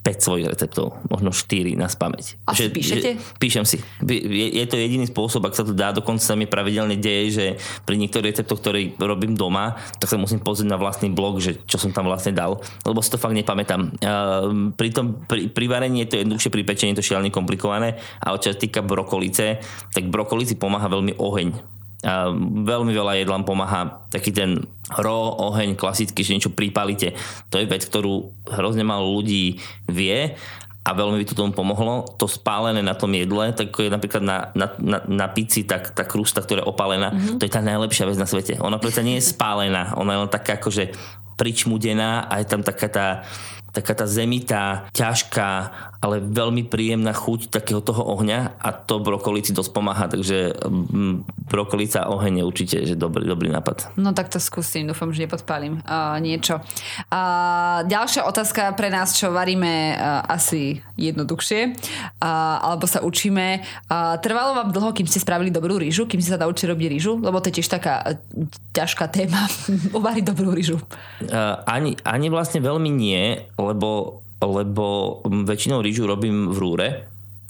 5 0.00 0.24
svojich 0.24 0.48
receptov, 0.48 0.96
možno 1.12 1.28
4 1.28 1.76
na 1.76 1.84
spameť. 1.84 2.40
A 2.48 2.56
že, 2.56 2.72
píšete? 2.72 3.20
Že, 3.20 3.36
píšem 3.36 3.64
si. 3.68 3.76
Je, 4.00 4.48
je 4.56 4.64
to 4.64 4.80
jediný 4.80 5.04
spôsob, 5.04 5.44
ak 5.44 5.52
sa 5.52 5.64
to 5.64 5.76
dá, 5.76 5.92
dokonca 5.92 6.24
sa 6.24 6.32
mi 6.32 6.48
pravidelne 6.48 6.96
deje, 6.96 7.24
že 7.28 7.46
pri 7.84 8.00
niektorých 8.00 8.32
receptoch, 8.32 8.64
ktoré 8.64 8.96
robím 8.96 9.36
doma, 9.36 9.76
tak 10.00 10.08
sa 10.08 10.16
musím 10.16 10.40
pozrieť 10.40 10.72
na 10.72 10.80
vlastný 10.80 11.12
blog, 11.12 11.44
že 11.44 11.60
čo 11.68 11.76
som 11.76 11.92
tam 11.92 12.08
vlastne 12.08 12.32
dal, 12.32 12.64
lebo 12.88 13.04
si 13.04 13.12
to 13.12 13.20
fakt 13.20 13.36
nepamätám. 13.36 14.00
Uh, 14.00 14.72
pri, 14.72 14.88
tom, 14.88 15.20
pri, 15.28 15.52
pri 15.52 15.66
varení 15.68 16.08
je 16.08 16.16
to 16.16 16.20
jednoduchšie, 16.24 16.48
pri 16.48 16.64
pečení 16.64 16.96
je 16.96 17.04
to 17.04 17.08
šialne 17.12 17.28
komplikované, 17.28 18.00
ale 18.24 18.40
čo 18.40 18.52
sa 18.52 18.56
týka 18.56 18.80
brokolice, 18.80 19.60
tak 19.92 20.08
brokolici 20.08 20.56
pomáha 20.56 20.88
veľmi 20.88 21.20
oheň 21.20 21.79
a 22.00 22.32
veľmi 22.64 22.96
veľa 22.96 23.20
jedlám 23.20 23.44
pomáha 23.44 24.08
taký 24.08 24.32
ten 24.32 24.64
ro, 24.96 25.36
oheň, 25.52 25.76
klasicky, 25.76 26.24
že 26.24 26.32
niečo 26.32 26.56
pripalíte. 26.56 27.12
To 27.52 27.60
je 27.60 27.68
vec, 27.68 27.84
ktorú 27.84 28.32
hrozne 28.48 28.88
málo 28.88 29.20
ľudí 29.20 29.60
vie 29.84 30.32
a 30.80 30.90
veľmi 30.96 31.20
by 31.20 31.26
to 31.28 31.36
tomu 31.36 31.52
pomohlo. 31.52 32.08
To 32.16 32.24
spálené 32.24 32.80
na 32.80 32.96
tom 32.96 33.12
jedle, 33.12 33.52
tak 33.52 33.76
je 33.76 33.92
napríklad 33.92 34.24
na, 34.24 34.48
na, 34.56 34.72
na, 34.80 34.98
na 35.04 35.26
pici 35.28 35.68
tak, 35.68 35.92
tá 35.92 36.08
krústa, 36.08 36.40
ktorá 36.40 36.64
je 36.64 36.70
opálená, 36.72 37.12
mm-hmm. 37.12 37.36
to 37.36 37.44
je 37.44 37.52
tá 37.52 37.60
najlepšia 37.60 38.08
vec 38.08 38.16
na 38.16 38.24
svete. 38.24 38.56
Ona 38.64 38.80
predsa 38.80 39.04
nie 39.04 39.20
je 39.20 39.28
spálená, 39.36 39.92
ona 40.00 40.16
je 40.16 40.20
len 40.24 40.32
taká 40.32 40.56
akože 40.56 40.96
pričmudená 41.36 42.28
a 42.28 42.40
je 42.40 42.46
tam 42.48 42.64
taká 42.64 42.88
tá 42.88 43.06
taká 43.70 43.92
tá 43.94 44.06
zemitá, 44.06 44.90
ťažká, 44.92 45.50
ale 46.00 46.24
veľmi 46.24 46.64
príjemná 46.64 47.12
chuť 47.12 47.52
takého 47.52 47.84
toho 47.84 48.00
ohňa 48.00 48.56
a 48.56 48.72
to 48.72 49.04
brokolici 49.04 49.52
dosť 49.52 49.70
pomáha, 49.76 50.08
takže 50.08 50.56
mm, 50.64 51.46
brokolica 51.52 52.08
a 52.08 52.10
oheň 52.16 52.40
je 52.40 52.44
určite 52.44 52.76
že 52.88 52.94
dobrý, 52.96 53.28
dobrý 53.28 53.52
nápad. 53.52 53.92
No 54.00 54.16
tak 54.16 54.32
to 54.32 54.40
skúsim, 54.40 54.88
dúfam, 54.88 55.12
že 55.12 55.28
nepodpálim 55.28 55.84
uh, 55.84 56.16
niečo. 56.16 56.56
Uh, 57.12 57.84
ďalšia 57.84 58.24
otázka 58.24 58.72
pre 58.72 58.88
nás, 58.88 59.12
čo 59.12 59.28
varíme 59.28 59.94
uh, 59.94 60.24
asi 60.24 60.80
jednoduchšie, 60.96 61.60
uh, 61.68 62.64
alebo 62.64 62.88
sa 62.88 63.04
učíme. 63.04 63.60
Uh, 63.88 64.16
trvalo 64.24 64.56
vám 64.56 64.72
dlho, 64.72 64.96
kým 64.96 65.04
ste 65.04 65.20
spravili 65.20 65.52
dobrú 65.52 65.76
rýžu, 65.76 66.08
kým 66.08 66.20
ste 66.24 66.32
sa 66.32 66.40
naučili 66.40 66.72
robiť 66.72 66.86
rýžu? 66.96 67.12
Lebo 67.20 67.44
to 67.44 67.52
je 67.52 67.60
tiež 67.60 67.68
taká 67.68 68.00
uh, 68.00 68.16
ťažká 68.72 69.04
téma, 69.12 69.48
uvariť 69.98 70.24
dobrú 70.24 70.56
rýžu. 70.56 70.80
Uh, 71.20 71.60
ani, 71.68 72.00
ani 72.08 72.32
vlastne 72.32 72.64
veľmi 72.64 72.88
nie, 72.88 73.44
lebo, 73.60 74.20
lebo 74.40 75.20
väčšinou 75.24 75.84
rýžu 75.84 76.08
robím 76.08 76.48
v 76.48 76.56
rúre, 76.56 76.88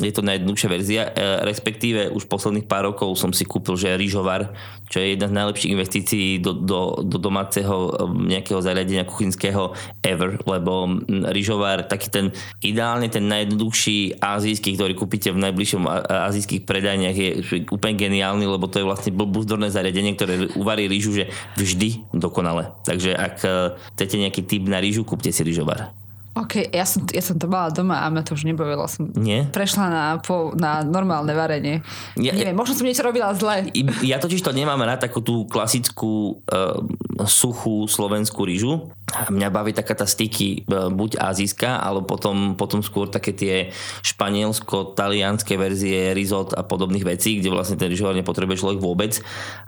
je 0.01 0.13
to 0.17 0.25
najjednoduchšia 0.25 0.69
verzia, 0.69 1.03
e, 1.09 1.11
respektíve 1.45 2.09
už 2.13 2.25
posledných 2.25 2.65
pár 2.65 2.93
rokov 2.93 3.13
som 3.21 3.31
si 3.37 3.45
kúpil, 3.45 3.77
že 3.77 4.01
rýžovar, 4.01 4.53
čo 4.89 4.99
je 4.99 5.15
jedna 5.15 5.29
z 5.29 5.37
najlepších 5.37 5.73
investícií 5.77 6.29
do, 6.41 6.57
do, 6.57 7.05
do 7.05 7.21
domáceho 7.21 7.95
nejakého 8.09 8.59
zariadenia 8.65 9.07
kuchynského 9.07 9.77
ever, 10.01 10.41
lebo 10.49 11.01
rýžovar, 11.09 11.87
taký 11.87 12.09
ten 12.09 12.27
ideálne 12.65 13.13
ten 13.13 13.29
najjednoduchší 13.29 14.21
azijský, 14.21 14.75
ktorý 14.75 14.93
kúpite 14.97 15.31
v 15.31 15.43
najbližšom 15.45 15.83
azijských 16.09 16.65
predajniach 16.65 17.17
je 17.17 17.31
úplne 17.71 17.95
geniálny, 17.97 18.45
lebo 18.49 18.67
to 18.67 18.81
je 18.83 18.89
vlastne 18.89 19.13
blbúzdorné 19.15 19.69
zariadenie, 19.69 20.17
ktoré 20.17 20.51
uvarí 20.57 20.89
rýžu, 20.89 21.15
že 21.15 21.31
vždy 21.61 22.11
dokonale. 22.17 22.73
Takže 22.89 23.15
ak 23.15 23.37
e, 23.45 23.49
chcete 23.97 24.17
nejaký 24.17 24.43
typ 24.49 24.65
na 24.67 24.81
rýžu, 24.81 25.05
kúpte 25.05 25.31
si 25.31 25.45
rýžovar. 25.45 26.00
OK, 26.41 26.73
ja 26.73 26.89
som, 26.89 27.05
ja 27.13 27.21
som 27.21 27.37
to 27.37 27.45
mala 27.45 27.69
doma 27.69 28.01
a 28.01 28.09
ma 28.09 28.25
to 28.25 28.33
už 28.33 28.49
nebavilo. 28.49 28.89
Som 28.89 29.13
Nie? 29.13 29.45
prešla 29.53 29.85
na, 29.93 30.05
po, 30.25 30.57
na 30.57 30.81
normálne 30.81 31.37
varenie. 31.37 31.85
Ja, 32.17 32.33
Neviem, 32.33 32.57
možno 32.57 32.81
som 32.81 32.89
niečo 32.89 33.05
robila 33.05 33.37
zle. 33.37 33.69
Ja 34.01 34.17
totiž 34.17 34.41
to 34.41 34.57
nemám 34.57 34.81
rád 34.81 35.05
takú 35.05 35.21
tú 35.21 35.45
klasickú 35.45 36.41
uh, 36.49 36.81
suchú 37.29 37.85
slovenskú 37.85 38.49
rýžu. 38.49 38.89
Mňa 39.29 39.49
baví 39.53 39.77
taká 39.77 39.93
tá 39.93 40.09
styky 40.09 40.65
uh, 40.65 40.89
buď 40.89 41.21
azijská, 41.21 41.77
alebo 41.77 42.09
potom, 42.09 42.57
potom 42.57 42.81
skôr 42.81 43.13
také 43.13 43.37
tie 43.37 43.55
španielsko-talianské 44.01 45.61
verzie 45.61 46.17
risot 46.17 46.57
a 46.57 46.65
podobných 46.65 47.05
vecí, 47.05 47.37
kde 47.37 47.53
vlastne 47.53 47.77
ten 47.77 47.93
rýžovar 47.93 48.17
nepotrebuje 48.17 48.65
človek 48.65 48.81
vôbec. 48.81 49.21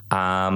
A 0.09 0.49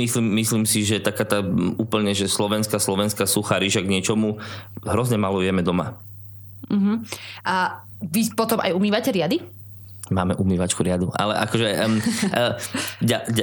Myslím, 0.00 0.40
myslím 0.40 0.64
si, 0.64 0.88
že 0.88 0.96
taká 0.96 1.28
tá 1.28 1.44
úplne, 1.76 2.16
že 2.16 2.32
slovenská, 2.32 2.80
slovenská 2.80 3.28
suchá 3.28 3.60
ríža 3.60 3.84
k 3.84 3.92
niečomu 3.92 4.40
hrozne 4.82 5.20
malo 5.20 5.44
jeme 5.44 5.60
doma. 5.60 6.00
Uh-huh. 6.72 7.04
A 7.44 7.84
vy 8.00 8.32
potom 8.32 8.58
aj 8.58 8.72
umývate 8.72 9.12
riady? 9.12 9.44
Máme 10.10 10.34
umývačku 10.34 10.82
riadu. 10.82 11.12
Ale 11.14 11.36
akože 11.44 11.68
um, 11.86 12.00
uh, 12.34 12.52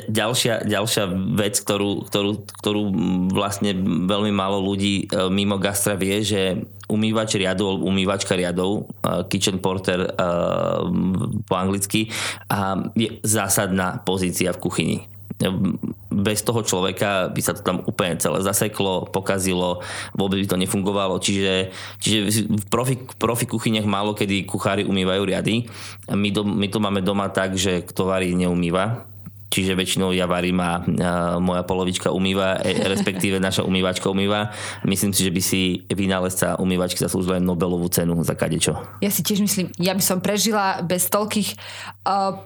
ďalšia, 0.10 0.66
ďalšia 0.66 1.04
vec, 1.38 1.56
ktorú, 1.62 2.10
ktorú, 2.10 2.32
ktorú 2.60 2.82
vlastne 3.32 3.78
veľmi 4.10 4.34
málo 4.34 4.60
ľudí 4.60 5.08
uh, 5.10 5.30
mimo 5.30 5.62
gastra 5.62 5.96
vie, 5.96 6.26
že 6.26 6.66
umývač 6.90 7.38
riadu, 7.38 7.78
umývačka 7.80 8.34
riadov, 8.34 8.90
uh, 9.06 9.24
kitchen 9.30 9.62
porter 9.62 10.02
uh, 10.18 10.84
po 11.46 11.54
anglicky, 11.56 12.10
uh, 12.50 12.90
je 12.98 13.22
zásadná 13.22 14.02
pozícia 14.02 14.50
v 14.50 14.62
kuchyni 14.62 15.19
bez 16.12 16.44
toho 16.44 16.60
človeka 16.68 17.32
by 17.32 17.42
sa 17.42 17.56
to 17.56 17.64
tam 17.64 17.80
úplne 17.88 18.20
celé 18.20 18.44
zaseklo, 18.44 19.08
pokazilo, 19.08 19.80
vôbec 20.12 20.44
by 20.44 20.48
to 20.52 20.58
nefungovalo. 20.60 21.16
Čiže, 21.24 21.72
čiže 22.04 22.20
v 22.52 22.66
profi, 22.68 23.00
profi 23.16 23.48
kuchyniach 23.48 23.88
málo 23.88 24.12
kedy 24.12 24.44
kuchári 24.44 24.84
umývajú 24.84 25.22
riady. 25.24 25.56
My, 26.12 26.30
do, 26.36 26.44
my 26.44 26.68
to 26.68 26.84
máme 26.84 27.00
doma 27.00 27.32
tak, 27.32 27.56
že 27.56 27.88
kto 27.88 28.12
varí, 28.12 28.36
neumýva 28.36 29.08
čiže 29.50 29.74
väčšinou 29.74 30.14
ja 30.14 30.30
varím 30.30 30.62
a, 30.62 30.86
moja 31.42 31.66
polovička 31.66 32.14
umýva, 32.14 32.62
e, 32.62 32.86
respektíve 32.86 33.42
naša 33.42 33.66
umývačka 33.66 34.08
umýva. 34.08 34.54
Myslím 34.86 35.12
si, 35.12 35.26
že 35.26 35.34
by 35.34 35.42
si 35.42 35.62
vynálezca 35.90 36.62
umývačky 36.62 37.02
zaslúžil 37.02 37.42
len 37.42 37.46
Nobelovú 37.46 37.90
cenu 37.90 38.22
za 38.22 38.38
kadečo. 38.38 38.78
Ja 39.02 39.10
si 39.10 39.26
tiež 39.26 39.42
myslím, 39.42 39.74
ja 39.82 39.98
by 39.98 40.04
som 40.06 40.22
prežila 40.22 40.86
bez 40.86 41.10
toľkých 41.10 41.50
uh, 42.06 42.38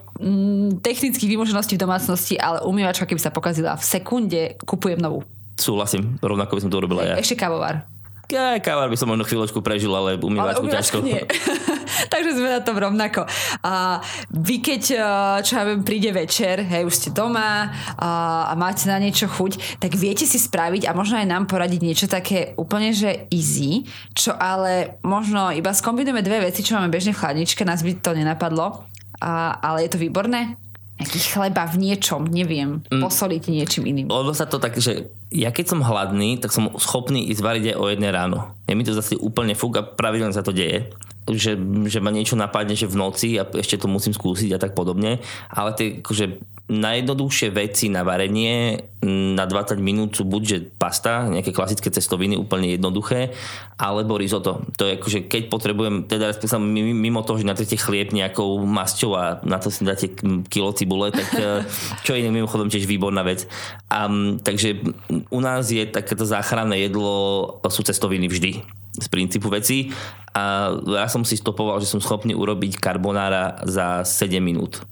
technických 0.80 1.30
vymožeností 1.30 1.76
v 1.76 1.84
domácnosti, 1.84 2.34
ale 2.40 2.64
umývačka, 2.64 3.04
keby 3.04 3.20
sa 3.20 3.30
pokazila 3.30 3.76
v 3.76 3.84
sekunde, 3.84 4.42
kupujem 4.64 4.98
novú. 4.98 5.22
Súhlasím, 5.54 6.18
rovnako 6.18 6.58
by 6.58 6.60
som 6.66 6.70
to 6.72 6.80
urobila 6.82 7.06
ja. 7.06 7.14
Ešte 7.14 7.38
kávovar. 7.38 7.93
Ja, 8.32 8.56
by 8.60 8.96
som 8.96 9.12
možno 9.12 9.28
chvíľočku 9.28 9.60
prežil, 9.60 9.92
ale 9.92 10.16
umývačku, 10.16 10.64
ťažko. 10.64 10.96
Nie. 11.04 11.28
Takže 12.12 12.40
sme 12.40 12.48
na 12.48 12.62
tom 12.64 12.80
rovnako. 12.80 13.28
A 13.60 14.00
vy 14.32 14.64
keď, 14.64 14.82
e, 14.96 14.98
čo 15.44 15.52
ja 15.60 15.64
viem, 15.68 15.84
príde 15.84 16.08
večer, 16.08 16.64
hej, 16.64 16.88
už 16.88 16.94
ste 16.94 17.10
doma 17.12 17.68
a, 18.00 18.48
a 18.48 18.52
máte 18.56 18.88
na 18.88 18.96
niečo 18.96 19.28
chuť, 19.28 19.78
tak 19.78 19.92
viete 19.92 20.24
si 20.24 20.40
spraviť 20.40 20.88
a 20.88 20.96
možno 20.96 21.20
aj 21.20 21.28
nám 21.28 21.44
poradiť 21.44 21.80
niečo 21.84 22.06
také 22.08 22.56
úplne, 22.56 22.96
že 22.96 23.28
easy, 23.28 23.84
čo 24.16 24.32
ale 24.32 24.96
možno 25.04 25.52
iba 25.52 25.76
skombinujeme 25.76 26.24
dve 26.24 26.48
veci, 26.48 26.64
čo 26.64 26.80
máme 26.80 26.88
bežne 26.88 27.12
v 27.12 27.20
chladničke, 27.20 27.62
nás 27.68 27.84
by 27.84 27.92
to 28.00 28.16
nenapadlo, 28.16 28.88
a, 29.20 29.60
ale 29.60 29.84
je 29.84 29.90
to 29.92 30.00
výborné 30.00 30.63
nejaký 30.94 31.20
chleba 31.26 31.66
v 31.66 31.76
niečom, 31.90 32.22
neviem, 32.30 32.78
mm. 32.86 33.02
posoliť 33.02 33.42
niečím 33.50 33.84
iným. 33.90 34.06
Lebo 34.06 34.30
sa 34.30 34.46
to 34.46 34.62
tak, 34.62 34.78
že 34.78 35.10
ja 35.34 35.50
keď 35.50 35.74
som 35.74 35.80
hladný, 35.82 36.38
tak 36.38 36.54
som 36.54 36.70
schopný 36.78 37.26
ísť 37.34 37.42
variť 37.42 37.64
aj 37.74 37.76
o 37.82 37.84
jedné 37.90 38.08
ráno. 38.14 38.54
Je 38.70 38.78
mi 38.78 38.86
to 38.86 38.94
zase 38.94 39.18
úplne 39.18 39.58
fúk 39.58 39.82
a 39.82 39.82
pravidelne 39.82 40.34
sa 40.34 40.46
to 40.46 40.54
deje. 40.54 40.94
Že, 41.24 41.56
že 41.88 41.98
ma 42.04 42.12
niečo 42.12 42.36
napadne, 42.36 42.76
že 42.76 42.86
v 42.86 43.00
noci 43.00 43.40
a 43.40 43.48
ešte 43.48 43.80
to 43.80 43.88
musím 43.88 44.12
skúsiť 44.12 44.54
a 44.54 44.60
tak 44.60 44.76
podobne. 44.76 45.18
Ale 45.50 45.72
tie 45.74 45.98
akože 45.98 46.38
najjednoduchšie 46.64 47.52
veci 47.52 47.92
na 47.92 48.00
varenie 48.00 48.80
na 49.04 49.44
20 49.44 49.76
minút 49.84 50.16
sú 50.16 50.24
buď 50.24 50.42
že 50.48 50.58
pasta, 50.64 51.28
nejaké 51.28 51.52
klasické 51.52 51.92
cestoviny, 51.92 52.40
úplne 52.40 52.72
jednoduché, 52.72 53.36
alebo 53.76 54.16
risotto. 54.16 54.64
To 54.80 54.88
je 54.88 54.96
akože, 54.96 55.28
keď 55.28 55.52
potrebujem, 55.52 56.08
teda 56.08 56.32
mimo 56.72 57.20
toho, 57.20 57.36
že 57.36 57.44
natrete 57.44 57.76
chlieb 57.76 58.16
nejakou 58.16 58.64
masťou 58.64 59.12
a 59.12 59.24
na 59.44 59.60
to 59.60 59.68
si 59.68 59.84
dáte 59.84 60.08
kilo 60.48 60.72
cibule, 60.72 61.12
tak 61.12 61.28
e, 61.36 61.68
čo 62.00 62.16
iné 62.16 62.32
mimochodom 62.32 62.72
tiež 62.72 62.88
výborná 62.88 63.20
vec. 63.20 63.44
A, 63.92 64.08
takže 64.40 64.80
u 65.28 65.40
nás 65.44 65.68
je 65.68 65.84
takéto 65.84 66.24
záchranné 66.24 66.88
jedlo, 66.88 67.60
sú 67.68 67.84
cestoviny 67.84 68.24
vždy 68.30 68.64
z 68.94 69.06
princípu 69.10 69.50
veci 69.50 69.90
a 70.32 70.72
ja 70.86 71.10
som 71.10 71.26
si 71.26 71.34
stopoval, 71.34 71.82
že 71.82 71.90
som 71.90 72.00
schopný 72.00 72.32
urobiť 72.32 72.78
karbonára 72.78 73.60
za 73.66 74.06
7 74.06 74.38
minút. 74.38 74.86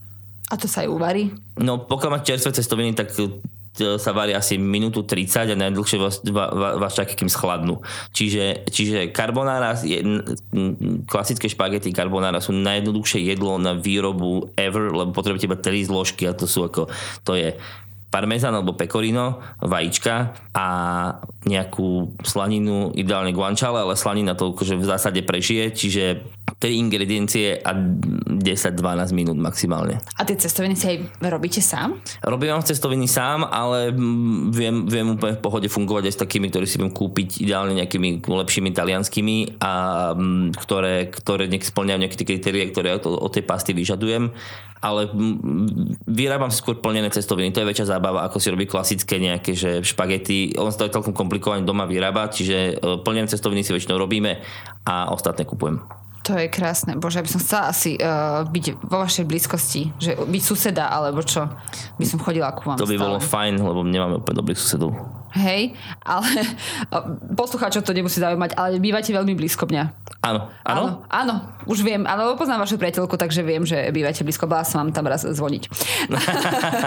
A 0.52 0.54
to 0.60 0.68
sa 0.68 0.84
aj 0.84 0.92
uvarí? 0.92 1.32
No 1.56 1.80
pokiaľ 1.80 2.20
máte 2.20 2.28
čerstvé 2.28 2.52
cestoviny, 2.52 2.92
tak 2.92 3.08
e, 3.16 3.24
sa 3.96 4.12
varí 4.12 4.36
asi 4.36 4.60
minútu 4.60 5.00
30 5.00 5.48
a 5.48 5.56
najdlhšie 5.56 5.96
vás, 5.96 6.20
vás 6.76 6.92
čaká, 6.92 7.16
kým 7.16 7.32
schladnú. 7.32 7.80
Čiže, 8.12 8.68
čiže 8.68 9.16
carbonara, 9.16 9.80
je, 9.80 10.04
klasické 11.08 11.48
špagety 11.48 11.96
carbonara 11.96 12.44
sú 12.44 12.52
najjednoduchšie 12.52 13.32
jedlo 13.32 13.56
na 13.56 13.72
výrobu 13.72 14.52
ever, 14.60 14.92
lebo 14.92 15.16
potrebujete 15.16 15.48
iba 15.48 15.56
3 15.56 15.88
zložky 15.88 16.28
a 16.28 16.36
to 16.36 16.44
sú 16.44 16.68
ako, 16.68 16.92
to 17.24 17.32
je 17.32 17.56
parmezán 18.12 18.52
alebo 18.52 18.76
pecorino, 18.76 19.40
vajíčka 19.64 20.36
a 20.52 20.66
nejakú 21.48 22.12
slaninu, 22.20 22.92
ideálne 22.92 23.32
guanciale, 23.32 23.80
ale 23.80 23.96
slanina 23.96 24.36
to 24.36 24.52
akože 24.52 24.76
v 24.76 24.84
zásade 24.84 25.24
prežije, 25.24 25.72
čiže 25.72 26.04
3 26.58 26.82
ingrediencie 26.88 27.60
a 27.60 27.72
10-12 27.72 29.16
minút 29.16 29.38
maximálne. 29.38 30.02
A 30.18 30.22
tie 30.26 30.36
cestoviny 30.36 30.74
si 30.74 30.86
aj 30.88 30.96
robíte 31.28 31.60
sám? 31.62 32.00
Robím 32.24 32.52
vám 32.52 32.66
cestoviny 32.66 33.06
sám, 33.06 33.46
ale 33.46 33.94
viem, 34.52 34.84
viem 34.88 35.16
úplne 35.16 35.38
v 35.38 35.42
pohode 35.44 35.68
fungovať 35.70 36.10
aj 36.10 36.14
s 36.16 36.22
takými, 36.22 36.50
ktorí 36.50 36.66
si 36.66 36.80
viem 36.80 36.92
kúpiť 36.92 37.44
ideálne 37.44 37.76
nejakými 37.78 38.24
lepšími 38.24 38.70
talianskými 38.74 39.62
a 39.62 39.72
ktoré, 40.58 41.08
ktoré 41.08 41.48
nech 41.48 41.64
splňajú 41.64 41.98
nejaké 42.02 42.16
tie 42.18 42.28
kritérie, 42.28 42.64
ktoré 42.68 42.98
od 42.98 43.30
tej 43.32 43.44
pasty 43.46 43.72
vyžadujem 43.72 44.34
ale 44.82 45.06
vyrábam 46.10 46.50
si 46.50 46.58
skôr 46.58 46.82
plnené 46.82 47.06
cestoviny. 47.14 47.54
To 47.54 47.62
je 47.62 47.70
väčšia 47.70 47.94
zábava, 47.96 48.26
ako 48.26 48.42
si 48.42 48.50
robí 48.50 48.66
klasické 48.66 49.22
nejaké 49.22 49.54
že 49.54 49.86
špagety. 49.86 50.58
On 50.58 50.74
sa 50.74 50.82
to 50.82 50.90
je 50.90 50.94
celkom 50.98 51.14
komplikované 51.14 51.62
doma 51.62 51.86
vyrábať, 51.86 52.28
čiže 52.42 52.58
e, 52.58 52.72
plnené 53.06 53.30
cestoviny 53.30 53.62
si 53.62 53.70
väčšinou 53.70 53.94
robíme 53.94 54.42
a 54.82 55.14
ostatné 55.14 55.46
kupujem. 55.46 56.01
To 56.22 56.38
je 56.38 56.46
krásne. 56.46 56.94
Bože, 56.94 57.18
ja 57.18 57.26
by 57.26 57.30
som 57.34 57.40
chcela 57.42 57.62
asi 57.66 57.98
uh, 57.98 58.46
byť 58.46 58.78
vo 58.86 59.02
vašej 59.02 59.26
blízkosti. 59.26 59.90
Že 59.98 60.22
byť 60.30 60.42
suseda, 60.42 60.86
alebo 60.86 61.18
čo. 61.26 61.50
By 61.98 62.06
som 62.06 62.22
chodila 62.22 62.54
ku 62.54 62.62
vám 62.70 62.78
To 62.78 62.86
by 62.86 62.94
stále. 62.94 63.02
bolo 63.02 63.18
fajn, 63.18 63.54
lebo 63.58 63.80
nemáme 63.82 64.22
úplne 64.22 64.38
dobrých 64.38 64.58
susedov. 64.58 64.94
Hej, 65.32 65.72
ale 66.04 66.28
poslucháčov 67.40 67.82
to 67.84 67.96
nemusí 67.96 68.20
zaujímať, 68.20 68.56
ale 68.56 68.76
bývate 68.82 69.12
veľmi 69.12 69.32
blízko 69.32 69.64
mňa. 69.68 69.84
Áno. 70.22 70.52
Áno? 70.62 71.02
Áno, 71.10 71.34
už 71.66 71.82
viem. 71.82 72.06
Áno, 72.06 72.38
poznám 72.38 72.62
vašu 72.62 72.78
priateľku, 72.78 73.18
takže 73.18 73.42
viem, 73.42 73.66
že 73.66 73.90
bývate 73.90 74.22
blízko. 74.22 74.46
Bala 74.46 74.62
som 74.62 74.84
vám 74.84 74.94
tam 74.94 75.10
raz 75.10 75.26
zvoniť. 75.26 75.62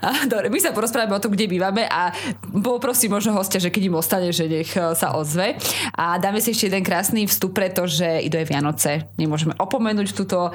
Dobre, 0.32 0.52
my 0.52 0.58
sa 0.60 0.74
porozprávame 0.74 1.16
o 1.16 1.22
tom, 1.22 1.32
kde 1.32 1.48
bývame 1.48 1.86
a 1.86 2.12
poprosím 2.60 3.16
možno 3.16 3.32
hostia, 3.36 3.62
že 3.62 3.72
keď 3.72 3.82
im 3.88 3.96
ostane, 3.96 4.28
že 4.34 4.44
nech 4.50 4.72
e, 4.74 4.92
sa 4.92 5.16
ozve. 5.16 5.56
A 5.96 6.20
dáme 6.20 6.42
si 6.42 6.52
ešte 6.52 6.68
jeden 6.68 6.84
krásny 6.84 7.24
vstup, 7.24 7.56
pretože 7.56 8.06
idú 8.20 8.36
aj 8.36 8.46
Vianoce. 8.48 8.92
Nemôžeme 9.16 9.56
opomenúť 9.56 10.12
túto 10.12 10.48
e, 10.48 10.52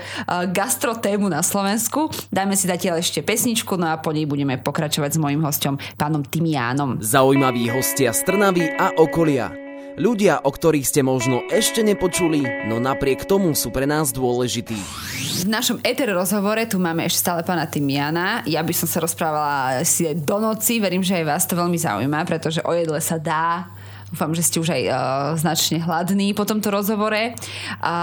gastro 0.51 0.97
tému 0.97 1.29
na 1.31 1.41
Slovensku. 1.41 2.09
Dáme 2.29 2.53
si 2.53 2.69
zatiaľ 2.69 3.01
ešte 3.01 3.25
pesničku, 3.25 3.77
no 3.79 3.89
a 3.89 3.99
po 3.99 4.13
nej 4.13 4.27
budeme 4.27 4.57
pokračovať 4.59 5.17
s 5.17 5.21
mojim 5.21 5.41
hostom, 5.41 5.79
pánom 5.97 6.21
Timiánom. 6.21 7.01
Zaujímaví 7.05 7.69
hostia 7.69 8.09
z 8.17 8.25
Trnavy 8.25 8.65
a 8.65 8.89
okolia. 8.97 9.53
Ľudia, 9.93 10.41
o 10.41 10.49
ktorých 10.49 10.89
ste 10.89 11.05
možno 11.05 11.45
ešte 11.53 11.85
nepočuli, 11.85 12.65
no 12.65 12.81
napriek 12.81 13.29
tomu 13.29 13.53
sú 13.53 13.69
pre 13.69 13.85
nás 13.85 14.09
dôležití. 14.09 14.73
V 14.73 15.45
našom 15.45 15.77
Eter 15.85 16.09
rozhovore 16.17 16.65
tu 16.65 16.81
máme 16.81 17.05
ešte 17.05 17.21
stále 17.21 17.45
pána 17.45 17.69
Timiana. 17.69 18.41
Ja 18.49 18.65
by 18.65 18.73
som 18.73 18.89
sa 18.89 19.05
rozprávala 19.05 19.85
si 19.85 20.17
do 20.17 20.41
noci, 20.41 20.81
verím, 20.81 21.05
že 21.05 21.21
aj 21.21 21.25
vás 21.29 21.45
to 21.45 21.53
veľmi 21.53 21.77
zaujíma, 21.77 22.25
pretože 22.25 22.65
o 22.65 22.73
jedle 22.73 22.97
sa 22.97 23.21
dá. 23.21 23.69
Dúfam, 24.09 24.33
že 24.33 24.41
ste 24.41 24.57
už 24.57 24.73
aj 24.73 24.83
uh, 24.89 24.97
značne 25.37 25.85
hladní 25.85 26.33
po 26.33 26.41
tomto 26.49 26.73
rozhovore. 26.73 27.37
A 27.85 27.93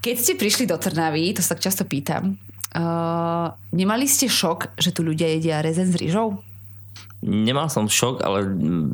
keď 0.00 0.16
ste 0.16 0.40
prišli 0.40 0.64
do 0.64 0.80
Trnavy, 0.80 1.36
to 1.36 1.44
sa 1.44 1.52
tak 1.52 1.68
často 1.68 1.84
pýtam, 1.84 2.40
uh, 2.72 3.52
nemali 3.76 4.08
ste 4.08 4.24
šok, 4.24 4.72
že 4.80 4.88
tu 4.88 5.04
ľudia 5.04 5.36
jedia 5.36 5.60
rezen 5.60 5.92
s 5.92 6.00
rýžou? 6.00 6.53
Nemal 7.24 7.72
som 7.72 7.88
šok, 7.88 8.20
ale 8.20 8.44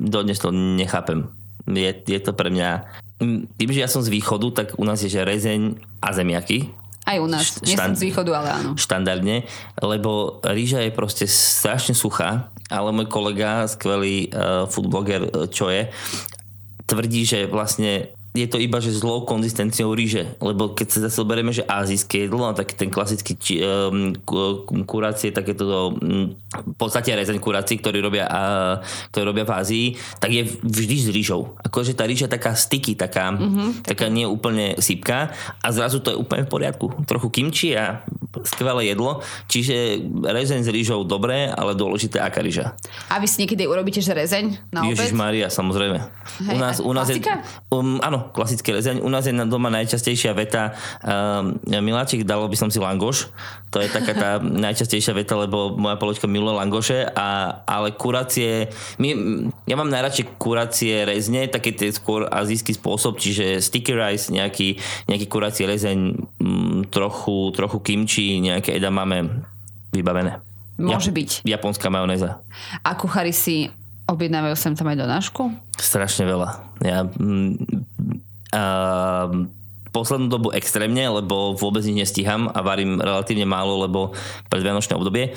dodnes 0.07 0.39
to 0.39 0.55
nechápem. 0.55 1.27
Je, 1.67 1.91
je 1.91 2.21
to 2.23 2.31
pre 2.31 2.49
mňa... 2.51 2.87
Tým, 3.59 3.71
že 3.75 3.85
ja 3.85 3.91
som 3.91 4.01
z 4.01 4.09
východu, 4.09 4.47
tak 4.55 4.67
u 4.81 4.85
nás 4.87 5.03
je 5.03 5.13
že 5.13 5.27
rezeň 5.27 5.77
a 6.01 6.09
zemiaky. 6.15 6.73
Aj 7.05 7.19
u 7.19 7.27
nás. 7.27 7.59
Nie 7.67 7.77
som 7.77 7.93
z 7.93 8.09
východu, 8.09 8.31
ale 8.33 8.49
áno. 8.55 8.71
Štandardne, 8.79 9.45
lebo 9.83 10.39
rýža 10.47 10.85
je 10.87 10.95
proste 10.95 11.25
strašne 11.27 11.93
suchá, 11.93 12.49
ale 12.71 12.95
môj 12.95 13.11
kolega, 13.11 13.67
skvelý 13.67 14.31
uh, 14.31 14.65
foodbloger, 14.71 15.51
čo 15.51 15.69
je, 15.69 15.91
tvrdí, 16.87 17.23
že 17.27 17.51
vlastne 17.51 18.15
je 18.31 18.47
to 18.47 18.63
iba, 18.63 18.79
že 18.79 18.95
zlou 18.95 19.27
konzistenciou 19.27 19.91
ríže, 19.91 20.39
lebo 20.39 20.71
keď 20.71 20.87
sa 20.87 20.99
zase 21.11 21.27
berieme, 21.27 21.51
že 21.51 21.67
azijské 21.67 22.27
jedlo, 22.27 22.47
no, 22.47 22.55
tak 22.55 22.79
ten 22.79 22.87
klasický 22.87 23.35
či, 23.35 23.59
um, 23.59 24.15
kurácie, 24.87 25.35
takéto 25.35 25.99
um, 25.99 26.31
v 26.51 26.77
podstate 26.79 27.11
rezeň 27.11 27.43
kurácií, 27.43 27.83
ktorý 27.83 27.99
robia, 27.99 28.31
uh, 28.31 28.79
ktorý 29.11 29.35
robia 29.35 29.43
v 29.43 29.55
Ázii, 29.59 29.87
tak 30.23 30.31
je 30.31 30.47
vždy 30.47 30.97
s 31.03 31.09
rýžou. 31.11 31.59
Akože 31.59 31.99
tá 31.99 32.07
rýža 32.07 32.31
taká 32.31 32.55
sticky, 32.55 32.95
taká, 32.95 33.35
mm-hmm, 33.35 33.83
taká 33.83 34.07
nie 34.07 34.23
úplne 34.31 34.79
sypká 34.79 35.35
a 35.59 35.69
zrazu 35.75 35.99
to 35.99 36.15
je 36.15 36.21
úplne 36.21 36.47
v 36.47 36.51
poriadku. 36.55 36.87
Trochu 37.11 37.35
kimči 37.35 37.75
a 37.75 38.07
skvelé 38.47 38.95
jedlo, 38.95 39.27
čiže 39.51 40.07
rezeň 40.23 40.63
s 40.63 40.71
rýžou 40.71 41.03
dobré, 41.03 41.51
ale 41.51 41.75
dôležité 41.75 42.23
aká 42.23 42.47
rýža. 42.47 42.79
A 43.11 43.19
vy 43.19 43.27
si 43.27 43.43
niekedy 43.43 43.67
urobíte, 43.67 43.99
že 43.99 44.15
rezeň 44.15 44.71
na 44.71 44.87
obed? 44.87 44.95
Ježiš 44.95 45.19
Maria, 45.19 45.51
samozrejme. 45.51 45.99
Hej, 46.47 46.55
u 46.55 46.59
nás, 46.63 46.77
u 46.79 46.93
nás 46.95 47.11
je, 47.11 47.19
um, 47.75 47.99
áno, 47.99 48.20
klasické 48.31 48.77
rezeň. 48.77 49.01
U 49.01 49.09
nás 49.09 49.25
je 49.25 49.33
doma 49.33 49.73
najčastejšia 49.73 50.37
veta 50.37 50.77
um, 51.01 51.57
Miláčik, 51.65 52.29
dalo 52.29 52.45
by 52.47 52.57
som 52.57 52.69
si 52.69 52.77
langoš. 52.77 53.33
To 53.73 53.81
je 53.81 53.89
taká 53.89 54.13
tá 54.13 54.31
najčastejšia 54.67 55.17
veta, 55.17 55.39
lebo 55.41 55.75
moja 55.75 55.97
poločka 55.97 56.29
miluje 56.29 56.55
langoše, 56.61 57.09
a, 57.09 57.63
ale 57.65 57.97
kuracie, 57.97 58.69
my, 59.01 59.09
ja 59.65 59.75
mám 59.79 59.89
najradšej 59.89 60.37
kuracie 60.37 61.09
rezne, 61.09 61.49
taký 61.49 61.73
ten 61.73 61.91
skôr 61.91 62.29
azijský 62.29 62.77
spôsob, 62.77 63.17
čiže 63.17 63.65
sticky 63.65 63.97
rice, 63.97 64.29
nejaký, 64.29 64.77
nejaký 65.09 65.27
kuracie 65.27 65.65
rezeň, 65.65 65.99
m, 66.43 66.85
trochu, 66.91 67.51
trochu 67.57 67.79
kimchi, 67.81 68.43
nejaké 68.43 68.77
edamame 68.77 69.47
vybavené. 69.95 70.43
Môže 70.81 71.13
ja, 71.13 71.17
byť. 71.17 71.31
Japonská 71.45 71.93
majonéza. 71.93 72.41
A 72.81 72.97
kuchári 72.97 73.37
si 73.37 73.69
objednávajú 74.11 74.57
sem 74.59 74.75
tam 74.75 74.91
aj 74.91 74.99
donášku? 74.99 75.43
Strašne 75.79 76.27
veľa. 76.27 76.49
Ja, 76.83 77.07
uh, 78.55 79.29
poslednú 79.91 80.27
dobu 80.31 80.49
extrémne, 80.55 81.03
lebo 81.11 81.59
vôbec 81.59 81.83
nič 81.83 82.09
nestíham 82.09 82.47
a 82.51 82.63
varím 82.63 83.03
relatívne 83.03 83.47
málo, 83.47 83.87
lebo 83.87 84.15
predvianočné 84.49 84.95
obdobie 84.95 85.35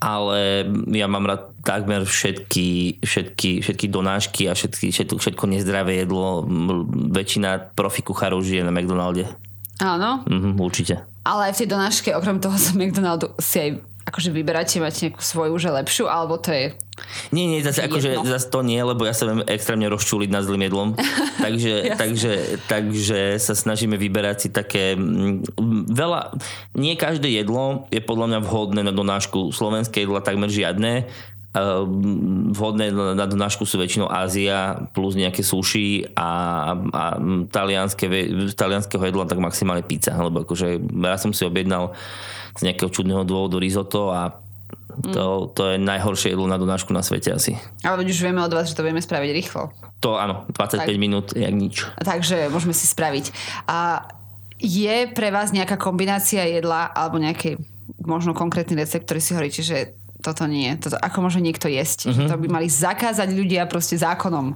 ale 0.00 0.64
ja 0.96 1.04
mám 1.04 1.28
rád 1.28 1.52
takmer 1.60 2.08
všetky, 2.08 2.98
všetky, 3.04 3.60
všetky 3.60 3.86
donášky 3.92 4.48
a 4.48 4.56
všetky, 4.56 4.96
všetko, 4.96 5.20
všetko 5.20 5.44
nezdravé 5.44 6.00
jedlo. 6.00 6.40
Väčšina 7.12 7.76
profi 7.76 8.00
kuchárov 8.00 8.40
žije 8.40 8.64
na 8.64 8.72
McDonalde. 8.72 9.28
Áno. 9.84 10.24
Mhm, 10.24 10.56
určite. 10.56 11.04
Ale 11.20 11.52
aj 11.52 11.54
v 11.56 11.60
tej 11.60 11.68
donáške, 11.68 12.08
okrem 12.16 12.40
toho 12.40 12.56
z 12.56 12.72
McDonaldu, 12.80 13.36
si 13.36 13.60
aj 13.60 13.70
akože 14.10 14.34
vyberáte, 14.34 14.82
máte 14.82 15.08
nejakú 15.08 15.22
svoju 15.22 15.54
že 15.56 15.70
lepšiu, 15.70 16.04
alebo 16.10 16.36
to 16.36 16.50
je 16.50 16.66
nie, 17.32 17.48
nie, 17.48 17.64
zase, 17.64 17.88
akože, 17.88 18.20
zase 18.28 18.52
to 18.52 18.60
nie, 18.60 18.76
lebo 18.76 19.08
ja 19.08 19.16
sa 19.16 19.24
viem 19.24 19.40
extrémne 19.48 19.88
rozčuliť 19.88 20.28
nad 20.28 20.44
zlým 20.44 20.68
jedlom. 20.68 20.88
takže, 21.44 21.96
takže, 21.96 22.32
takže 22.68 23.40
sa 23.40 23.56
snažíme 23.56 23.96
vyberať 23.96 24.36
si 24.36 24.48
také 24.52 25.00
mm, 25.00 25.56
veľa, 25.88 26.36
nie 26.76 26.94
každé 27.00 27.32
jedlo 27.32 27.88
je 27.88 28.04
podľa 28.04 28.36
mňa 28.36 28.40
vhodné 28.44 28.80
na 28.84 28.92
donášku. 28.92 29.48
Slovenské 29.48 30.04
jedla 30.04 30.20
takmer 30.20 30.52
žiadne. 30.52 31.08
Ehm, 31.50 32.54
vhodné 32.54 32.94
na 32.94 33.26
donášku 33.26 33.66
sú 33.66 33.74
väčšinou 33.74 34.06
Ázia 34.06 34.86
plus 34.94 35.18
nejaké 35.18 35.42
sushi 35.42 36.06
a, 36.14 36.30
a 36.78 37.04
talianské, 37.50 38.06
talianského 38.54 39.02
jedla 39.02 39.26
tak 39.26 39.42
maximálne 39.42 39.82
pizza, 39.82 40.14
lebo 40.14 40.46
akože 40.46 40.78
ja 40.78 41.18
som 41.18 41.34
si 41.34 41.42
objednal 41.42 41.90
z 42.56 42.60
nejakého 42.66 42.90
čudného 42.90 43.22
dôvodu 43.26 43.60
risotto 43.60 44.10
a 44.10 44.40
to, 44.90 45.50
to 45.54 45.62
je 45.74 45.76
najhoršie 45.78 46.34
jedlo 46.34 46.50
na 46.50 46.58
donášku 46.58 46.90
na 46.90 47.00
svete 47.00 47.32
asi. 47.32 47.54
Ale 47.86 48.02
už 48.02 48.20
vieme 48.20 48.42
od 48.42 48.52
vás, 48.52 48.68
že 48.68 48.76
to 48.76 48.84
vieme 48.84 49.00
spraviť 49.00 49.30
rýchlo. 49.30 49.70
To 50.02 50.18
áno, 50.18 50.48
25 50.56 50.82
tak. 50.82 50.96
minút, 50.98 51.26
jak 51.36 51.54
nič. 51.54 51.86
Takže 52.00 52.50
môžeme 52.50 52.74
si 52.74 52.90
spraviť. 52.90 53.32
A 53.70 54.08
je 54.60 55.08
pre 55.12 55.32
vás 55.32 55.54
nejaká 55.54 55.80
kombinácia 55.80 56.44
jedla 56.44 56.90
alebo 56.92 57.16
nejaký 57.16 57.56
možno 58.04 58.36
konkrétny 58.36 58.76
recept, 58.76 59.08
ktorý 59.08 59.20
si 59.22 59.32
hovoríte, 59.32 59.62
že 59.64 59.96
toto 60.20 60.44
nie, 60.44 60.76
toto, 60.76 61.00
ako 61.00 61.28
môže 61.28 61.40
niekto 61.40 61.66
jesť. 61.66 62.12
Že 62.12 62.28
to 62.28 62.36
by 62.36 62.48
mali 62.60 62.68
zakázať 62.68 63.32
ľudia 63.32 63.64
proste 63.64 63.96
zákonom. 63.96 64.52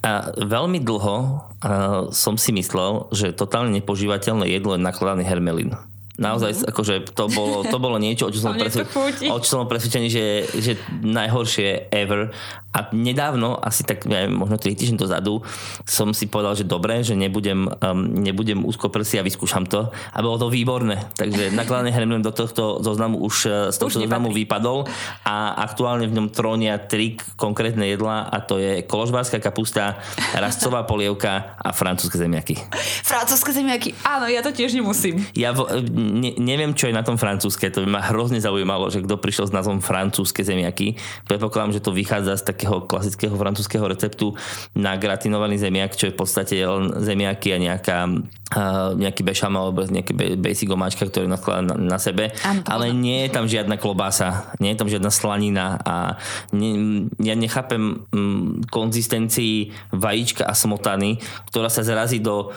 A 0.00 0.32
veľmi 0.32 0.80
dlho 0.80 1.16
uh, 1.20 2.08
som 2.12 2.40
si 2.40 2.56
myslel, 2.56 3.12
že 3.12 3.36
totálne 3.36 3.68
nepožívateľné 3.80 4.48
jedlo 4.48 4.76
je 4.76 4.80
nakladaný 4.80 5.28
hermelín. 5.28 5.76
Naozaj, 6.20 6.50
mm-hmm. 6.52 6.70
akože 6.70 6.94
to 7.16 7.24
bolo, 7.32 7.64
to 7.64 7.80
bolo 7.80 7.96
niečo, 7.96 8.28
o 8.28 8.32
čo 8.32 8.40
som, 8.44 8.52
presvedčený, 8.52 9.32
o 9.32 9.40
čo 9.40 9.48
som 9.48 9.64
presvedčený, 9.64 10.08
že, 10.12 10.24
že 10.60 10.72
najhoršie 11.00 11.88
ever. 11.88 12.28
A 12.70 12.86
nedávno, 12.94 13.58
asi 13.58 13.82
tak 13.82 14.06
neviem, 14.06 14.30
možno 14.30 14.54
3 14.54 14.78
týždň 14.78 14.96
dozadu, 15.00 15.42
som 15.82 16.14
si 16.14 16.30
povedal, 16.30 16.54
že 16.54 16.62
dobre, 16.62 17.02
že 17.02 17.18
nebudem, 17.18 17.66
um, 17.66 17.98
nebudem 18.22 18.62
úzkoprsi 18.62 19.18
a 19.18 19.26
vyskúšam 19.26 19.66
to. 19.66 19.90
A 19.90 20.18
bolo 20.22 20.38
to 20.38 20.46
výborné. 20.52 21.02
Takže 21.18 21.50
nakladaný 21.58 21.90
hremlin 21.90 22.22
do 22.22 22.30
tohto 22.30 22.78
zoznamu 22.78 23.18
už 23.26 23.36
uh, 23.48 23.52
z 23.74 23.76
tohto 23.80 23.98
zoznamu 24.04 24.30
vypadol 24.30 24.86
a 25.26 25.58
aktuálne 25.66 26.06
v 26.06 26.14
ňom 26.14 26.28
trónia 26.30 26.78
tri 26.78 27.18
konkrétne 27.34 27.90
jedlá 27.90 28.30
a 28.30 28.38
to 28.38 28.62
je 28.62 28.86
koložbárska 28.86 29.42
kapusta, 29.42 29.98
rastcová 30.36 30.86
polievka 30.86 31.58
a 31.58 31.74
francúzske 31.74 32.22
zemiaky. 32.22 32.54
Francúzske 33.02 33.50
zemiaky, 33.50 33.98
áno, 34.06 34.30
ja 34.30 34.46
to 34.46 34.54
tiež 34.54 34.78
nemusím. 34.78 35.26
Ja 35.34 35.50
vo, 35.50 35.66
ne, 36.10 36.30
neviem, 36.38 36.70
čo 36.78 36.86
je 36.86 36.94
na 36.94 37.02
tom 37.02 37.18
francúzske, 37.18 37.66
to 37.74 37.82
by 37.82 37.98
ma 37.98 38.02
hrozne 38.06 38.38
zaujímalo, 38.38 38.86
že 38.94 39.02
kto 39.02 39.18
prišiel 39.18 39.50
s 39.50 39.56
názvom 39.56 39.82
francúzske 39.82 40.46
zemiaky. 40.46 40.94
Predpokladám, 41.26 41.74
že 41.74 41.82
to 41.82 41.90
vychádza 41.90 42.38
z 42.38 42.44
tak 42.46 42.60
takého 42.60 42.84
klasického 42.84 43.32
francúzského 43.40 43.88
receptu 43.88 44.36
na 44.76 45.00
gratinovaný 45.00 45.56
zemiak, 45.56 45.96
čo 45.96 46.12
je 46.12 46.14
v 46.14 46.20
podstate 46.20 46.60
len 46.60 46.92
zemiaky 47.00 47.56
a 47.56 47.58
nejaká 47.58 47.98
uh, 48.04 48.92
nejaký 49.00 49.24
bešamel 49.24 49.72
alebo 49.72 49.88
nejaký 49.88 50.12
basic 50.36 50.68
omáčka, 50.68 51.08
ktorý 51.08 51.24
naskladá 51.24 51.72
na, 51.72 51.96
na 51.96 51.98
sebe. 51.98 52.36
Ano, 52.44 52.60
ale 52.68 52.92
nie 52.92 53.24
je 53.24 53.30
tam 53.32 53.48
žiadna 53.48 53.80
klobása, 53.80 54.52
nie 54.60 54.76
je 54.76 54.78
tam 54.78 54.92
žiadna 54.92 55.08
slanina 55.08 55.80
a 55.80 56.20
ne, 56.52 57.08
ja 57.16 57.32
nechápem 57.32 58.04
um, 58.12 58.60
konzistencii 58.68 59.72
vajíčka 59.96 60.44
a 60.44 60.52
smotany, 60.52 61.16
ktorá 61.48 61.72
sa 61.72 61.80
zrazí 61.80 62.20
do 62.20 62.52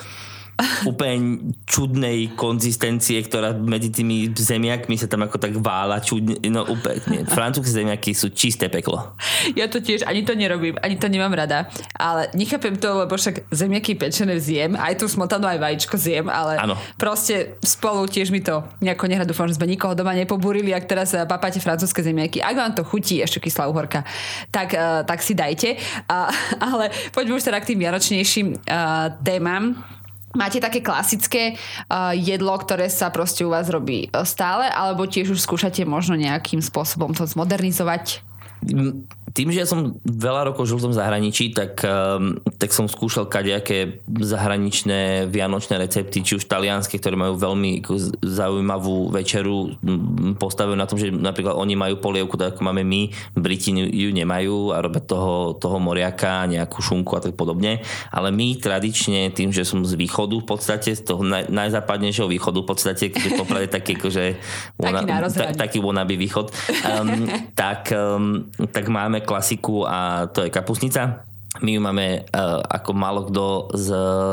úplne 0.89 1.53
čudnej 1.68 2.32
konzistencie, 2.34 3.20
ktorá 3.24 3.55
medzi 3.55 3.89
tými 3.89 4.32
zemiakmi 4.34 4.95
sa 4.97 5.07
tam 5.07 5.26
ako 5.26 5.38
tak 5.39 5.53
vála 5.59 5.99
čudne. 5.99 6.38
No 6.47 6.66
úplne. 6.68 7.26
Francúzske 7.28 7.72
zemiaky 7.72 8.11
sú 8.16 8.32
čisté 8.34 8.68
peklo. 8.68 9.16
Ja 9.57 9.68
to 9.68 9.80
tiež 9.80 10.05
ani 10.07 10.24
to 10.24 10.34
nerobím, 10.36 10.80
ani 10.82 10.95
to 10.99 11.07
nemám 11.07 11.34
rada. 11.34 11.68
Ale 11.95 12.30
nechápem 12.34 12.76
to, 12.78 13.05
lebo 13.05 13.16
však 13.16 13.47
zemiaky 13.51 13.95
pečené 13.95 14.39
zjem, 14.39 14.76
aj 14.76 14.99
tú 14.99 15.05
smotanu, 15.07 15.47
aj 15.47 15.59
vajíčko 15.59 15.95
zjem, 15.97 16.28
ale 16.28 16.59
ano. 16.59 16.76
proste 16.99 17.55
spolu 17.64 18.07
tiež 18.07 18.30
mi 18.30 18.43
to 18.43 18.64
nejako 18.84 19.07
nehrá. 19.07 19.24
Dúfam, 19.24 19.47
že 19.47 19.55
sme 19.55 19.70
nikoho 19.70 19.95
doma 19.95 20.11
nepobúrili, 20.14 20.76
ak 20.76 20.86
teraz 20.86 21.16
eh, 21.16 21.24
papáte 21.24 21.64
francúzske 21.64 22.03
zemiaky. 22.03 22.43
Ak 22.43 22.55
vám 22.55 22.74
to 22.76 22.84
chutí, 22.84 23.24
ešte 23.24 23.39
kyslá 23.43 23.72
uhorka, 23.72 24.03
tak, 24.51 24.76
uh, 24.76 25.01
tak 25.07 25.20
si 25.24 25.34
dajte. 25.34 25.80
Uh, 26.05 26.30
ale 26.74 26.91
poďme 27.16 27.39
už 27.39 27.45
teda 27.47 27.59
k 27.64 27.74
tým 27.74 27.80
vianočnejším 27.82 28.47
uh, 28.53 29.16
témam. 29.24 29.80
Máte 30.34 30.57
také 30.57 30.81
klasické 30.81 31.53
uh, 31.53 32.11
jedlo, 32.17 32.57
ktoré 32.57 32.89
sa 32.89 33.13
proste 33.13 33.45
u 33.45 33.53
vás 33.53 33.69
robí 33.69 34.09
uh, 34.09 34.25
stále, 34.25 34.65
alebo 34.65 35.05
tiež 35.05 35.34
už 35.34 35.39
skúšate 35.45 35.86
možno 35.86 36.17
nejakým 36.17 36.59
spôsobom 36.59 37.13
to 37.13 37.23
zmodernizovať? 37.29 38.25
Tým, 39.34 39.49
že 39.49 39.65
ja 39.65 39.67
som 39.67 39.97
veľa 40.05 40.53
rokov 40.53 40.69
žil 40.69 40.77
v 40.77 40.86
tom 40.89 40.93
zahraničí, 40.93 41.57
tak, 41.57 41.81
um, 41.81 42.38
tak 42.61 42.69
som 42.69 42.86
skúšal 42.86 43.25
kadejaké 43.25 43.97
zahraničné 44.05 45.25
vianočné 45.25 45.81
recepty, 45.81 46.21
či 46.21 46.38
už 46.38 46.45
talianské, 46.45 47.01
ktoré 47.01 47.17
majú 47.17 47.41
veľmi 47.41 47.81
zaujímavú 48.21 49.09
večeru, 49.09 49.73
postavujú 50.38 50.77
na 50.77 50.86
tom, 50.86 51.01
že 51.01 51.09
napríklad 51.09 51.57
oni 51.57 51.73
majú 51.73 51.97
polievku, 51.97 52.38
tak 52.38 52.53
ako 52.53 52.61
máme 52.61 52.86
my, 52.86 53.09
Briti 53.34 53.73
ju 53.73 54.13
nemajú 54.13 54.69
a 54.69 54.86
robia 54.86 55.01
toho, 55.01 55.57
toho 55.57 55.81
moriaka, 55.81 56.45
nejakú 56.45 56.86
šunku 56.86 57.17
a 57.17 57.23
tak 57.25 57.34
podobne. 57.34 57.81
Ale 58.13 58.29
my 58.29 58.61
tradične, 58.61 59.34
tým, 59.34 59.49
že 59.49 59.65
som 59.65 59.81
z 59.81 59.97
východu 59.97 60.38
v 60.38 60.45
podstate, 60.45 60.93
z 60.93 61.01
toho 61.01 61.25
naj, 61.25 61.49
najzápadnejšieho 61.49 62.29
východu 62.29 62.61
v 62.61 62.69
podstate, 62.69 63.09
keď 63.09 63.21
je 63.25 63.31
poprade 63.34 63.67
taký, 63.73 63.97
akože, 63.97 64.25
taký, 64.77 65.03
ta, 65.09 65.47
taký 65.57 65.77
wannabe 65.81 66.13
východ, 66.21 66.53
um, 66.86 67.25
tak, 67.57 67.89
um, 67.89 68.45
tak 68.69 68.86
máme 68.93 69.22
klasiku 69.24 69.88
a 69.88 70.30
to 70.30 70.43
je 70.45 70.53
kapusnica. 70.53 71.26
My 71.61 71.78
ju 71.78 71.82
máme 71.82 72.26
uh, 72.34 72.59
ako 72.65 72.91
málo 72.97 73.30
kto 73.30 73.45
s, 73.78 73.88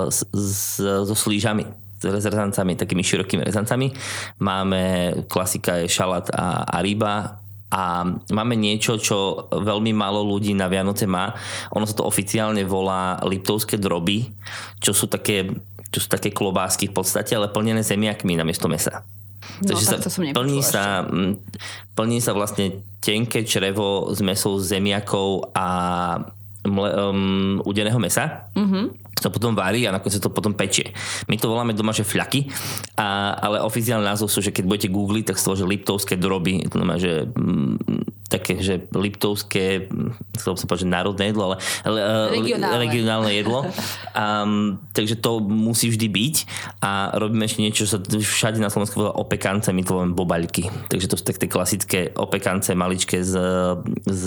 s, 0.09 0.18
s, 0.32 0.80
so 0.80 1.14
slížami 1.14 1.68
s 2.01 2.24
rezancami, 2.24 2.80
takými 2.80 3.05
širokými 3.05 3.45
rezancami. 3.45 3.93
Máme, 4.41 5.12
klasika 5.28 5.84
je 5.84 5.93
šalát 5.93 6.32
a, 6.32 6.64
a 6.64 6.80
ryba 6.80 7.36
a 7.70 8.03
máme 8.34 8.57
niečo, 8.57 8.99
čo 8.99 9.47
veľmi 9.53 9.93
málo 9.93 10.26
ľudí 10.26 10.57
na 10.57 10.66
Vianoce 10.66 11.07
má. 11.07 11.30
Ono 11.76 11.84
sa 11.86 11.95
to 11.95 12.09
oficiálne 12.09 12.64
volá 12.66 13.20
liptovské 13.22 13.78
droby, 13.78 14.32
čo 14.82 14.91
sú 14.91 15.07
také, 15.07 15.47
čo 15.93 15.99
sú 16.03 16.09
také 16.11 16.34
klobásky 16.34 16.91
v 16.91 16.97
podstate, 16.97 17.36
ale 17.36 17.53
plnené 17.53 17.84
zemiakmi 17.84 18.34
namiesto 18.34 18.66
mesa. 18.66 19.07
No, 19.61 19.76
Takže 19.76 19.84
sa 19.86 20.01
to 20.01 20.09
som 20.09 20.24
plní, 20.24 20.64
sa, 20.64 21.05
plní 21.95 22.18
sa 22.24 22.32
vlastne 22.32 22.80
tenké 23.01 23.42
črevo 23.48 24.12
s 24.12 24.20
mesou 24.20 24.61
zemiakov 24.61 25.51
a 25.57 25.66
mle, 26.68 26.88
um, 26.92 27.57
udeného 27.64 27.96
mesa. 27.96 28.53
Mm-hmm 28.55 29.01
sa 29.20 29.28
potom 29.28 29.53
varí 29.53 29.84
a 29.84 29.92
nakoniec 29.92 30.16
sa 30.16 30.24
to 30.24 30.32
potom 30.32 30.57
pečie. 30.57 30.96
My 31.28 31.36
to 31.36 31.53
voláme 31.53 31.76
doma, 31.76 31.92
že 31.92 32.09
fľaky, 32.09 32.48
a, 32.96 33.36
ale 33.36 33.61
oficiálny 33.61 34.01
názov 34.01 34.32
sú, 34.32 34.40
že 34.40 34.48
keď 34.48 34.64
budete 34.64 34.88
googliť, 34.88 35.24
tak 35.28 35.36
to, 35.36 35.53
že 35.53 35.68
liptovské 35.68 36.16
droby, 36.16 36.64
to 36.64 36.80
znamená, 36.80 36.96
že 36.96 37.28
mm, 37.28 37.99
také, 38.31 38.62
že 38.62 38.87
liptovské, 38.95 39.91
chcel 40.39 40.55
som 40.55 40.66
povedať, 40.70 40.87
že 40.87 40.95
národné 40.95 41.24
jedlo, 41.35 41.51
ale 41.51 41.57
regionálne, 42.31 42.78
regionálne 42.78 43.33
jedlo. 43.35 43.61
Um, 44.11 44.83
takže 44.91 45.22
to 45.22 45.39
musí 45.39 45.87
vždy 45.89 46.11
byť 46.11 46.37
a 46.83 47.14
robíme 47.14 47.47
ešte 47.47 47.62
niečo, 47.62 47.87
čo 47.87 47.95
sa 47.95 47.99
všade 48.03 48.59
na 48.59 48.68
Slovensku 48.68 49.01
volá 49.01 49.14
opekance, 49.14 49.70
my 49.70 49.87
to 49.87 49.97
voláme 49.97 50.18
bobaľky. 50.18 50.66
Takže 50.91 51.07
to 51.09 51.16
sú 51.16 51.24
také 51.24 51.47
klasické 51.47 52.11
opekance 52.18 52.74
maličké 52.74 53.22
z, 53.22 53.39
z 54.05 54.24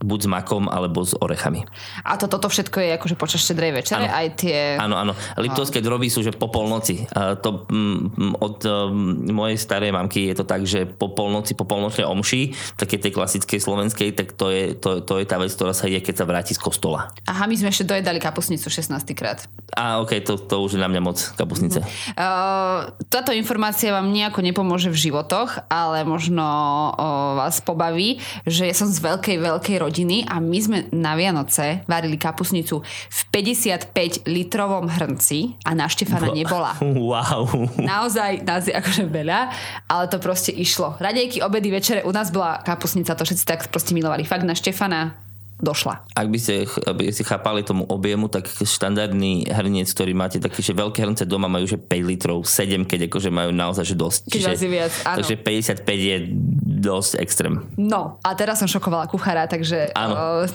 buď 0.00 0.18
s 0.24 0.28
makom 0.32 0.64
alebo 0.66 1.04
s 1.04 1.12
orechami. 1.12 1.68
A 2.08 2.16
to, 2.16 2.24
toto 2.24 2.48
všetko 2.48 2.80
je 2.80 2.90
akože 2.96 3.16
počas 3.20 3.44
štedrej 3.44 3.84
večere? 3.84 4.08
Ano. 4.08 4.16
Aj 4.16 4.26
tie... 4.32 4.58
Áno, 4.80 4.96
áno. 4.96 5.12
Liptovské 5.36 5.84
droby 5.84 6.08
sú, 6.08 6.24
že 6.24 6.32
po 6.32 6.48
polnoci. 6.48 7.04
To, 7.12 7.68
mm, 7.68 8.40
od 8.40 8.56
um, 8.64 9.28
mojej 9.28 9.60
starej 9.60 9.92
mamky 9.92 10.32
je 10.32 10.40
to 10.40 10.44
tak, 10.48 10.64
že 10.64 10.88
po 10.88 11.12
polnoci, 11.12 11.52
po 11.52 11.68
polnočnej 11.68 12.08
omši, 12.08 12.56
také 12.80 12.96
tej 12.96 13.12
klasickej 13.12 13.60
slovenskej, 13.60 14.16
tak 14.16 14.32
to 14.32 14.48
je, 14.48 14.72
to, 14.72 15.04
to 15.04 15.20
je 15.20 15.28
tá 15.28 15.36
vec, 15.36 15.52
ktorá 15.52 15.76
sa 15.76 15.84
je, 15.84 16.00
keď 16.00 16.14
sa 16.16 16.24
vráti 16.24 16.56
z 16.56 16.60
kostola. 16.64 17.12
Aha, 17.28 17.44
my 17.44 17.54
sme 17.60 17.68
ešte 17.68 17.84
dojedali 17.84 18.16
kapusnicu 18.16 18.72
16 18.72 18.96
krát. 19.12 19.44
A 19.76 20.00
ok, 20.00 20.24
to, 20.24 20.40
to 20.40 20.64
už 20.64 20.74
je 20.76 20.80
na 20.80 20.88
mňa 20.88 21.02
moc 21.04 21.20
kapusnice. 21.36 21.84
Uh-huh. 21.84 22.16
Uh, 22.16 22.80
táto 23.12 23.36
informácia 23.36 23.92
vám 23.92 24.08
nejako 24.08 24.40
nepomôže 24.40 24.88
v 24.88 25.12
životoch, 25.12 25.68
ale 25.68 26.08
možno 26.08 26.42
uh, 26.96 27.36
vás 27.36 27.60
pobaví, 27.60 28.16
že 28.48 28.64
ja 28.64 28.74
som 28.74 28.88
z 28.88 28.96
veľkej, 28.96 29.36
veľkej 29.36 29.76
rodiny 29.76 29.89
rodiny 29.90 30.22
a 30.30 30.38
my 30.38 30.58
sme 30.62 30.78
na 30.94 31.18
Vianoce 31.18 31.82
varili 31.90 32.14
kapusnicu 32.14 32.86
v 32.86 33.20
55 33.34 34.30
litrovom 34.30 34.86
hrnci 34.86 35.58
a 35.66 35.74
na 35.74 35.90
Štefana 35.90 36.30
nebola. 36.30 36.78
Wow. 36.78 37.66
Naozaj 37.74 38.46
nás 38.46 38.70
je 38.70 38.74
akože 38.74 39.10
veľa, 39.10 39.50
ale 39.90 40.04
to 40.06 40.22
proste 40.22 40.54
išlo. 40.54 40.94
Radejky, 41.02 41.42
obedy, 41.42 41.74
večere, 41.74 42.06
u 42.06 42.14
nás 42.14 42.30
bola 42.30 42.62
kapusnica, 42.62 43.18
to 43.18 43.26
všetci 43.26 43.44
tak 43.44 43.66
proste 43.74 43.90
milovali. 43.98 44.22
Fakt 44.22 44.46
na 44.46 44.54
Štefana 44.54 45.18
došla. 45.60 46.08
Ak 46.16 46.26
by 46.32 46.38
ste, 46.40 46.64
aby 46.88 47.12
ste 47.12 47.22
chápali 47.22 47.60
tomu 47.60 47.84
objemu, 47.86 48.32
tak 48.32 48.48
štandardný 48.48 49.52
hrniec, 49.52 49.92
ktorý 49.92 50.16
máte 50.16 50.40
taký, 50.40 50.64
že 50.64 50.72
veľké 50.72 51.04
hrnce 51.04 51.28
doma 51.28 51.46
majú 51.52 51.68
že 51.68 51.76
5 51.76 52.10
litrov, 52.10 52.38
7, 52.48 52.88
keď 52.88 53.12
akože 53.12 53.28
majú 53.28 53.52
naozaj 53.52 53.84
že 53.84 53.96
dosť. 53.96 54.20
Keď 54.32 54.42
je 54.56 54.68
viac, 54.68 54.92
áno. 55.04 55.20
Takže 55.20 55.36
55 55.36 55.84
je 55.84 56.16
dosť 56.80 57.20
extrém. 57.20 57.60
No, 57.76 58.16
a 58.24 58.32
teraz 58.32 58.58
som 58.58 58.66
šokovala 58.66 59.04
kuchára, 59.06 59.44
takže 59.44 59.92
Áno. 59.92 60.14
uh, 60.16 60.48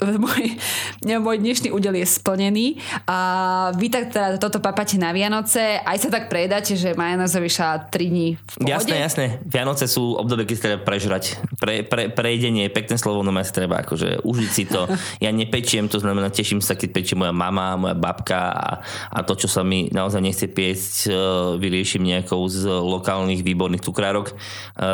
môj, 0.24 0.56
môj 1.04 1.36
dnešný 1.40 1.68
údel 1.72 2.00
je 2.00 2.06
splnený. 2.08 2.80
A 3.04 3.70
vy 3.76 3.92
tak 3.92 4.12
teda 4.12 4.40
toto 4.40 4.58
papáte 4.62 4.96
na 4.96 5.12
Vianoce, 5.12 5.80
aj 5.84 5.98
sa 6.00 6.08
tak 6.08 6.32
prejedáte, 6.32 6.76
že 6.76 6.96
majonéza 6.96 7.38
vyšla 7.40 7.92
3 7.92 8.12
dní 8.12 8.28
v 8.36 8.54
pohode? 8.56 8.72
Jasné, 8.72 8.96
jasné. 8.96 9.26
Vianoce 9.44 9.84
sú 9.84 10.16
obdobie, 10.16 10.48
keď 10.48 10.56
treba 10.58 10.80
prežrať. 10.80 11.36
Pre, 11.60 11.84
pre, 11.84 12.08
prejedenie 12.08 12.68
je 12.68 12.72
pekné 12.72 12.96
slovo, 12.96 13.20
no 13.20 13.32
sa 13.40 13.52
treba 13.56 13.80
akože 13.84 14.24
užiť 14.24 14.50
si 14.50 14.64
to. 14.68 14.88
Ja 15.20 15.28
nepečiem, 15.34 15.90
to 15.90 16.00
znamená, 16.00 16.32
teším 16.32 16.64
sa, 16.64 16.78
keď 16.78 16.96
pečie 16.96 17.16
moja 17.18 17.34
mama, 17.34 17.76
moja 17.76 17.96
babka 17.96 18.52
a, 18.56 18.68
a 19.12 19.18
to, 19.20 19.36
čo 19.36 19.48
sa 19.52 19.60
mi 19.60 19.92
naozaj 19.92 20.22
nechce 20.22 20.46
piesť, 20.48 21.08
e, 21.08 21.12
vyrieším 21.60 22.08
nejakou 22.08 22.40
z 22.48 22.64
lokálnych 22.68 23.44
výborných 23.44 23.84
cukrárok 23.84 24.32
e, 24.32 24.34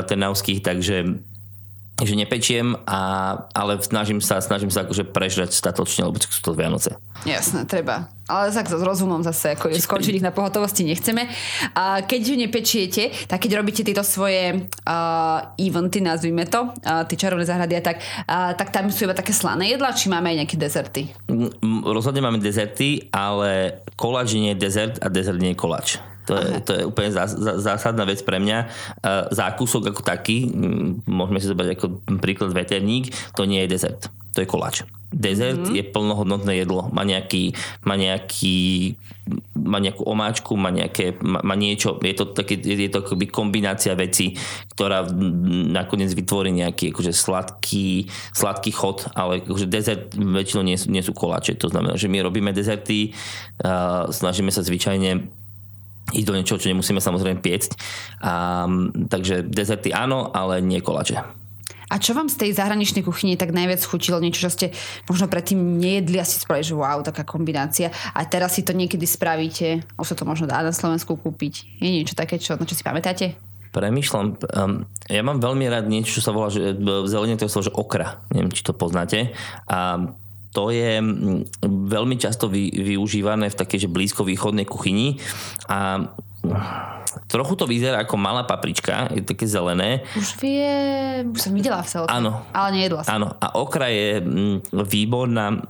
trnavských, 0.02 0.66
takže 0.66 1.20
že 1.96 2.12
nepečiem, 2.12 2.76
a, 2.84 3.00
ale 3.56 3.80
snažím 3.80 4.20
sa, 4.20 4.44
snažím 4.44 4.68
sa 4.68 4.84
akože 4.84 5.08
prežrať 5.08 5.56
statočne, 5.56 6.04
lebo 6.04 6.20
sú 6.20 6.44
to 6.44 6.52
Vianoce. 6.52 7.00
Jasné, 7.24 7.64
treba. 7.64 8.12
Ale 8.28 8.52
tak 8.52 8.68
s 8.68 8.76
rozumom 8.76 9.24
zase, 9.24 9.56
ako 9.56 9.72
skončiť 9.72 10.20
ich 10.20 10.26
na 10.26 10.34
pohotovosti 10.34 10.84
nechceme. 10.84 11.24
A 11.72 12.04
keďže 12.04 12.34
nepečiete, 12.36 13.02
tak 13.30 13.48
keď 13.48 13.64
robíte 13.64 13.80
tieto 13.80 14.04
svoje 14.04 14.66
uh, 14.66 15.56
eventy, 15.56 16.04
nazvime 16.04 16.44
to, 16.44 16.68
uh, 16.68 17.06
tie 17.08 17.16
čarovné 17.16 17.48
záhrady 17.48 17.78
a 17.78 17.82
tak, 17.86 18.02
uh, 18.02 18.52
tak 18.52 18.74
tam 18.74 18.92
sú 18.92 19.08
iba 19.08 19.16
také 19.16 19.32
slané 19.32 19.72
jedlá, 19.72 19.96
či 19.96 20.12
máme 20.12 20.28
aj 20.34 20.36
nejaké 20.44 20.56
dezerty? 20.58 21.08
Mm, 21.30 21.86
Rozhodne 21.86 22.20
máme 22.20 22.42
dezerty, 22.42 23.08
ale 23.14 23.80
koláč 23.94 24.36
nie 24.36 24.52
je 24.52 24.58
dezert 24.58 25.00
a 25.00 25.08
dezert 25.08 25.38
nie 25.40 25.54
je 25.54 25.58
koláč. 25.62 26.02
To 26.26 26.34
je, 26.34 26.48
to 26.66 26.70
je 26.74 26.82
úplne 26.82 27.14
zás, 27.14 27.38
zásadná 27.38 28.02
vec 28.02 28.18
pre 28.26 28.42
mňa. 28.42 28.66
Zákusok 29.30 29.94
ako 29.94 30.02
taký, 30.02 30.50
môžeme 31.06 31.38
si 31.38 31.46
zobrať 31.46 31.78
ako 31.78 31.86
príklad 32.18 32.50
veterník, 32.50 33.14
to 33.38 33.46
nie 33.46 33.62
je 33.62 33.78
dezert, 33.78 34.10
to 34.34 34.42
je 34.42 34.50
koláč. 34.50 34.82
Dezert 35.14 35.70
mm-hmm. 35.70 35.78
je 35.78 35.84
plnohodnotné 35.86 36.66
jedlo. 36.66 36.90
Má 36.90 37.06
nejaký, 37.06 37.54
má 37.86 37.94
nejaký 37.94 38.98
má 39.58 39.82
nejakú 39.82 40.06
omáčku, 40.06 40.54
má, 40.54 40.70
nejaké, 40.70 41.18
má, 41.18 41.42
má 41.42 41.58
niečo, 41.58 41.98
je 41.98 42.14
to, 42.14 42.30
také, 42.30 42.62
je 42.62 42.86
to 42.86 43.02
akoby 43.02 43.26
kombinácia 43.26 43.90
vecí, 43.98 44.38
ktorá 44.70 45.02
nakoniec 45.74 46.14
vytvorí 46.14 46.54
nejaký 46.54 46.94
akože 46.94 47.10
sladký, 47.10 48.06
sladký 48.30 48.70
chod, 48.70 49.10
ale 49.18 49.42
akože 49.42 49.66
dezert 49.66 50.14
väčšinou 50.14 50.62
nie, 50.62 50.78
nie 50.86 51.02
sú 51.02 51.10
koláče. 51.10 51.58
To 51.58 51.66
znamená, 51.66 51.98
že 51.98 52.06
my 52.06 52.22
robíme 52.22 52.54
dezerty, 52.54 53.10
uh, 53.66 54.06
snažíme 54.14 54.54
sa 54.54 54.62
zvyčajne 54.62 55.26
ísť 56.14 56.26
do 56.26 56.36
niečoho, 56.36 56.60
čo 56.60 56.70
nemusíme 56.70 57.02
samozrejme 57.02 57.42
piecť. 57.42 57.70
A, 58.22 58.66
takže 59.10 59.42
dezerty 59.42 59.90
áno, 59.90 60.30
ale 60.30 60.62
nie 60.62 60.78
kolače. 60.78 61.46
A 61.86 62.02
čo 62.02 62.18
vám 62.18 62.26
z 62.26 62.42
tej 62.42 62.50
zahraničnej 62.58 63.06
kuchyne 63.06 63.38
tak 63.38 63.54
najviac 63.54 63.78
chutilo? 63.78 64.18
Niečo, 64.18 64.50
čo 64.50 64.50
ste 64.50 64.66
možno 65.06 65.30
predtým 65.30 65.78
nejedli 65.78 66.18
a 66.18 66.26
si 66.26 66.42
spravili, 66.42 66.66
že 66.66 66.74
wow, 66.74 66.98
taká 67.06 67.22
kombinácia. 67.22 67.94
A 68.10 68.26
teraz 68.26 68.58
si 68.58 68.66
to 68.66 68.74
niekedy 68.74 69.06
spravíte, 69.06 69.86
už 69.94 70.06
sa 70.10 70.18
to 70.18 70.26
možno 70.26 70.50
dá 70.50 70.66
na 70.66 70.74
Slovensku 70.74 71.14
kúpiť. 71.14 71.78
Je 71.78 71.90
niečo 72.02 72.18
také, 72.18 72.42
čo, 72.42 72.58
na 72.58 72.66
čo 72.66 72.74
si 72.74 72.82
pamätáte? 72.82 73.38
Premýšľam, 73.70 74.26
um, 74.34 74.82
ja 75.06 75.22
mám 75.22 75.38
veľmi 75.38 75.68
rád 75.70 75.86
niečo, 75.86 76.18
čo 76.18 76.24
sa 76.26 76.34
volá, 76.34 76.50
že 76.50 76.74
v 76.74 77.06
zelene 77.06 77.38
to 77.38 77.46
je 77.46 77.52
slovo, 77.54 77.68
že 77.70 77.78
okra. 77.78 78.18
Neviem, 78.34 78.50
či 78.50 78.66
to 78.66 78.74
poznáte. 78.74 79.30
A 79.70 80.10
to 80.56 80.72
je 80.72 80.96
mm, 80.96 81.68
veľmi 81.68 82.16
často 82.16 82.48
vy, 82.48 82.72
využívané 82.72 83.52
v 83.52 83.58
takej 83.60 83.84
že 83.84 83.92
blízkovýchodnej 83.92 84.64
kuchyni 84.64 85.20
a 85.68 86.08
trochu 87.28 87.54
to 87.60 87.68
vyzerá 87.68 88.08
ako 88.08 88.16
malá 88.16 88.48
paprička, 88.48 89.12
je 89.12 89.20
také 89.20 89.44
zelené. 89.44 90.00
Už 90.16 90.40
vie, 90.40 90.72
už 91.28 91.40
som 91.44 91.52
videla 91.52 91.84
v 91.84 91.88
celke, 91.92 92.08
áno, 92.08 92.40
ale 92.56 92.68
nejedla 92.72 93.04
som. 93.04 93.20
Áno, 93.20 93.28
a 93.36 93.46
okra 93.60 93.92
je 93.92 94.24
mm, 94.24 94.72
výborná 94.72 95.60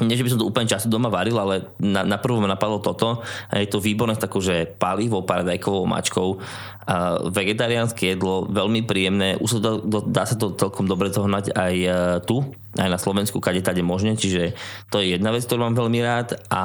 nie, 0.00 0.16
že 0.16 0.24
by 0.24 0.30
som 0.32 0.40
to 0.40 0.48
úplne 0.48 0.64
často 0.64 0.88
doma 0.88 1.12
varil, 1.12 1.36
ale 1.36 1.68
na, 1.76 2.00
na 2.00 2.16
prvom 2.16 2.48
napadlo 2.48 2.80
toto. 2.80 3.20
Je 3.52 3.68
to 3.68 3.76
výborné 3.76 4.16
s 4.16 4.24
takou, 4.24 4.40
že 4.40 4.64
palivou, 4.64 5.20
paradajkovou 5.20 5.84
mačkou. 5.84 6.40
A 6.88 7.20
vegetariánske 7.28 8.16
jedlo, 8.16 8.48
veľmi 8.48 8.88
príjemné. 8.88 9.36
Už 9.36 9.58
sa 9.58 9.60
to, 9.60 9.70
dá 10.08 10.24
sa 10.24 10.40
to 10.40 10.56
celkom 10.56 10.88
dobre 10.88 11.12
zohnať 11.12 11.52
aj 11.52 11.74
e, 11.76 11.90
tu, 12.24 12.40
aj 12.80 12.88
na 12.88 12.96
Slovensku, 12.96 13.36
kade 13.36 13.60
tade 13.60 13.84
možne. 13.84 14.16
Čiže 14.16 14.56
to 14.88 15.04
je 15.04 15.12
jedna 15.20 15.28
vec, 15.28 15.44
ktorú 15.44 15.68
mám 15.68 15.76
veľmi 15.76 16.00
rád. 16.00 16.40
A 16.48 16.62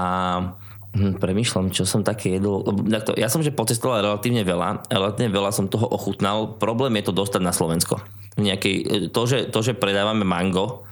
hm, 0.95 1.19
premýšľam, 1.19 1.75
čo 1.75 1.83
som 1.83 2.07
také 2.07 2.39
jedol. 2.39 2.63
Ja 3.19 3.27
som 3.27 3.43
že 3.43 3.51
pocestoval 3.51 4.07
relatívne 4.07 4.47
veľa. 4.47 4.87
Relatívne 4.87 5.35
veľa 5.35 5.51
som 5.51 5.67
toho 5.67 5.83
ochutnal. 5.83 6.55
Problém 6.55 6.95
je 7.03 7.11
to 7.11 7.19
dostať 7.27 7.43
na 7.43 7.51
Slovensko. 7.51 7.99
Nejakej, 8.37 9.09
to, 9.09 9.21
že, 9.25 9.49
to, 9.49 9.59
že 9.65 9.73
predávame 9.73 10.21
mango, 10.21 10.87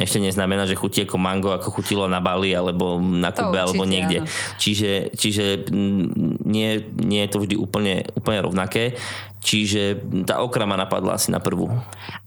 ešte 0.00 0.16
neznamená, 0.16 0.64
že 0.64 0.78
chutí 0.78 1.04
ako 1.04 1.20
mango, 1.20 1.52
ako 1.52 1.68
chutilo 1.76 2.08
na 2.08 2.24
Bali 2.24 2.56
alebo 2.56 2.96
na 2.96 3.36
Kube 3.36 3.60
alebo 3.60 3.84
niekde. 3.84 4.24
Čiže, 4.56 5.12
čiže 5.12 5.68
mm, 5.68 6.40
nie, 6.48 6.80
nie 7.04 7.20
je 7.28 7.30
to 7.30 7.38
vždy 7.44 7.54
úplne, 7.60 8.08
úplne 8.16 8.40
rovnaké. 8.40 8.96
Čiže 9.40 10.04
tá 10.28 10.44
okra 10.44 10.68
ma 10.68 10.76
napadla 10.76 11.16
asi 11.16 11.32
na 11.32 11.40
prvú. 11.40 11.72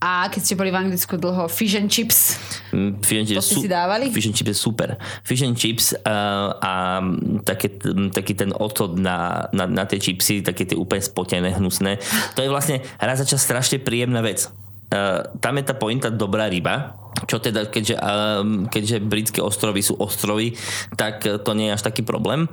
A 0.02 0.26
keď 0.34 0.42
ste 0.42 0.58
boli 0.58 0.74
v 0.74 0.82
Anglicku 0.82 1.14
dlho, 1.14 1.46
fish 1.46 1.78
and 1.78 1.90
chips? 1.90 2.42
Mm, 2.74 3.02
fish 3.06 3.20
and 3.22 3.28
chips 3.30 3.38
to 3.38 3.46
ste 3.46 3.66
si 3.66 3.70
dávali? 3.70 4.10
Fish 4.10 4.30
and 4.30 4.38
chips 4.38 4.50
je 4.54 4.58
super. 4.58 4.98
Fish 5.22 5.46
and 5.46 5.58
chips 5.58 5.94
uh, 5.94 6.58
a 6.58 7.02
také, 7.46 7.70
taký 8.14 8.34
ten 8.34 8.50
otod 8.54 8.98
na, 8.98 9.50
na, 9.54 9.70
na 9.70 9.86
tie 9.86 10.02
chipsy, 10.02 10.42
také 10.42 10.66
tie 10.66 10.78
úplne 10.78 11.06
spotené, 11.06 11.54
hnusné. 11.54 12.02
To 12.34 12.42
je 12.42 12.50
vlastne 12.50 12.82
raz 12.98 13.22
za 13.22 13.30
čas 13.30 13.46
strašne 13.46 13.78
príjemná 13.78 14.26
vec. 14.26 14.50
Uh, 14.94 15.26
tam 15.42 15.58
je 15.58 15.66
tá 15.66 15.74
pointa 15.74 16.14
dobrá 16.14 16.46
ryba, 16.46 17.02
čo 17.26 17.40
teda, 17.40 17.70
keďže, 17.70 17.96
um, 17.98 18.68
keďže 18.68 18.98
britské 19.02 19.40
ostrovy 19.40 19.82
sú 19.82 19.96
ostrovy, 19.98 20.54
tak 20.98 21.24
to 21.24 21.52
nie 21.56 21.72
je 21.72 21.76
až 21.78 21.84
taký 21.86 22.02
problém. 22.04 22.52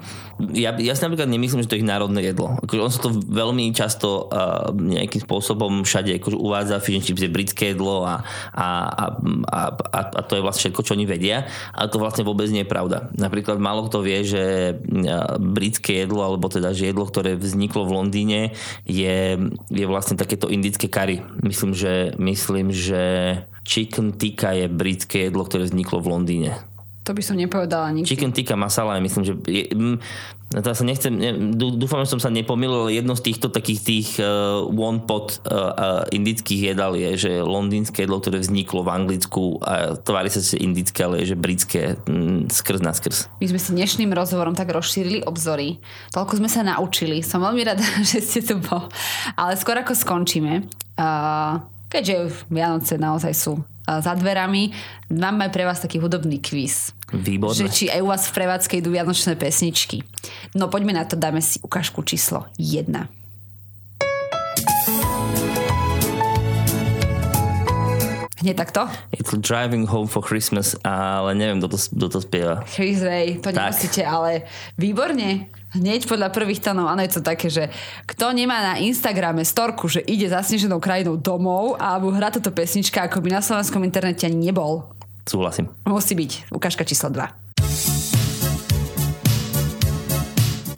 Ja, 0.53 0.73
ja 0.77 0.97
si 0.97 1.03
napríklad 1.05 1.29
nemyslím, 1.29 1.65
že 1.65 1.69
to 1.69 1.75
je 1.77 1.83
ich 1.83 1.89
národné 1.89 2.33
jedlo. 2.33 2.57
Akože 2.65 2.81
on 2.81 2.93
sa 2.93 3.01
to 3.03 3.11
veľmi 3.13 3.73
často 3.77 4.31
uh, 4.31 4.71
nejakým 4.73 5.21
spôsobom 5.27 5.85
všade 5.85 6.17
akože 6.23 6.39
uvádza, 6.39 6.81
fish 6.81 6.97
and 6.97 7.05
chips 7.05 7.25
je 7.25 7.33
britské 7.33 7.77
jedlo 7.77 8.05
a, 8.09 8.25
a, 8.53 8.69
a, 8.89 9.05
a, 9.49 9.61
a, 9.75 10.01
a 10.17 10.21
to 10.25 10.39
je 10.39 10.45
vlastne 10.45 10.71
všetko, 10.71 10.85
čo 10.87 10.95
oni 10.95 11.05
vedia, 11.09 11.51
ale 11.75 11.91
to 11.91 11.99
vlastne 11.99 12.23
vôbec 12.23 12.47
nie 12.49 12.63
je 12.63 12.71
pravda. 12.71 13.11
Napríklad 13.17 13.59
málo 13.59 13.91
kto 13.91 14.01
vie, 14.07 14.23
že 14.23 14.77
britské 15.41 16.05
jedlo, 16.05 16.25
alebo 16.25 16.47
teda, 16.47 16.77
že 16.77 16.95
jedlo, 16.95 17.09
ktoré 17.11 17.35
vzniklo 17.35 17.89
v 17.89 17.95
Londýne, 17.97 18.41
je, 18.87 19.41
je 19.73 19.85
vlastne 19.89 20.15
takéto 20.15 20.47
indické 20.47 20.87
kary. 20.87 21.25
Myslím, 21.43 21.75
že, 21.75 22.15
myslím, 22.31 22.71
že 22.71 23.03
chicken 23.67 24.15
tikka 24.15 24.55
je 24.55 24.67
britské 24.71 25.29
jedlo, 25.29 25.43
ktoré 25.47 25.67
vzniklo 25.67 25.99
v 25.99 26.11
Londýne. 26.11 26.53
To 27.09 27.17
by 27.17 27.23
som 27.25 27.41
nepovedala 27.41 27.91
nikdy. 27.91 28.07
Chicken 28.07 28.31
tikka 28.31 28.55
masala 28.55 28.95
je, 28.97 29.01
myslím, 29.03 29.25
že... 29.25 29.33
Je, 29.49 29.65
mm, 29.73 29.97
to 30.51 30.75
sa 30.75 30.83
nechcem, 30.83 31.15
ne, 31.15 31.31
dúfam, 31.55 32.03
že 32.03 32.11
som 32.11 32.19
sa 32.19 32.27
nepomýlil, 32.27 32.91
ale 32.91 32.99
jedno 32.99 33.15
z 33.15 33.31
týchto 33.31 33.55
takých 33.55 33.81
tých 33.87 34.09
uh, 34.19 34.67
one 34.67 34.99
pot 35.07 35.39
uh, 35.47 35.47
uh, 35.47 36.03
indických 36.11 36.75
jedal 36.75 36.99
je, 36.99 37.11
že 37.15 37.33
londýnske 37.39 38.03
jedlo, 38.03 38.19
ktoré 38.19 38.43
vzniklo 38.43 38.83
v 38.83 38.91
Anglicku 38.91 39.63
a 39.63 39.95
tvári 39.95 40.27
sa, 40.27 40.43
že 40.43 40.59
indické, 40.59 41.07
ale 41.07 41.23
je, 41.23 41.33
že 41.33 41.37
britské 41.39 41.81
mm, 42.03 42.51
skrz 42.51 42.83
na 42.83 42.91
skrz. 42.91 43.31
My 43.39 43.47
sme 43.47 43.63
si 43.63 43.71
dnešným 43.79 44.11
rozhovorom 44.11 44.59
tak 44.59 44.75
rozšírili 44.75 45.23
obzory. 45.23 45.79
Toľko 46.11 46.43
sme 46.43 46.51
sa 46.51 46.67
naučili. 46.67 47.23
Som 47.23 47.47
veľmi 47.47 47.63
rada, 47.63 47.87
že 48.11 48.19
ste 48.19 48.43
tu 48.43 48.59
bol. 48.59 48.91
Ale 49.39 49.55
skôr 49.55 49.79
ako 49.79 49.95
skončíme, 49.95 50.67
uh, 50.99 51.63
keďže 51.91 52.47
Vianoce 52.49 52.95
naozaj 52.97 53.35
sú 53.35 53.59
za 53.85 54.15
dverami, 54.15 54.71
máme 55.11 55.51
pre 55.51 55.67
vás 55.67 55.83
taký 55.83 55.99
hudobný 55.99 56.39
kvíz. 56.39 56.95
Výborné. 57.11 57.67
Že 57.67 57.75
či 57.75 57.85
aj 57.91 58.01
u 58.07 58.09
vás 58.09 58.31
v 58.31 58.39
prevádzke 58.39 58.79
idú 58.79 58.95
vianočné 58.95 59.35
pesničky. 59.35 60.07
No 60.55 60.71
poďme 60.71 60.95
na 60.95 61.03
to, 61.03 61.19
dáme 61.19 61.43
si 61.43 61.59
ukážku 61.59 62.07
číslo 62.07 62.47
1. 62.55 62.87
Hneď 68.41 68.57
takto? 68.57 68.89
Je 69.13 69.21
to 69.21 69.37
Driving 69.37 69.85
Home 69.91 70.09
for 70.09 70.25
Christmas, 70.25 70.73
ale 70.81 71.37
neviem, 71.37 71.61
kto 71.61 71.77
to, 71.77 71.79
kto 71.93 72.07
to 72.09 72.19
spieva. 72.25 72.65
Chris 72.65 73.05
Ray, 73.05 73.37
to 73.37 73.53
nemusíte, 73.53 74.01
ale 74.01 74.49
výborne. 74.81 75.51
Hneď 75.71 76.11
podľa 76.11 76.35
prvých 76.35 76.67
tónov, 76.67 76.91
áno, 76.91 76.99
je 77.07 77.15
to 77.15 77.23
také, 77.23 77.47
že 77.47 77.71
kto 78.03 78.35
nemá 78.35 78.59
na 78.59 78.83
Instagrame 78.83 79.47
storku, 79.47 79.87
že 79.87 80.03
ide 80.03 80.27
zasneženou 80.27 80.83
krajinou 80.83 81.15
domov 81.15 81.79
a 81.79 81.95
hrá 81.95 82.35
toto 82.35 82.51
pesnička, 82.51 83.07
ako 83.07 83.23
by 83.23 83.39
na 83.39 83.39
slovenskom 83.39 83.87
internete 83.87 84.27
ani 84.27 84.51
nebol. 84.51 84.91
Súhlasím. 85.23 85.71
Musí 85.87 86.19
byť 86.19 86.51
ukážka 86.51 86.83
číslo 86.83 87.15
2. 87.15 87.23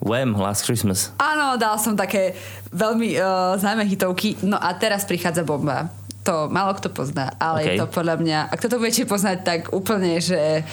Wham! 0.05 0.37
Last 0.37 0.69
Christmas. 0.69 1.09
Áno, 1.17 1.57
dal 1.57 1.81
som 1.81 1.97
také 1.97 2.37
veľmi 2.69 3.17
uh, 3.17 3.57
známe 3.57 3.89
hitovky. 3.89 4.45
No 4.45 4.61
a 4.61 4.77
teraz 4.77 5.09
prichádza 5.09 5.41
bomba. 5.41 5.89
To 6.23 6.47
málo 6.47 6.71
kto 6.79 6.87
pozná, 6.87 7.35
ale 7.35 7.59
OK. 7.59 7.67
je 7.67 7.71
to 7.83 7.87
podľa 7.91 8.15
mňa, 8.23 8.39
ak 8.47 8.63
toto 8.63 8.79
budete 8.79 9.03
poznať, 9.03 9.37
tak 9.43 9.59
úplne, 9.75 10.23
že 10.23 10.63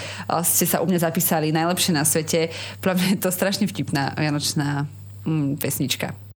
ste 0.47 0.65
sa 0.67 0.79
u 0.79 0.87
mňa 0.87 1.11
zapísali 1.11 1.51
najlepšie 1.51 1.91
na 1.91 2.07
svete. 2.07 2.55
Podľa 2.79 2.95
mňa 2.95 3.07
je 3.15 3.19
to 3.19 3.31
strašne 3.35 3.67
vtipná 3.67 4.15
vianočná 4.15 4.87
mm, 5.27 5.59
pesnička. 5.59 6.30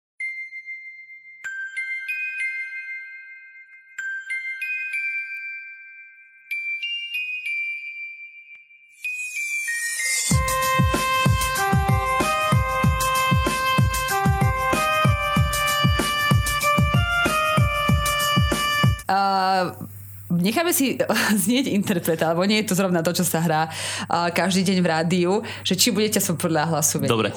Necháme 20.44 20.76
si 20.76 21.00
znieť 21.48 21.72
interpreta, 21.72 22.36
lebo 22.36 22.44
nie 22.44 22.60
je 22.60 22.68
to 22.68 22.76
zrovna 22.76 23.00
to, 23.00 23.16
čo 23.16 23.24
sa 23.24 23.40
hrá 23.40 23.72
uh, 23.72 24.28
každý 24.28 24.60
deň 24.68 24.78
v 24.84 24.86
rádiu, 24.86 25.32
že 25.64 25.72
či 25.72 25.88
budete 25.88 26.20
som 26.20 26.36
podľa 26.36 26.76
hlasu 26.76 27.00
vedieť. 27.00 27.16
Dobre. 27.16 27.32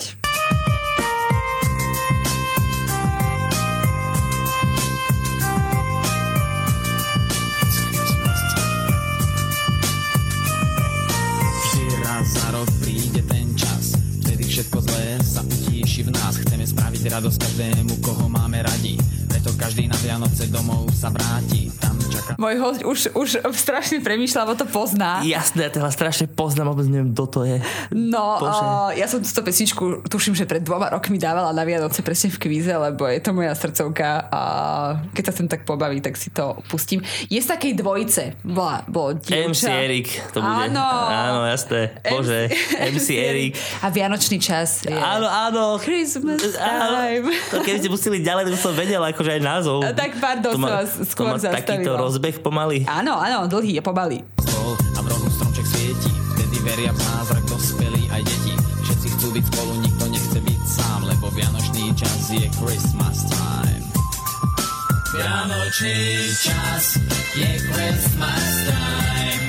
Vždy 11.63 11.85
raz 12.03 12.27
za 12.27 12.47
rok 12.51 12.67
príde 12.83 13.23
ten 13.23 13.47
čas 13.55 13.95
Vtedy 14.19 14.43
všetko 14.43 14.77
zlé 14.83 15.15
sa 15.23 15.41
utíši 15.47 16.03
v 16.03 16.11
nás 16.11 16.35
Chceme 16.43 16.67
spraviť 16.67 17.03
radosť 17.07 17.37
každému, 17.39 18.03
koho 18.03 18.27
máme 18.27 18.59
radi 18.65 18.99
Preto 19.31 19.55
každý 19.55 19.87
na 19.87 19.95
Vianoce 20.03 20.51
domov 20.51 20.91
sa 20.91 21.07
vráti 21.13 21.71
Tam 21.79 22.06
čaká 22.17 22.33
Môj 22.41 22.55
host 22.59 22.81
už, 22.83 22.99
už 23.13 23.29
strašne 23.53 24.01
premýšľa, 24.01 24.39
lebo 24.45 24.53
to 24.57 24.65
pozná. 24.69 25.21
Jasné, 25.21 25.67
ja 25.67 25.71
teda 25.71 25.89
strašne 25.93 26.25
poznám, 26.29 26.73
vôbec 26.73 26.87
neviem, 26.89 27.13
kto 27.13 27.23
to 27.29 27.39
je. 27.45 27.57
No, 27.93 28.41
Bože. 28.41 28.63
uh, 28.63 28.89
ja 28.93 29.05
som 29.05 29.21
túto 29.21 29.41
pesničku, 29.45 30.05
tuším, 30.09 30.33
že 30.33 30.49
pred 30.49 30.61
dvoma 30.61 30.89
rokmi 30.91 31.17
dávala 31.21 31.53
na 31.53 31.63
Vianoce 31.63 32.01
presne 32.01 32.33
v 32.33 32.37
kvíze, 32.41 32.73
lebo 32.73 33.05
je 33.09 33.19
to 33.21 33.31
moja 33.33 33.53
srdcovka 33.53 34.29
a 34.29 34.41
keď 35.13 35.23
sa 35.29 35.33
sem 35.33 35.47
tak 35.49 35.63
pobaví, 35.63 36.01
tak 36.01 36.17
si 36.17 36.33
to 36.33 36.57
pustím. 36.69 37.01
Je 37.29 37.39
z 37.39 37.47
takej 37.47 37.77
dvojice. 37.77 38.41
Bola, 38.45 38.83
bolo 38.87 39.17
dievča. 39.17 39.49
MC 39.49 39.63
Erik 39.69 40.07
to 40.33 40.41
bude. 40.41 40.69
Áno. 40.71 40.87
Áno, 41.07 41.41
jasné. 41.47 41.97
Bože, 42.05 42.49
MC 42.95 43.07
Erik. 43.17 43.53
A 43.81 43.89
Vianočný 43.89 44.37
čas. 44.41 44.85
Je. 44.85 44.93
Áno, 44.93 45.27
áno. 45.27 45.77
Christmas 45.81 46.41
Áno. 46.57 46.97
time. 47.01 47.27
To 47.51 47.61
keby 47.63 47.77
ste 47.81 47.89
pustili 47.89 48.17
ďalej, 48.21 48.49
tak 48.49 48.53
som 48.59 48.73
vedel, 48.73 49.01
akože 49.01 49.39
aj 49.39 49.41
názov. 49.41 49.77
Tak 49.83 50.11
pardon, 50.21 50.53
to 50.53 50.67
to 50.67 51.05
skôr 51.07 51.35
takýto 51.37 51.91
zastavila. 51.93 52.06
Rozbeh 52.07 52.39
pomaly. 52.39 52.87
Áno, 52.87 53.19
áno, 53.19 53.51
dlhý 53.51 53.77
je 53.77 53.83
pomaly. 53.83 54.23
stôl 54.57 54.73
A 54.97 54.99
v 55.03 55.07
rohu 55.07 55.27
stromček 55.31 55.65
svieti 55.67 56.11
Vtedy 56.35 56.57
veria 56.65 56.91
v 56.91 56.99
zázrak 56.99 57.43
dospelí 57.47 58.03
aj 58.11 58.21
deti 58.25 58.53
Všetci 58.83 59.07
chcú 59.15 59.27
byť 59.37 59.45
spolu, 59.53 59.71
nikto 59.83 60.03
nechce 60.09 60.39
byť 60.41 60.61
sám 60.65 60.99
Lebo 61.05 61.25
Vianočný 61.31 61.85
čas 61.95 62.21
je 62.33 62.45
Christmas 62.59 63.17
time 63.29 63.85
Vianočný 65.13 65.99
čas 66.35 66.99
je 67.33 67.49
Christmas 67.71 68.45
time. 68.67 69.45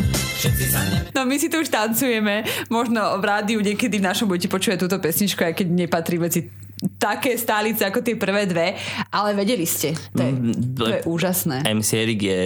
No 1.19 1.27
my 1.27 1.35
si 1.35 1.51
tu 1.51 1.59
už 1.59 1.67
tancujeme. 1.67 2.47
Možno 2.71 3.19
v 3.19 3.25
rádiu 3.27 3.59
niekedy 3.59 3.99
v 3.99 4.07
našom 4.07 4.31
budete 4.31 4.47
počuť 4.47 4.79
túto 4.79 4.95
pesničku, 5.03 5.43
aj 5.43 5.59
keď 5.59 5.67
nepatrí 5.67 6.15
medzi 6.15 6.47
také 6.99 7.35
stálice 7.37 7.85
ako 7.85 8.01
tie 8.01 8.15
prvé 8.15 8.47
dve, 8.47 8.75
ale 9.11 9.35
vedeli 9.35 9.67
ste. 9.67 9.95
To 10.15 10.23
je, 10.23 10.33
Mm, 10.39 10.77
to 10.79 10.85
je 10.87 11.01
úžasné. 11.05 11.67
MC 11.67 11.91
Erik 11.99 12.21
je, 12.23 12.41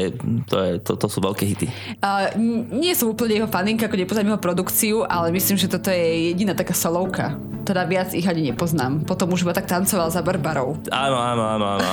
to, 0.49 0.57
je, 0.59 0.73
to, 0.81 0.93
to 0.97 1.07
sú 1.09 1.19
veľké 1.21 1.45
hity. 1.45 1.67
Uh, 2.01 2.33
nie 2.73 2.97
som 2.97 3.13
úplne 3.13 3.43
jeho 3.43 3.49
faninka, 3.51 3.87
ako 3.87 4.01
nepoznám 4.01 4.33
jeho 4.33 4.41
produkciu, 4.41 4.97
ale 5.05 5.29
myslím, 5.35 5.61
že 5.61 5.69
toto 5.69 5.93
je 5.93 6.33
jediná 6.33 6.57
taká 6.57 6.73
solovka. 6.73 7.37
Teda 7.63 7.87
viac 7.87 8.11
ich 8.11 8.27
ani 8.27 8.51
nepoznám. 8.51 9.07
Potom 9.07 9.31
už 9.31 9.47
iba 9.47 9.55
tak 9.55 9.71
tancoval 9.71 10.11
za 10.11 10.19
Barbarou. 10.25 10.83
Áno, 10.91 11.19
áno, 11.21 11.43
áno, 11.47 11.65
áno. 11.71 11.87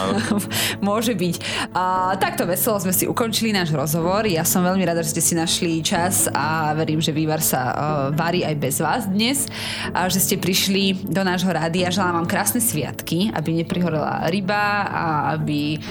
Môže 0.90 1.14
byť. 1.14 1.36
A 1.78 2.16
takto 2.18 2.50
veselo 2.50 2.82
sme 2.82 2.90
si 2.90 3.06
ukončili 3.06 3.54
náš 3.54 3.70
rozhovor. 3.70 4.26
Ja 4.26 4.42
som 4.42 4.66
veľmi 4.66 4.82
rada, 4.82 5.06
že 5.06 5.14
ste 5.14 5.22
si 5.22 5.34
našli 5.38 5.86
čas 5.86 6.26
a 6.34 6.74
verím, 6.74 6.98
že 6.98 7.14
vývar 7.14 7.44
sa 7.44 7.62
uh, 7.70 7.76
varí 8.18 8.42
aj 8.42 8.56
bez 8.58 8.82
vás 8.82 9.06
dnes. 9.06 9.46
A 9.94 10.10
že 10.10 10.18
ste 10.18 10.42
prišli 10.42 11.06
do 11.06 11.22
nášho 11.22 11.54
rádia. 11.54 11.94
Želám 11.94 12.26
vám 12.26 12.28
krásne 12.30 12.62
sviatky, 12.62 13.34
aby 13.34 13.66
neprihorela 13.66 14.30
ryba 14.30 14.86
a 14.86 15.06
aby 15.34 15.82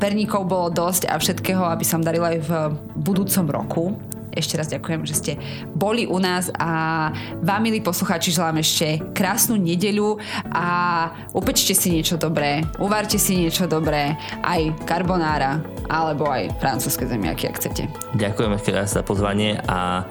perníkov 0.00 0.48
bolo 0.48 0.72
dosť 0.72 1.12
a 1.12 1.20
všetkého, 1.20 1.60
aby 1.68 1.84
sa 1.84 2.00
vám 2.00 2.08
darilo 2.08 2.24
aj 2.24 2.38
v 2.40 2.52
budúcom 2.96 3.46
roku. 3.52 3.84
Ešte 4.28 4.54
raz 4.54 4.70
ďakujem, 4.70 5.02
že 5.02 5.18
ste 5.18 5.32
boli 5.74 6.06
u 6.06 6.20
nás 6.22 6.46
a 6.54 7.10
vám, 7.42 7.60
milí 7.64 7.82
poslucháči, 7.82 8.30
želám 8.30 8.62
ešte 8.62 9.02
krásnu 9.10 9.58
nedeľu 9.58 10.20
a 10.54 10.66
upečte 11.34 11.74
si 11.74 11.90
niečo 11.90 12.14
dobré, 12.14 12.62
uvarte 12.78 13.18
si 13.18 13.34
niečo 13.34 13.66
dobré, 13.66 14.14
aj 14.46 14.78
karbonára, 14.86 15.58
alebo 15.90 16.30
aj 16.30 16.54
francúzske 16.62 17.10
zemiaky, 17.10 17.50
ak 17.50 17.58
chcete. 17.58 17.90
Ďakujem 18.14 18.52
ešte 18.54 18.70
raz 18.70 18.94
za 18.94 19.02
pozvanie 19.02 19.58
a 19.66 20.06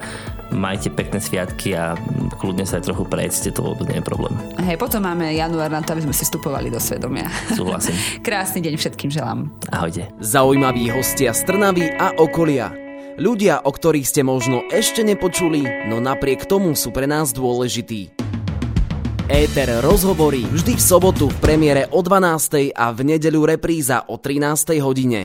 majte 0.52 0.88
pekné 0.92 1.20
sviatky 1.20 1.76
a 1.76 1.94
kľudne 2.40 2.64
sa 2.64 2.80
aj 2.80 2.88
trochu 2.88 3.04
prejedzte, 3.04 3.48
to 3.52 3.60
vôbec 3.64 3.88
nie 3.88 4.00
je 4.00 4.06
problém. 4.06 4.34
Hej, 4.60 4.80
potom 4.80 5.04
máme 5.04 5.32
január 5.34 5.68
na 5.68 5.80
to, 5.84 5.92
aby 5.96 6.04
sme 6.04 6.14
si 6.14 6.24
vstupovali 6.24 6.68
do 6.72 6.80
svedomia. 6.80 7.28
Súhlasím. 7.52 7.96
Krásny 8.26 8.64
deň 8.64 8.74
všetkým 8.76 9.10
želám. 9.12 9.50
Ahojte. 9.72 10.08
Zaujímaví 10.20 10.88
hostia 10.92 11.32
z 11.36 11.44
Trnavy 11.44 11.88
a 11.92 12.16
okolia. 12.16 12.72
Ľudia, 13.18 13.66
o 13.66 13.70
ktorých 13.74 14.06
ste 14.06 14.22
možno 14.22 14.62
ešte 14.70 15.02
nepočuli, 15.02 15.90
no 15.90 15.98
napriek 15.98 16.46
tomu 16.46 16.78
sú 16.78 16.94
pre 16.94 17.10
nás 17.10 17.34
dôležití. 17.34 18.14
Éter 19.28 19.68
rozhovorí 19.84 20.46
vždy 20.48 20.78
v 20.78 20.82
sobotu 20.82 21.28
v 21.28 21.36
premiére 21.36 21.84
o 21.92 22.00
12. 22.00 22.72
a 22.72 22.88
v 22.94 23.00
nedeľu 23.12 23.44
repríza 23.44 24.06
o 24.08 24.16
13. 24.16 24.80
hodine. 24.80 25.16